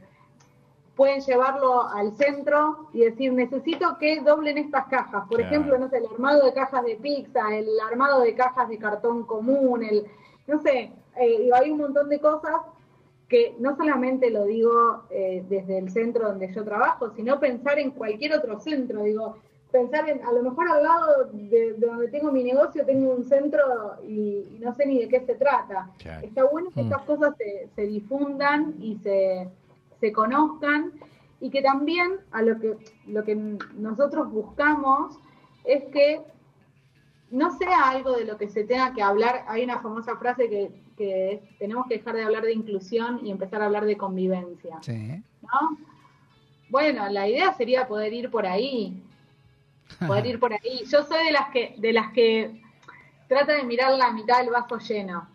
pueden 0.96 1.20
llevarlo 1.20 1.88
al 1.88 2.12
centro 2.16 2.88
y 2.92 3.00
decir, 3.00 3.32
necesito 3.32 3.96
que 3.98 4.20
doblen 4.20 4.58
estas 4.58 4.86
cajas. 4.88 5.26
Por 5.28 5.38
Claro. 5.38 5.44
ejemplo, 5.54 5.78
no 5.78 5.88
sé, 5.88 5.98
el 5.98 6.06
armado 6.06 6.44
de 6.44 6.52
cajas 6.52 6.84
de 6.84 6.96
pizza, 6.96 7.40
el 7.56 7.68
armado 7.90 8.20
de 8.20 8.34
cajas 8.34 8.68
de 8.68 8.78
cartón 8.78 9.24
común, 9.24 9.82
el, 9.82 10.04
no 10.46 10.60
sé, 10.60 10.92
eh, 11.20 11.50
hay 11.54 11.70
un 11.70 11.78
montón 11.78 12.08
de 12.08 12.20
cosas 12.20 12.56
que 13.28 13.56
no 13.58 13.74
solamente 13.76 14.28
lo 14.30 14.44
digo 14.44 15.04
eh, 15.10 15.42
desde 15.48 15.78
el 15.78 15.90
centro 15.90 16.28
donde 16.28 16.52
yo 16.52 16.62
trabajo, 16.64 17.10
sino 17.16 17.40
pensar 17.40 17.78
en 17.78 17.92
cualquier 17.92 18.34
otro 18.34 18.60
centro, 18.60 19.02
digo, 19.04 19.36
pensar 19.70 20.06
en, 20.10 20.22
a 20.22 20.30
lo 20.32 20.42
mejor 20.42 20.68
al 20.70 20.82
lado 20.82 21.24
de, 21.32 21.72
de 21.72 21.86
donde 21.86 22.08
tengo 22.08 22.30
mi 22.30 22.44
negocio 22.44 22.84
tengo 22.84 23.10
un 23.14 23.24
centro 23.24 23.62
y, 24.06 24.46
y 24.54 24.58
no 24.60 24.74
sé 24.74 24.84
ni 24.84 24.98
de 24.98 25.08
qué 25.08 25.20
se 25.20 25.34
trata. 25.36 25.88
Claro. 25.96 26.26
Está 26.26 26.44
bueno 26.44 26.68
que 26.74 26.82
Mm. 26.82 26.84
estas 26.92 27.02
cosas 27.04 27.34
se, 27.38 27.68
se 27.74 27.82
difundan 27.86 28.74
y 28.78 28.96
se, 28.98 29.48
se 30.02 30.12
conozcan 30.12 30.92
y 31.40 31.48
que 31.48 31.62
también 31.62 32.18
a 32.32 32.42
lo 32.42 32.58
que, 32.58 32.76
lo 33.06 33.22
que 33.22 33.36
nosotros 33.36 34.32
buscamos 34.32 35.16
es 35.62 35.84
que 35.92 36.20
no 37.30 37.56
sea 37.56 37.88
algo 37.90 38.16
de 38.16 38.24
lo 38.24 38.36
que 38.36 38.48
se 38.48 38.64
tenga 38.64 38.92
que 38.94 39.00
hablar. 39.00 39.44
Hay 39.46 39.62
una 39.62 39.78
famosa 39.78 40.16
frase 40.16 40.50
que, 40.50 40.72
que 40.96 41.32
es, 41.32 41.58
tenemos 41.58 41.86
que 41.86 41.98
dejar 41.98 42.16
de 42.16 42.24
hablar 42.24 42.42
de 42.42 42.52
inclusión 42.52 43.24
y 43.24 43.30
empezar 43.30 43.62
a 43.62 43.66
hablar 43.66 43.84
de 43.84 43.96
convivencia. 43.96 44.78
Sí. 44.82 45.22
¿no? 45.42 45.78
Bueno, 46.68 47.08
la 47.08 47.28
idea 47.28 47.52
sería 47.52 47.86
poder 47.86 48.12
ir 48.12 48.28
por 48.28 48.44
ahí, 48.44 49.00
poder 50.04 50.26
ir 50.26 50.40
por 50.40 50.52
ahí. 50.52 50.82
Yo 50.90 51.04
soy 51.04 51.26
de 51.26 51.32
las 51.32 51.48
que, 51.50 51.76
de 51.78 51.92
las 51.92 52.12
que 52.12 52.60
trata 53.28 53.52
de 53.52 53.62
mirar 53.62 53.92
la 53.92 54.10
mitad 54.10 54.38
del 54.38 54.50
vaso 54.50 54.78
lleno. 54.78 55.28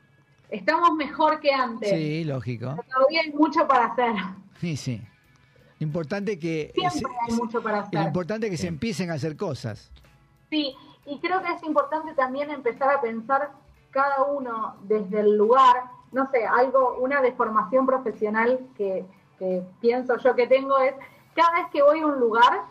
Estamos 0.49 0.91
mejor 0.91 1.39
que 1.39 1.53
antes. 1.53 1.89
Sí, 1.89 2.26
lógico. 2.26 2.74
pero 2.76 2.88
Todavía 2.93 3.22
hay 3.22 3.32
mucho 3.32 3.65
para 3.65 3.86
hacer. 3.86 4.13
Sí, 4.60 4.76
sí. 4.78 5.01
Lo 5.80 5.86
importante 5.86 6.34
es 6.34 6.39
que 6.39 6.74
Siempre 6.74 7.14
hay 7.28 7.36
mucho 7.36 7.62
para 7.62 7.78
lo 7.78 7.84
hacer. 7.84 8.01
importante 8.01 8.47
es 8.47 8.51
que 8.51 8.58
se 8.58 8.68
empiecen 8.68 9.12
a 9.12 9.14
hacer 9.14 9.38
cosas. 9.38 9.91
Sí, 10.49 10.76
y 11.05 11.20
creo 11.20 11.41
que 11.41 11.51
es 11.51 11.64
importante 11.64 12.14
también 12.14 12.49
empezar 12.49 12.89
a 12.91 13.01
pensar 13.01 13.51
cada 13.91 14.24
uno 14.24 14.76
desde 14.84 15.20
el 15.22 15.38
lugar, 15.38 15.84
no 16.12 16.30
sé, 16.32 16.45
algo, 16.45 16.97
una 16.99 17.22
deformación 17.22 17.86
profesional 17.86 18.60
que, 18.76 19.05
que 19.38 19.64
pienso 19.82 20.18
yo 20.18 20.36
que 20.36 20.47
tengo 20.47 20.78
es, 20.80 20.93
cada 21.36 21.51
vez 21.62 21.68
que 21.72 21.84
voy 21.84 21.99
a 21.99 22.08
un 22.08 22.20
lugar, 22.20 22.64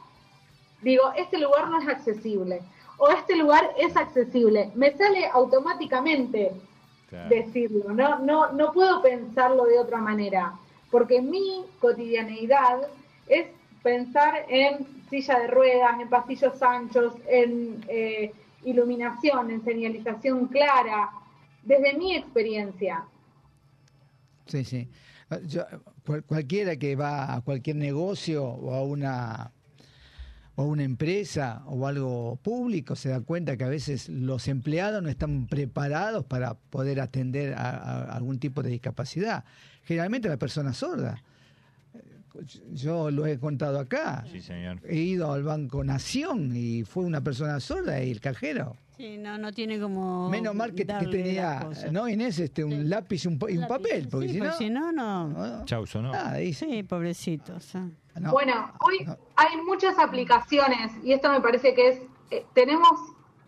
digo, 0.83 1.13
este 1.17 1.39
lugar 1.39 1.69
no 1.69 1.79
es 1.81 1.89
accesible, 1.89 2.61
o 2.99 3.09
este 3.09 3.37
lugar 3.37 3.71
es 3.79 3.97
accesible, 3.97 4.73
me 4.75 4.97
sale 4.97 5.29
automáticamente 5.29 6.53
decirlo, 7.29 7.93
no, 7.93 8.19
no, 8.19 8.53
no 8.53 8.73
puedo 8.73 9.01
pensarlo 9.01 9.65
de 9.65 9.79
otra 9.79 9.99
manera, 9.99 10.55
porque 10.91 11.21
mi 11.21 11.65
cotidianeidad 11.81 12.89
es 13.27 13.47
pensar 13.83 14.47
en 14.49 14.87
silla 15.11 15.39
de 15.39 15.47
ruedas, 15.49 16.01
en 16.01 16.09
pasillos 16.09 16.63
anchos, 16.63 17.15
en 17.29 17.85
eh, 17.89 18.33
iluminación, 18.65 19.51
en 19.51 19.65
señalización 19.65 20.49
clara, 20.49 21.11
desde 21.63 21.95
mi 21.95 22.17
experiencia. 22.17 23.05
Sí, 24.47 24.65
sí. 24.65 24.89
Cualquiera 26.27 26.77
que 26.77 26.95
va 26.95 27.35
a 27.35 27.41
cualquier 27.41 27.77
negocio 27.77 28.45
o 28.45 28.75
a 28.75 28.83
una 28.83 29.53
o 30.57 30.65
una 30.65 30.85
empresa 30.85 31.63
o 31.67 31.87
algo 31.87 32.37
público 32.43 32.97
se 32.97 33.11
da 33.11 33.21
cuenta 33.21 33.57
que 33.57 33.65
a 33.65 33.69
veces 33.69 34.09
los 34.09 34.49
empleados 34.49 35.03
no 35.03 35.09
están 35.09 35.47
preparados 35.47 36.25
para 36.25 36.55
poder 36.55 37.01
atender 37.01 37.55
a, 37.55 37.71
a 37.71 38.17
algún 38.17 38.39
tipo 38.39 38.63
de 38.63 38.71
discapacidad. 38.71 39.45
Generalmente 39.85 40.29
la 40.29 40.39
persona 40.39 40.73
sorda. 40.73 41.23
Yo 42.73 43.11
lo 43.11 43.27
he 43.27 43.39
contado 43.39 43.79
acá. 43.79 44.25
sí, 44.31 44.41
señor. 44.41 44.81
He 44.89 44.97
ido 44.97 45.33
al 45.33 45.43
Banco 45.43 45.85
Nación 45.85 46.55
y 46.55 46.85
fue 46.85 47.05
una 47.05 47.23
persona 47.23 47.61
sorda 47.61 48.03
y 48.03 48.11
el 48.11 48.21
cajero. 48.21 48.77
Sí, 48.97 49.19
no, 49.19 49.37
no 49.37 49.53
tiene 49.53 49.79
como. 49.79 50.31
Menos 50.31 50.55
mal 50.55 50.75
que, 50.75 50.85
tenía. 50.85 51.69
¿no, 51.93 52.09
Inés? 52.09 52.39
Este, 52.39 52.65
un 52.65 52.89
lápiz 52.89 53.25
y 53.25 53.29
un, 53.29 53.39
papel, 53.39 54.09
porque 54.11 54.29
sí, 54.29 54.35
si 54.35 54.41
no... 54.41 54.53
si 54.57 54.71
no, 54.71 54.93
no. 54.93 55.65
Chauzo, 55.67 56.01
¿no? 56.01 56.13
Ah. 56.15 56.37
Sí, 56.53 56.83
pobrecitos. 56.83 57.75
ah. 57.75 57.89
No. 58.21 58.31
Bueno, 58.33 58.71
hoy 58.81 59.07
hay 59.37 59.57
muchas 59.63 59.99
aplicaciones 59.99 60.93
y 61.05 61.13
esto 61.13 61.31
me 61.31 61.41
parece 61.41 61.75
que 61.75 61.89
es, 61.89 62.03
eh, 62.31 62.47
tenemos 62.55 62.91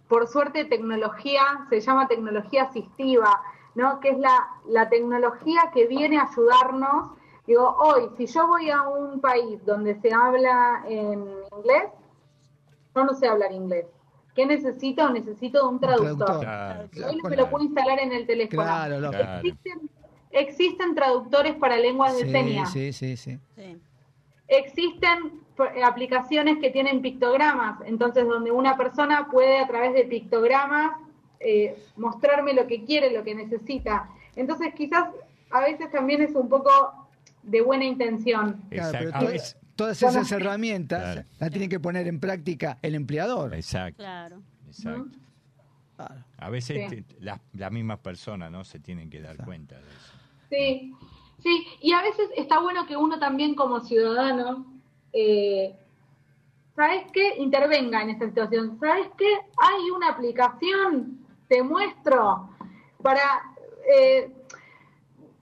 por 0.08 0.26
suerte 0.26 0.64
tecnología, 0.64 1.42
se 1.68 1.80
llama 1.80 2.08
tecnología 2.08 2.64
asistiva, 2.64 3.42
¿no? 3.74 4.00
Que 4.00 4.10
es 4.10 4.18
la, 4.18 4.48
la 4.66 4.88
tecnología 4.88 5.70
que 5.72 5.86
viene 5.86 6.18
a 6.18 6.28
ayudarnos. 6.30 7.12
Digo, 7.46 7.76
hoy, 7.78 8.10
si 8.16 8.26
yo 8.26 8.46
voy 8.46 8.70
a 8.70 8.82
un 8.82 9.20
país 9.20 9.64
donde 9.64 9.98
se 10.00 10.12
habla 10.12 10.82
en 10.86 11.20
inglés, 11.56 11.84
yo 12.94 13.04
no 13.04 13.14
sé 13.14 13.26
hablar 13.28 13.52
inglés. 13.52 13.86
¿Qué 14.34 14.46
necesito? 14.46 15.08
Necesito 15.10 15.68
un 15.68 15.80
traductor. 15.80 16.40
traductor. 16.40 16.40
Claro, 16.40 16.88
Y 16.92 17.02
hoy 17.02 17.22
me 17.22 17.36
lo 17.36 17.50
puedo 17.50 17.64
instalar 17.64 17.98
en 18.00 18.12
el 18.12 18.26
teléfono. 18.26 18.62
Claro. 18.62 18.98
Claro. 18.98 19.38
Existen, 19.40 19.90
existen 20.30 20.94
traductores 20.94 21.54
para 21.56 21.76
lenguas 21.76 22.16
de 22.16 22.24
Sí, 22.24 22.30
señas. 22.30 22.72
sí, 22.72 22.92
sí, 22.92 23.16
sí. 23.16 23.38
Sí. 23.56 23.80
Existen 24.48 25.42
eh, 25.76 25.82
aplicaciones 25.84 26.58
que 26.58 26.70
tienen 26.70 27.02
pictogramas, 27.02 27.80
entonces 27.84 28.26
donde 28.26 28.50
una 28.50 28.76
persona 28.76 29.28
puede 29.30 29.60
a 29.60 29.66
través 29.68 29.92
de 29.94 30.04
pictogramas 30.04 30.92
eh, 31.40 31.76
mostrarme 31.96 32.54
lo 32.54 32.66
que 32.66 32.84
quiere, 32.84 33.12
lo 33.12 33.22
que 33.22 33.34
necesita. 33.34 34.08
Entonces 34.36 34.74
quizás 34.74 35.08
a 35.50 35.60
veces 35.60 35.90
también 35.90 36.22
es 36.22 36.34
un 36.34 36.48
poco 36.48 37.08
de 37.42 37.60
buena 37.60 37.84
intención. 37.84 38.62
Exacto. 38.70 39.10
todas 39.76 40.00
Bueno. 40.00 40.18
esas 40.20 40.32
herramientas 40.32 41.00
Claro. 41.02 41.22
las 41.38 41.50
tiene 41.50 41.68
que 41.68 41.78
poner 41.78 42.08
en 42.08 42.18
práctica 42.18 42.78
el 42.82 42.94
empleador. 42.96 43.54
Exacto, 43.54 43.98
Claro. 43.98 44.42
exacto. 44.66 45.18
Claro. 45.96 46.24
A 46.38 46.50
veces 46.50 46.90
Sí. 46.90 47.02
te- 47.02 47.20
las, 47.20 47.40
las 47.52 47.70
mismas 47.72 47.98
personas 47.98 48.50
no 48.50 48.64
se 48.64 48.78
tienen 48.80 49.10
que 49.10 49.20
dar 49.20 49.36
cuenta 49.44 49.76
de 49.76 49.82
eso. 49.82 50.12
Sí, 50.50 50.92
sí, 51.42 51.66
y 51.80 51.92
a 51.92 52.02
veces 52.02 52.30
está 52.36 52.60
bueno 52.60 52.86
que 52.86 52.96
uno 52.96 53.18
también 53.18 53.54
como 53.54 53.80
ciudadano, 53.80 54.66
eh, 55.12 55.76
¿sabes 56.74 57.06
qué? 57.12 57.36
Intervenga 57.38 58.02
en 58.02 58.10
esta 58.10 58.26
situación. 58.26 58.78
¿Sabes 58.78 59.08
qué? 59.16 59.32
Hay 59.58 59.90
una 59.90 60.10
aplicación, 60.10 61.26
te 61.48 61.62
muestro, 61.62 62.50
para, 63.02 63.54
eh, 63.94 64.32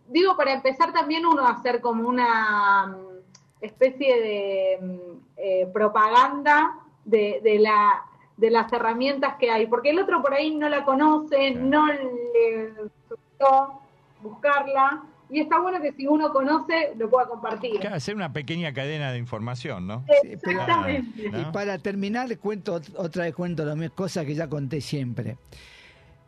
digo, 0.09 0.37
para 0.37 0.53
empezar 0.53 0.93
también 0.93 1.27
uno 1.27 1.47
a 1.47 1.53
hacer 1.53 1.81
como 1.81 2.09
una 2.09 2.87
mm, 2.87 3.63
especie 3.63 4.21
de 4.21 4.79
mm, 4.81 5.19
eh, 5.37 5.71
propaganda 5.73 6.79
de, 7.05 7.41
de 7.43 7.59
la 7.59 8.05
de 8.37 8.51
las 8.51 8.71
herramientas 8.73 9.37
que 9.37 9.51
hay, 9.51 9.67
porque 9.67 9.91
el 9.91 9.99
otro 9.99 10.21
por 10.21 10.35
ahí 10.35 10.55
no 10.55 10.69
la 10.69 10.85
conoce, 10.85 11.53
no 11.53 11.87
le 11.87 12.73
gustó 13.09 13.81
buscarla, 14.23 15.03
y 15.31 15.41
está 15.41 15.61
bueno 15.61 15.81
que 15.81 15.93
si 15.93 16.07
uno 16.07 16.33
conoce 16.33 16.93
lo 16.97 17.11
pueda 17.11 17.27
compartir. 17.29 17.81
Claro, 17.81 17.97
hacer 17.97 18.15
una 18.15 18.33
pequeña 18.33 18.73
cadena 18.73 19.11
de 19.13 19.19
información, 19.19 19.87
¿no? 19.87 20.05
Exactamente. 20.23 21.29
¿no? 21.31 21.41
Y 21.41 21.45
para 21.47 21.79
terminar, 21.79 22.29
les 22.29 22.39
cuento 22.39 22.81
ot- 22.81 22.93
otra 22.97 23.25
vez 23.25 23.35
cuento 23.35 23.65
las 23.65 23.77
mismas 23.77 23.97
cosas 23.97 24.25
que 24.25 24.35
ya 24.35 24.49
conté 24.49 24.81
siempre. 24.81 25.37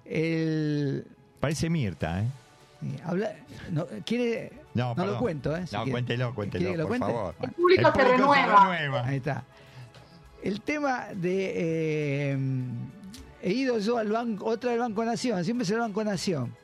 El, 0.05 1.05
Parece 1.41 1.71
Mirta, 1.71 2.23
¿eh? 2.23 2.27
habla- 3.05 3.33
no, 3.71 3.87
¿Quiere? 4.05 4.53
No, 4.75 4.95
No 4.95 5.07
lo 5.07 5.19
cuento, 5.19 5.57
¿eh? 5.57 5.67
Si 5.67 5.75
no, 5.75 5.83
quiere. 5.83 5.93
cuéntelo, 5.93 6.35
cuéntelo, 6.35 6.61
¿Quiere 6.63 6.73
que 6.73 6.79
lo 6.79 6.89
por 6.89 6.99
cuente? 6.99 7.07
favor. 7.15 7.35
El 7.43 7.51
público 7.53 7.93
se 7.95 8.05
renueva. 8.05 9.05
Ahí 9.07 9.17
está. 9.17 9.45
El 10.43 10.61
tema 10.61 11.07
de... 11.15 11.53
eh, 12.33 12.39
he 13.43 13.53
ido 13.53 13.79
yo 13.79 13.99
al 13.99 14.09
banco, 14.11 14.45
otra 14.47 14.71
del 14.71 14.81
Banco 14.81 15.05
Nación, 15.05 15.45
siempre 15.45 15.65
es 15.65 15.71
el 15.71 15.79
Banco 15.79 16.03
Nación. 16.05 16.55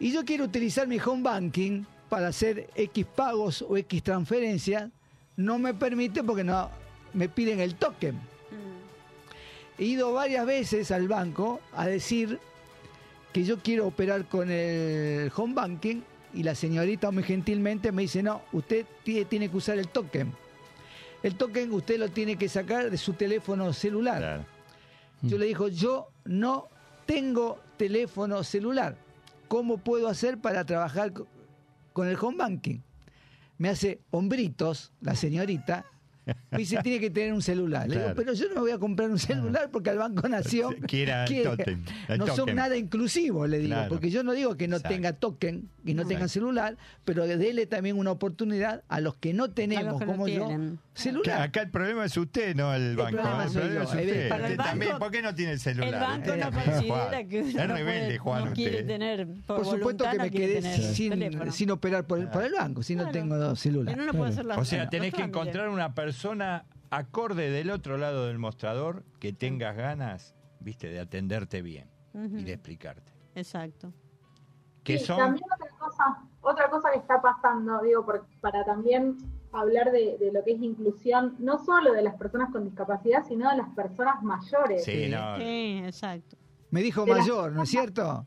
Y 0.00 0.12
yo 0.12 0.24
quiero 0.24 0.44
utilizar 0.44 0.86
mi 0.86 0.98
home 0.98 1.22
banking 1.22 1.84
para 2.08 2.28
hacer 2.28 2.68
X 2.74 3.06
pagos 3.14 3.62
o 3.62 3.76
X 3.76 4.02
transferencias. 4.02 4.90
No 5.36 5.58
me 5.58 5.74
permite 5.74 6.22
porque 6.22 6.44
no 6.44 6.70
me 7.12 7.28
piden 7.28 7.60
el 7.60 7.74
token. 7.76 8.14
Mm. 8.16 9.78
He 9.78 9.84
ido 9.84 10.12
varias 10.12 10.46
veces 10.46 10.90
al 10.90 11.08
banco 11.08 11.60
a 11.72 11.86
decir 11.86 12.38
que 13.32 13.44
yo 13.44 13.58
quiero 13.58 13.86
operar 13.86 14.26
con 14.26 14.50
el 14.50 15.30
home 15.34 15.54
banking 15.54 16.02
y 16.34 16.42
la 16.42 16.54
señorita 16.54 17.10
muy 17.10 17.22
gentilmente 17.24 17.90
me 17.92 18.02
dice, 18.02 18.22
no, 18.22 18.42
usted 18.52 18.86
tie- 19.04 19.26
tiene 19.26 19.48
que 19.48 19.56
usar 19.56 19.78
el 19.78 19.88
token. 19.88 20.32
El 21.22 21.36
token 21.36 21.72
usted 21.72 21.98
lo 21.98 22.08
tiene 22.10 22.36
que 22.36 22.48
sacar 22.48 22.90
de 22.90 22.98
su 22.98 23.14
teléfono 23.14 23.72
celular. 23.72 24.18
Claro. 24.18 24.44
Yo 25.22 25.38
le 25.38 25.46
digo, 25.46 25.68
yo 25.68 26.08
no 26.26 26.68
tengo 27.06 27.58
teléfono 27.76 28.44
celular. 28.44 28.96
¿Cómo 29.48 29.78
puedo 29.78 30.08
hacer 30.08 30.38
para 30.38 30.64
trabajar 30.64 31.12
co- 31.12 31.26
con 31.92 32.08
el 32.08 32.16
home 32.20 32.36
banking? 32.38 32.78
Me 33.58 33.68
hace 33.68 34.00
hombritos 34.10 34.92
la 35.00 35.14
señorita. 35.14 35.84
Me 36.50 36.58
dice, 36.58 36.78
tiene 36.82 36.98
que 37.00 37.10
tener 37.10 37.34
un 37.34 37.42
celular. 37.42 37.86
Le 37.86 37.98
digo, 37.98 38.12
pero 38.16 38.32
yo 38.32 38.48
no 38.48 38.54
me 38.54 38.60
voy 38.62 38.70
a 38.70 38.78
comprar 38.78 39.10
un 39.10 39.18
celular 39.18 39.68
porque 39.70 39.90
el 39.90 39.98
Banco 39.98 40.26
Nación 40.26 40.74
Quiera 40.88 41.26
el 41.26 41.42
tótem, 41.42 41.84
el 42.08 42.18
no 42.18 42.26
son 42.34 42.54
nada 42.54 42.78
inclusivos, 42.78 43.46
le 43.48 43.58
digo. 43.58 43.74
Claro. 43.74 43.88
Porque 43.90 44.08
yo 44.10 44.22
no 44.24 44.32
digo 44.32 44.56
que 44.56 44.66
no 44.66 44.76
Exacto. 44.76 44.94
tenga 44.94 45.12
token 45.12 45.68
y 45.84 45.92
no 45.92 46.06
tenga 46.06 46.26
celular, 46.28 46.78
pero 47.04 47.26
dele 47.26 47.66
también 47.66 47.98
una 47.98 48.10
oportunidad 48.10 48.82
a 48.88 49.00
los 49.00 49.16
que 49.16 49.34
no 49.34 49.50
tenemos, 49.50 49.98
que 50.00 50.06
no 50.06 50.12
como 50.12 50.26
yo, 50.26 50.46
tienen. 50.46 50.78
Celular. 50.94 51.22
Claro, 51.24 51.42
acá 51.44 51.60
el 51.62 51.70
problema 51.70 52.04
es 52.04 52.16
usted, 52.16 52.54
no 52.54 52.72
el 52.74 52.96
banco. 52.96 53.10
problema 53.16 53.42
El 53.44 53.48
soy 53.50 53.60
problema 53.62 53.84
yo. 53.84 53.90
es 53.90 53.94
usted. 53.94 54.26
Eh, 54.26 54.28
para 54.28 54.36
el 54.46 54.52
Usted 54.52 54.56
banco- 54.58 54.70
también, 54.70 54.98
¿por 54.98 55.10
qué 55.10 55.22
no 55.22 55.34
tiene 55.34 55.52
el 55.52 55.60
celular? 55.60 55.88
El 55.94 56.00
banco 56.00 56.18
Usted 56.18 56.34
no 56.36 56.40
también, 56.42 56.64
considera 56.70 56.96
Juan. 57.10 57.28
que 57.28 57.40
uno 57.40 57.48
Es 57.48 57.54
rebelde, 57.68 58.04
puede- 58.06 58.18
Juan, 58.18 58.44
no 58.44 58.52
quiere 58.52 58.70
usted. 58.76 58.86
tener 58.86 59.26
por, 59.46 59.56
Por 59.56 59.66
supuesto 59.66 60.04
que 60.10 60.16
no 60.18 60.24
me 60.24 60.30
quedé 60.30 60.62
sin, 61.52 61.70
operar 61.70 62.06
por 62.06 62.18
el, 62.18 62.28
por 62.28 62.42
el 62.44 62.52
banco, 62.52 62.82
si 62.82 62.94
no 62.96 63.10
tengo 63.10 63.56
celular. 63.56 63.94
Uno 63.94 64.06
no 64.06 64.12
puede 64.12 64.30
hacer 64.30 64.46
O 64.46 64.64
sea, 64.64 64.88
tenés 64.88 65.12
que 65.12 65.22
encontrar 65.22 65.68
una 65.68 65.94
persona 65.94 66.64
acorde 66.90 67.50
del 67.50 67.70
otro 67.70 67.98
lado 67.98 68.26
del 68.26 68.38
mostrador 68.38 69.02
que 69.18 69.32
tengas 69.32 69.76
ganas, 69.76 70.36
viste, 70.60 70.88
de 70.88 71.00
atenderte 71.00 71.60
bien 71.62 71.88
y 72.14 72.44
de 72.44 72.52
explicarte. 72.52 73.12
Exacto. 73.34 73.92
¿Qué 74.84 74.98
Sí, 74.98 75.06
son? 75.06 75.16
También 75.18 75.44
otra 75.52 75.70
cosa, 75.78 76.04
otra 76.42 76.70
cosa 76.70 76.90
que 76.92 76.98
está 76.98 77.20
pasando, 77.20 77.80
digo, 77.82 78.04
por- 78.04 78.26
para 78.40 78.64
también 78.64 79.16
hablar 79.54 79.92
de, 79.92 80.18
de 80.18 80.32
lo 80.32 80.42
que 80.44 80.52
es 80.52 80.60
inclusión, 80.62 81.36
no 81.38 81.64
solo 81.64 81.92
de 81.92 82.02
las 82.02 82.14
personas 82.16 82.50
con 82.50 82.64
discapacidad, 82.64 83.24
sino 83.26 83.50
de 83.50 83.56
las 83.58 83.68
personas 83.70 84.22
mayores. 84.22 84.84
Sí, 84.84 85.08
no. 85.08 85.36
Sí, 85.38 85.82
exacto. 85.84 86.36
Me 86.70 86.82
dijo 86.82 87.04
De 87.04 87.12
la- 87.12 87.18
mayor, 87.18 87.52
¿no 87.52 87.62
es 87.62 87.70
cierto? 87.70 88.26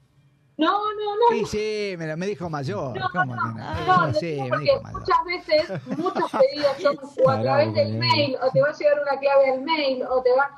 No, 0.58 0.72
no, 0.72 1.16
no. 1.16 1.38
Sí, 1.38 1.46
sí, 1.46 1.96
me, 1.98 2.08
lo- 2.08 2.18
me 2.18 2.26
dijo 2.26 2.50
mayor. 2.50 2.98
No, 2.98 3.10
¿Cómo 3.12 3.36
no, 3.36 3.52
no? 3.54 4.08
no, 4.08 4.14
sí, 4.14 4.38
me 4.42 4.50
porque 4.50 4.64
dijo 4.66 4.82
mayor. 4.82 5.00
muchas 5.02 5.18
veces 5.26 5.88
muchos 5.98 6.32
pedidos 6.42 6.78
son 6.82 6.98
o 7.26 7.30
a 7.30 7.42
través 7.42 7.74
del 7.76 7.98
mail, 8.00 8.38
o 8.42 8.50
te 8.52 8.62
va 8.62 8.70
a 8.70 8.74
llegar 8.74 9.00
una 9.02 9.20
clave 9.20 9.52
al 9.52 9.62
mail, 9.62 10.04
o 10.10 10.22
te 10.24 10.30
va... 10.32 10.50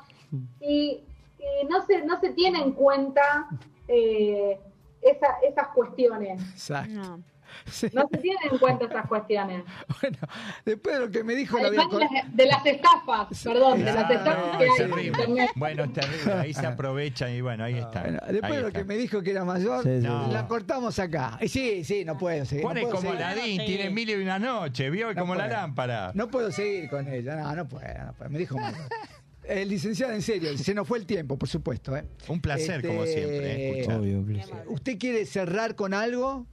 Y, 0.60 1.02
y 1.38 1.66
no, 1.68 1.84
se, 1.84 2.02
no 2.04 2.18
se 2.20 2.30
tiene 2.30 2.62
en 2.62 2.72
cuenta 2.72 3.48
eh, 3.88 4.58
esa- 5.02 5.36
esas 5.46 5.68
cuestiones. 5.68 6.40
Exacto. 6.52 7.18
No. 7.64 7.70
Sí. 7.72 7.88
No 7.92 8.08
se 8.10 8.18
tienen 8.18 8.38
en 8.52 8.58
cuenta 8.58 8.84
esas 8.86 9.06
cuestiones. 9.06 9.64
Bueno, 10.00 10.18
después 10.64 10.94
de 10.98 11.00
lo 11.06 11.10
que 11.10 11.24
me 11.24 11.34
dijo, 11.34 11.58
la 11.58 11.68
voy 11.68 11.76
a 11.76 11.80
Además 11.82 12.08
de 12.10 12.14
las, 12.16 12.36
de 12.36 12.46
las 12.46 12.66
estafas, 12.66 13.42
perdón, 13.44 13.78
de 13.78 13.84
las 13.92 13.96
Ah, 14.10 14.12
estafas 14.14 14.52
no, 14.52 14.58
que 14.58 14.64
es 14.66 14.70
hay 14.72 14.84
en 14.84 14.90
terrible. 14.90 15.48
Bueno, 15.56 15.84
es 15.84 15.92
terrible. 15.92 16.32
Ahí 16.32 16.54
se 16.54 16.66
aprovechan 16.66 17.30
y 17.32 17.40
bueno, 17.40 17.64
ahí 17.64 17.74
está. 17.78 18.00
Bueno, 18.02 18.18
después 18.28 18.44
Ahí 18.44 18.56
de 18.56 18.62
lo 18.62 18.68
está. 18.68 18.78
que 18.80 18.84
me 18.84 18.96
dijo 18.96 19.22
que 19.22 19.30
era 19.30 19.44
mayor, 19.44 19.82
Sí, 19.82 19.90
sí, 20.00 20.00
sí. 20.02 20.32
la 20.32 20.46
cortamos 20.48 20.98
acá. 20.98 21.38
Y 21.40 21.48
sí, 21.48 21.84
sí, 21.84 22.04
no 22.04 22.16
puedo 22.16 22.44
seguir. 22.44 22.64
Juan 22.64 22.80
no 22.80 22.88
como. 22.90 23.10
Aladín, 23.10 23.60
Sí. 23.60 23.66
tiene 23.66 23.90
mil 23.90 24.08
y 24.10 24.14
una 24.14 24.38
noche, 24.38 24.88
vio 24.90 25.12
No 25.12 25.20
como 25.20 25.34
la 25.34 25.46
lámpara. 25.48 26.12
No 26.14 26.28
puedo 26.28 26.50
seguir 26.50 26.88
con 26.88 27.06
ella. 27.08 27.36
No, 27.36 27.54
no 27.56 27.68
puedo, 27.68 27.86
no 28.06 28.12
puedo. 28.14 28.30
Me 28.30 28.38
dijo 28.38 28.56
mayor. 28.56 28.78
El 29.44 29.68
licenciado, 29.68 30.12
en 30.12 30.22
serio, 30.22 30.56
se 30.56 30.74
nos 30.74 30.86
fue 30.86 30.98
el 30.98 31.06
tiempo, 31.06 31.36
por 31.36 31.48
supuesto. 31.48 31.96
¿eh? 31.96 32.04
Un 32.28 32.40
placer, 32.40 32.76
Este, 32.76 32.88
como 32.88 33.04
siempre, 33.04 33.52
¿eh? 33.52 33.80
escuchar. 33.80 33.98
Obvio. 34.00 34.24
¿Usted 34.68 34.96
quiere 34.98 35.26
cerrar 35.26 35.74
con 35.74 35.92
algo? 35.92 36.46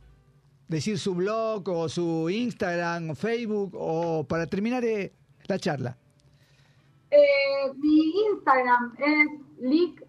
Decir 0.68 1.00
su 1.00 1.16
blog 1.16 1.70
o 1.70 1.88
su 1.88 2.30
Instagram 2.30 3.12
o 3.12 3.16
Facebook 3.16 3.72
o 3.74 4.26
para 4.28 4.48
terminar 4.48 4.84
eh, 4.84 5.14
la 5.48 5.58
charla. 5.58 5.96
Eh, 7.10 7.72
mi 7.78 8.12
Instagram 8.34 8.94
es 9.00 9.28
lic, 9.62 10.04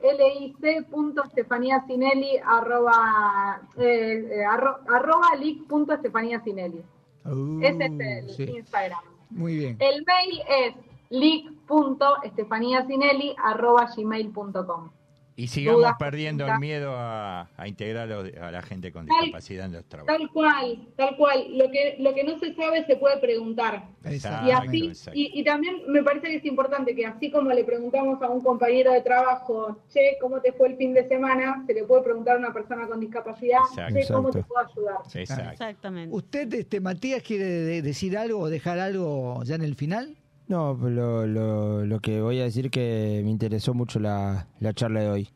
arroba, 2.44 3.62
eh, 3.78 4.42
arro- 4.50 4.80
arroba 4.88 5.36
lic.estefaniacinelli. 5.38 6.82
Uh, 7.24 7.60
Ese 7.62 7.84
es 7.84 7.92
el 8.00 8.28
sí. 8.30 8.42
Instagram. 8.56 8.98
Muy 9.30 9.58
bien. 9.58 9.76
El 9.78 10.04
mail 10.04 10.40
es 10.48 10.74
lic.estefaniacinelli 11.10 13.36
arroba 13.44 13.88
gmail.com. 13.96 14.90
Y 15.38 15.46
sigamos 15.46 15.82
Dudas, 15.82 15.94
perdiendo 16.00 16.44
el 16.48 16.58
miedo 16.58 16.94
a, 16.96 17.48
a 17.56 17.68
integrar 17.68 18.10
a 18.10 18.50
la 18.50 18.60
gente 18.60 18.90
con 18.90 19.06
Tal- 19.06 19.16
discapacidad 19.20 19.66
en 19.66 19.72
los 19.74 19.84
trabajos. 19.84 20.18
Tal 20.18 20.28
cual, 20.30 20.88
tal 20.96 21.16
cual. 21.16 21.56
Lo 21.56 21.70
que, 21.70 21.94
lo 22.00 22.12
que 22.12 22.24
no 22.24 22.36
se 22.40 22.52
sabe 22.56 22.84
se 22.86 22.96
puede 22.96 23.18
preguntar. 23.18 23.84
Exacto. 24.04 24.48
Y 24.48 24.50
así, 24.50 24.86
exacto. 24.88 25.16
y, 25.18 25.30
y 25.38 25.44
también 25.44 25.76
me 25.86 26.02
parece 26.02 26.26
que 26.26 26.36
es 26.38 26.44
importante 26.44 26.92
que 26.96 27.06
así 27.06 27.30
como 27.30 27.50
le 27.52 27.62
preguntamos 27.62 28.20
a 28.20 28.28
un 28.28 28.40
compañero 28.40 28.90
de 28.92 29.00
trabajo, 29.00 29.78
che, 29.92 30.18
¿cómo 30.20 30.40
te 30.40 30.52
fue 30.52 30.70
el 30.70 30.76
fin 30.76 30.92
de 30.92 31.06
semana? 31.06 31.62
Se 31.68 31.72
le 31.72 31.84
puede 31.84 32.02
preguntar 32.02 32.34
a 32.34 32.38
una 32.40 32.52
persona 32.52 32.88
con 32.88 32.98
discapacidad, 32.98 33.60
Exacto. 33.70 33.94
che, 33.94 34.12
¿cómo 34.12 34.30
te 34.32 34.42
puedo 34.42 34.66
ayudar? 34.66 34.96
Exacto. 35.14 35.50
Exactamente. 35.52 36.16
¿Usted, 36.16 36.52
este, 36.54 36.80
Matías, 36.80 37.22
quiere 37.22 37.44
de- 37.44 37.82
decir 37.82 38.18
algo 38.18 38.40
o 38.40 38.48
dejar 38.50 38.80
algo 38.80 39.40
ya 39.44 39.54
en 39.54 39.62
el 39.62 39.76
final? 39.76 40.16
No, 40.48 40.72
lo, 40.74 41.26
lo, 41.26 41.84
lo 41.84 42.00
que 42.00 42.20
voy 42.22 42.40
a 42.40 42.44
decir 42.44 42.70
que 42.70 43.20
me 43.22 43.30
interesó 43.30 43.74
mucho 43.74 44.00
la, 44.00 44.46
la 44.60 44.72
charla 44.72 45.00
de 45.00 45.10
hoy. 45.10 45.28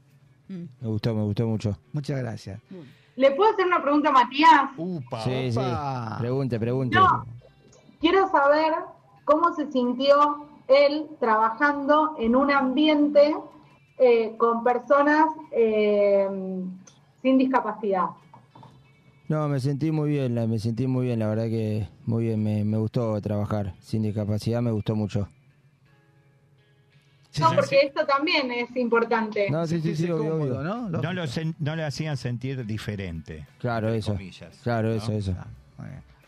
Mm. 0.48 0.64
Me 0.80 0.88
gustó, 0.88 1.14
me 1.14 1.22
gustó 1.22 1.46
mucho. 1.46 1.76
Muchas 1.92 2.18
gracias. 2.18 2.60
¿Le 3.16 3.30
puedo 3.32 3.52
hacer 3.52 3.66
una 3.66 3.82
pregunta 3.82 4.08
a 4.08 4.12
Matías? 4.12 4.70
Upa. 4.76 5.22
Sí, 5.22 5.52
sí. 5.52 5.58
Opa. 5.58 6.16
Pregunte, 6.18 6.58
pregunte. 6.58 6.96
No. 6.96 7.26
Quiero 8.00 8.28
saber 8.30 8.72
cómo 9.24 9.54
se 9.54 9.70
sintió 9.70 10.46
él 10.66 11.06
trabajando 11.20 12.14
en 12.18 12.34
un 12.34 12.50
ambiente 12.50 13.36
eh, 13.98 14.34
con 14.38 14.64
personas 14.64 15.26
eh, 15.50 16.26
sin 17.20 17.38
discapacidad. 17.38 18.06
No, 19.28 19.48
me 19.48 19.60
sentí 19.60 19.90
muy 19.92 20.10
bien, 20.10 20.34
la- 20.34 20.46
me 20.46 20.58
sentí 20.58 20.86
muy 20.86 21.06
bien, 21.06 21.18
la 21.20 21.28
verdad 21.28 21.44
que 21.44 21.88
muy 22.06 22.24
bien, 22.24 22.42
me, 22.42 22.64
me 22.64 22.76
gustó 22.76 23.18
trabajar 23.20 23.74
sin 23.80 24.02
discapacidad, 24.02 24.60
me 24.62 24.70
gustó 24.72 24.94
mucho. 24.94 25.28
No, 27.40 27.48
porque 27.54 27.66
sí. 27.66 27.76
esto 27.86 28.04
también 28.04 28.50
es 28.50 28.76
importante. 28.76 29.48
No, 29.50 29.66
sí, 29.66 29.80
sí, 29.80 29.96
sí, 29.96 30.06
cómodo, 30.06 30.36
obvio. 30.60 30.62
¿no? 30.62 30.88
No, 30.90 31.12
lo 31.14 31.24
sen- 31.24 31.54
no 31.60 31.74
le 31.76 31.82
hacían 31.84 32.18
sentir 32.18 32.66
diferente. 32.66 33.46
Claro, 33.58 33.88
eso. 33.88 34.12
comillas, 34.12 34.60
Claro, 34.62 34.88
¿no? 34.88 34.94
eso, 34.96 35.12
eso. 35.12 35.34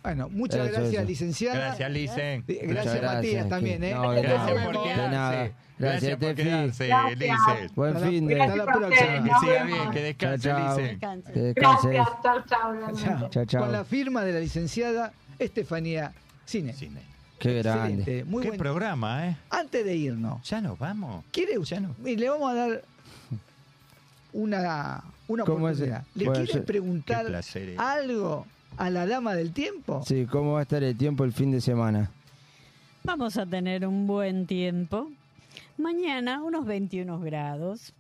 Bueno, 0.05 0.29
muchas 0.29 0.69
gracias, 0.71 0.93
eso. 0.95 1.05
licenciada. 1.05 1.59
Gracias, 1.59 1.91
Licen. 1.91 2.45
Muchas 2.47 2.69
Gracias, 2.69 2.95
Matías, 3.03 3.23
gracias, 3.23 3.49
también, 3.49 3.85
¿eh? 3.85 3.95
no, 3.95 4.11
Gracias 4.11 4.65
por 4.67 4.83
quedarse. 4.83 5.09
nada. 5.11 5.51
Gracias, 5.79 6.17
por 6.19 6.35
quedarse, 6.35 6.87
Gracias. 6.89 7.19
Licen. 7.19 7.71
Buen 7.75 7.97
Hasta 7.97 8.05
la- 8.05 8.11
fin 8.13 8.27
de. 8.27 8.41
hasta 8.43 8.57
la 8.57 8.65
Gracias 8.65 8.79
próxima. 8.79 9.25
Que 9.41 9.47
siga 9.47 9.65
bien, 9.65 9.91
que 9.91 10.03
descanse. 10.03 10.53
Licen. 10.53 11.55
Gracias, 11.55 12.09
chao, 12.23 12.45
chao. 12.47 12.95
Chao. 12.95 13.29
Chao, 13.31 13.45
chao. 13.47 13.63
Con 13.63 13.73
la 13.73 13.85
firma 13.85 14.23
de 14.25 14.33
la 14.35 14.41
licenciada 14.41 15.13
Estefanía 15.39 16.13
Cine. 16.45 16.75
Cine. 16.75 17.01
Qué 17.39 17.63
grande. 17.63 17.95
Excelente, 18.03 18.25
muy 18.25 18.43
Qué 18.43 18.49
buen. 18.49 18.59
programa, 18.59 19.27
¿eh? 19.29 19.37
Antes 19.49 19.85
de 19.87 19.97
irnos, 19.97 20.47
Ya 20.49 20.61
nos 20.61 20.79
vamos. 20.79 21.25
¿quiere 21.33 21.55
Ya 21.65 21.81
no. 21.81 21.95
y 22.05 22.17
le 22.17 22.29
vamos 22.29 22.51
a 22.51 22.55
dar 22.55 22.83
una, 24.35 25.03
una 25.29 25.45
¿Cómo 25.45 25.69
es? 25.69 25.77
oportunidad? 25.79 26.05
¿Le 26.15 26.25
Bueno, 26.27 26.45
quiere 26.45 26.61
preguntar 26.61 27.27
eh. 27.55 27.75
algo 27.79 28.47
a 28.77 28.91
la 28.91 29.07
dama 29.07 29.35
del 29.35 29.53
tiempo? 29.53 30.03
Sí, 30.05 30.27
¿cómo 30.27 30.53
va 30.53 30.61
a 30.61 30.63
estar 30.63 30.83
el 30.83 30.97
tiempo 30.97 31.25
el 31.25 31.33
fin 31.33 31.51
de 31.51 31.61
semana? 31.61 32.11
Vamos 33.05 33.37
a 33.37 33.47
tener 33.47 33.87
un 33.87 34.07
buen 34.07 34.47
tiempo. 34.47 35.11
Mañana 35.77 36.43
unos 36.43 36.65
21 36.65 37.21
grados. 37.21 37.93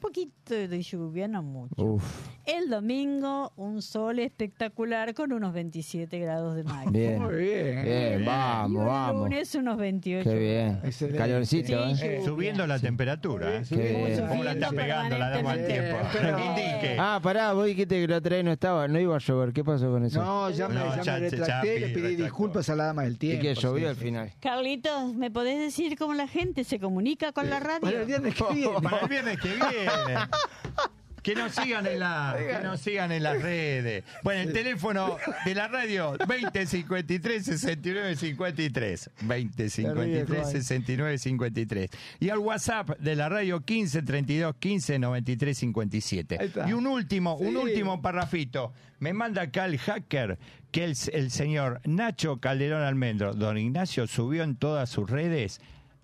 Poquito 0.00 0.54
de 0.54 0.82
lluvia, 0.82 1.28
no 1.28 1.42
mucho. 1.42 1.74
Uf, 1.76 2.28
El 2.52 2.68
domingo 2.68 3.52
un 3.56 3.80
sol 3.80 4.18
espectacular 4.18 5.14
con 5.14 5.32
unos 5.32 5.52
27 5.52 6.18
grados 6.18 6.56
de 6.56 6.64
máxima. 6.64 6.90
bien. 6.90 7.22
Muy 7.22 7.34
bien. 7.36 7.84
Bien, 7.84 8.22
Y 8.22 8.24
vamos, 8.26 8.82
el 8.82 8.88
vamos. 8.88 9.22
lunes 9.30 9.54
unos 9.54 9.76
28. 9.78 10.28
Qué 10.28 10.36
bien. 10.36 10.80
Excelente. 10.82 11.18
Calorcito, 11.18 11.94
Sí, 11.94 12.02
¿eh? 12.04 12.22
Subiendo 12.24 12.66
la 12.66 12.78
Sí. 12.78 12.86
temperatura. 12.86 13.54
¿eh? 13.58 13.62
Qué 13.68 13.76
bien. 13.76 14.26
¿Cómo 14.28 14.42
la 14.42 14.52
está 14.52 14.70
pegando 14.70 15.16
la 15.16 15.30
dama 15.30 15.54
del 15.56 15.66
tiempo? 15.68 15.98
que 16.10 16.44
indique. 16.44 16.96
Ah, 16.98 17.20
pará, 17.22 17.52
vos 17.52 17.66
dijiste 17.66 18.00
que 18.00 18.08
la 18.08 18.16
otra 18.16 18.34
vez 18.36 18.44
no 18.44 18.50
estaba, 18.52 18.88
no 18.88 18.98
iba 18.98 19.14
a 19.14 19.18
llover. 19.20 19.52
¿Qué 19.52 19.62
pasó 19.62 19.88
con 19.90 20.04
eso? 20.04 20.20
No, 20.20 20.50
ya 20.50 20.66
me, 20.68 20.74
No, 20.74 20.96
ya 20.96 21.02
ya- 21.04 21.12
me 21.12 21.20
retracté, 21.30 21.80
le 21.80 21.86
pedí 21.88 21.94
retracto. 22.02 22.24
disculpas 22.24 22.68
a 22.68 22.74
la 22.74 22.84
dama 22.86 23.02
del 23.04 23.12
y 23.12 23.16
tiempo. 23.16 23.42
que 23.42 23.54
llovió 23.54 23.84
sí, 23.84 23.90
al 23.90 23.96
sí. 23.96 24.02
final. 24.04 24.32
Carlitos, 24.40 25.14
¿me 25.14 25.30
podés 25.30 25.58
decir 25.60 25.96
cómo 25.96 26.14
la 26.14 26.26
gente 26.26 26.64
se 26.64 26.80
comunica 26.80 27.30
con 27.32 27.48
la 27.48 27.60
radio? 27.60 27.80
Para 27.82 28.00
el 28.00 28.06
viernes 28.06 28.34
que 28.34 28.44
viene. 28.54 28.80
Para 28.82 28.98
el 29.02 29.08
viernes 29.08 29.38
que 29.40 29.48
viene. 29.48 29.60
Que 31.22 31.34
nos 31.34 31.52
sigan 31.52 31.86
en 31.86 32.00
la, 32.00 32.36
que 32.60 32.64
nos 32.64 32.80
sigan 32.80 33.12
en 33.12 33.22
las 33.22 33.40
redes. 33.42 34.04
Bueno, 34.22 34.40
el 34.42 34.52
teléfono 34.52 35.16
de 35.44 35.54
la 35.54 35.68
radio 35.68 36.16
20 36.26 36.66
53 36.66 37.44
69 37.44 38.16
53. 38.16 39.10
20 39.22 39.70
53 39.70 40.50
69 40.50 41.18
53. 41.18 41.90
Y 42.20 42.30
al 42.30 42.38
WhatsApp 42.38 42.90
de 42.98 43.16
la 43.16 43.28
radio 43.28 43.60
15 43.60 44.02
32 44.02 44.54
15 44.58 44.98
93 44.98 45.58
57. 45.58 46.36
Ahí 46.40 46.46
está. 46.46 46.68
Y 46.68 46.72
un 46.72 46.86
último, 46.86 47.34
un 47.36 47.50
Sí. 47.50 47.56
último 47.56 48.00
parrafito. 48.02 48.72
Me 48.98 49.12
manda 49.12 49.42
acá 49.42 49.64
el 49.66 49.78
hacker 49.78 50.38
que 50.70 50.84
el, 50.84 50.94
el 51.12 51.30
señor 51.30 51.80
Nacho 51.84 52.38
Calderón 52.38 52.82
Almendro, 52.82 53.34
don 53.34 53.56
Ignacio, 53.58 54.06
subió 54.06 54.42
en 54.44 54.56
todas 54.56 54.88
sus 54.90 55.08
redes 55.10 55.60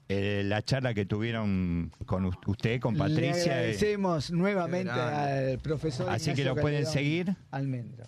eh, 0.09 0.43
la 0.45 0.63
charla 0.63 0.95
que 0.95 1.05
tuvieron 1.05 1.93
con 2.07 2.25
usted, 2.47 2.81
con 2.81 2.95
Le 2.95 3.01
Patricia. 3.01 3.53
eh, 3.53 3.59
agradecemos 3.59 4.31
nuevamente 4.31 4.91
al 4.93 5.59
profesor. 5.59 6.09
Así 6.11 6.33
que 6.35 6.45
lo 6.45 6.55
pueden 6.57 6.87
seguir. 6.87 7.35
Almendra. 7.51 8.07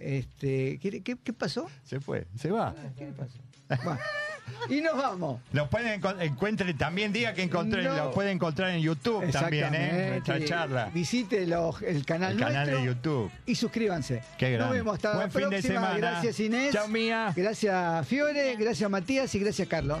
Este, 0.00 0.78
¿qué, 0.80 1.02
qué, 1.02 1.16
qué 1.22 1.32
pasó? 1.32 1.68
Se 1.84 2.00
fue, 2.00 2.26
se 2.36 2.50
va. 2.50 2.74
¿Qué 2.96 3.06
le 3.06 3.12
pasó? 3.12 3.38
Bueno, 3.84 4.00
y 4.70 4.80
nos 4.80 4.96
vamos. 4.96 5.40
Lo 5.52 5.68
pueden 5.68 6.00
también 6.78 7.12
diga 7.12 7.34
que 7.34 7.42
encontré, 7.42 7.82
No. 7.82 7.94
lo 7.96 8.10
pueden 8.12 8.32
encontrar 8.36 8.70
en 8.70 8.80
YouTube 8.80 9.30
también, 9.30 9.74
¿eh? 9.74 10.06
Nuestra 10.12 10.42
charla. 10.44 10.90
Visite 10.94 11.46
los- 11.46 11.82
el 11.82 12.06
canal 12.06 12.32
El 12.32 12.38
canal 12.38 12.66
nuestro 12.70 12.78
de 12.78 12.86
YouTube. 12.86 13.30
y 13.44 13.54
suscríbanse. 13.56 14.22
Qué 14.38 14.50
Nos 14.52 14.58
grande. 14.58 14.76
vemos 14.78 14.94
hasta 14.94 15.14
Buen 15.14 15.26
la 15.26 15.30
fin 15.30 15.40
de 15.42 15.48
próxima. 15.48 15.74
semana. 15.74 15.96
Gracias 15.98 16.40
Inés. 16.40 16.72
Chao, 16.72 16.88
Mía. 16.88 17.32
Gracias 17.36 18.06
Fiore, 18.08 18.56
gracias 18.56 18.88
Matías 18.90 19.34
y 19.34 19.38
gracias 19.40 19.68
Carlos. 19.68 20.00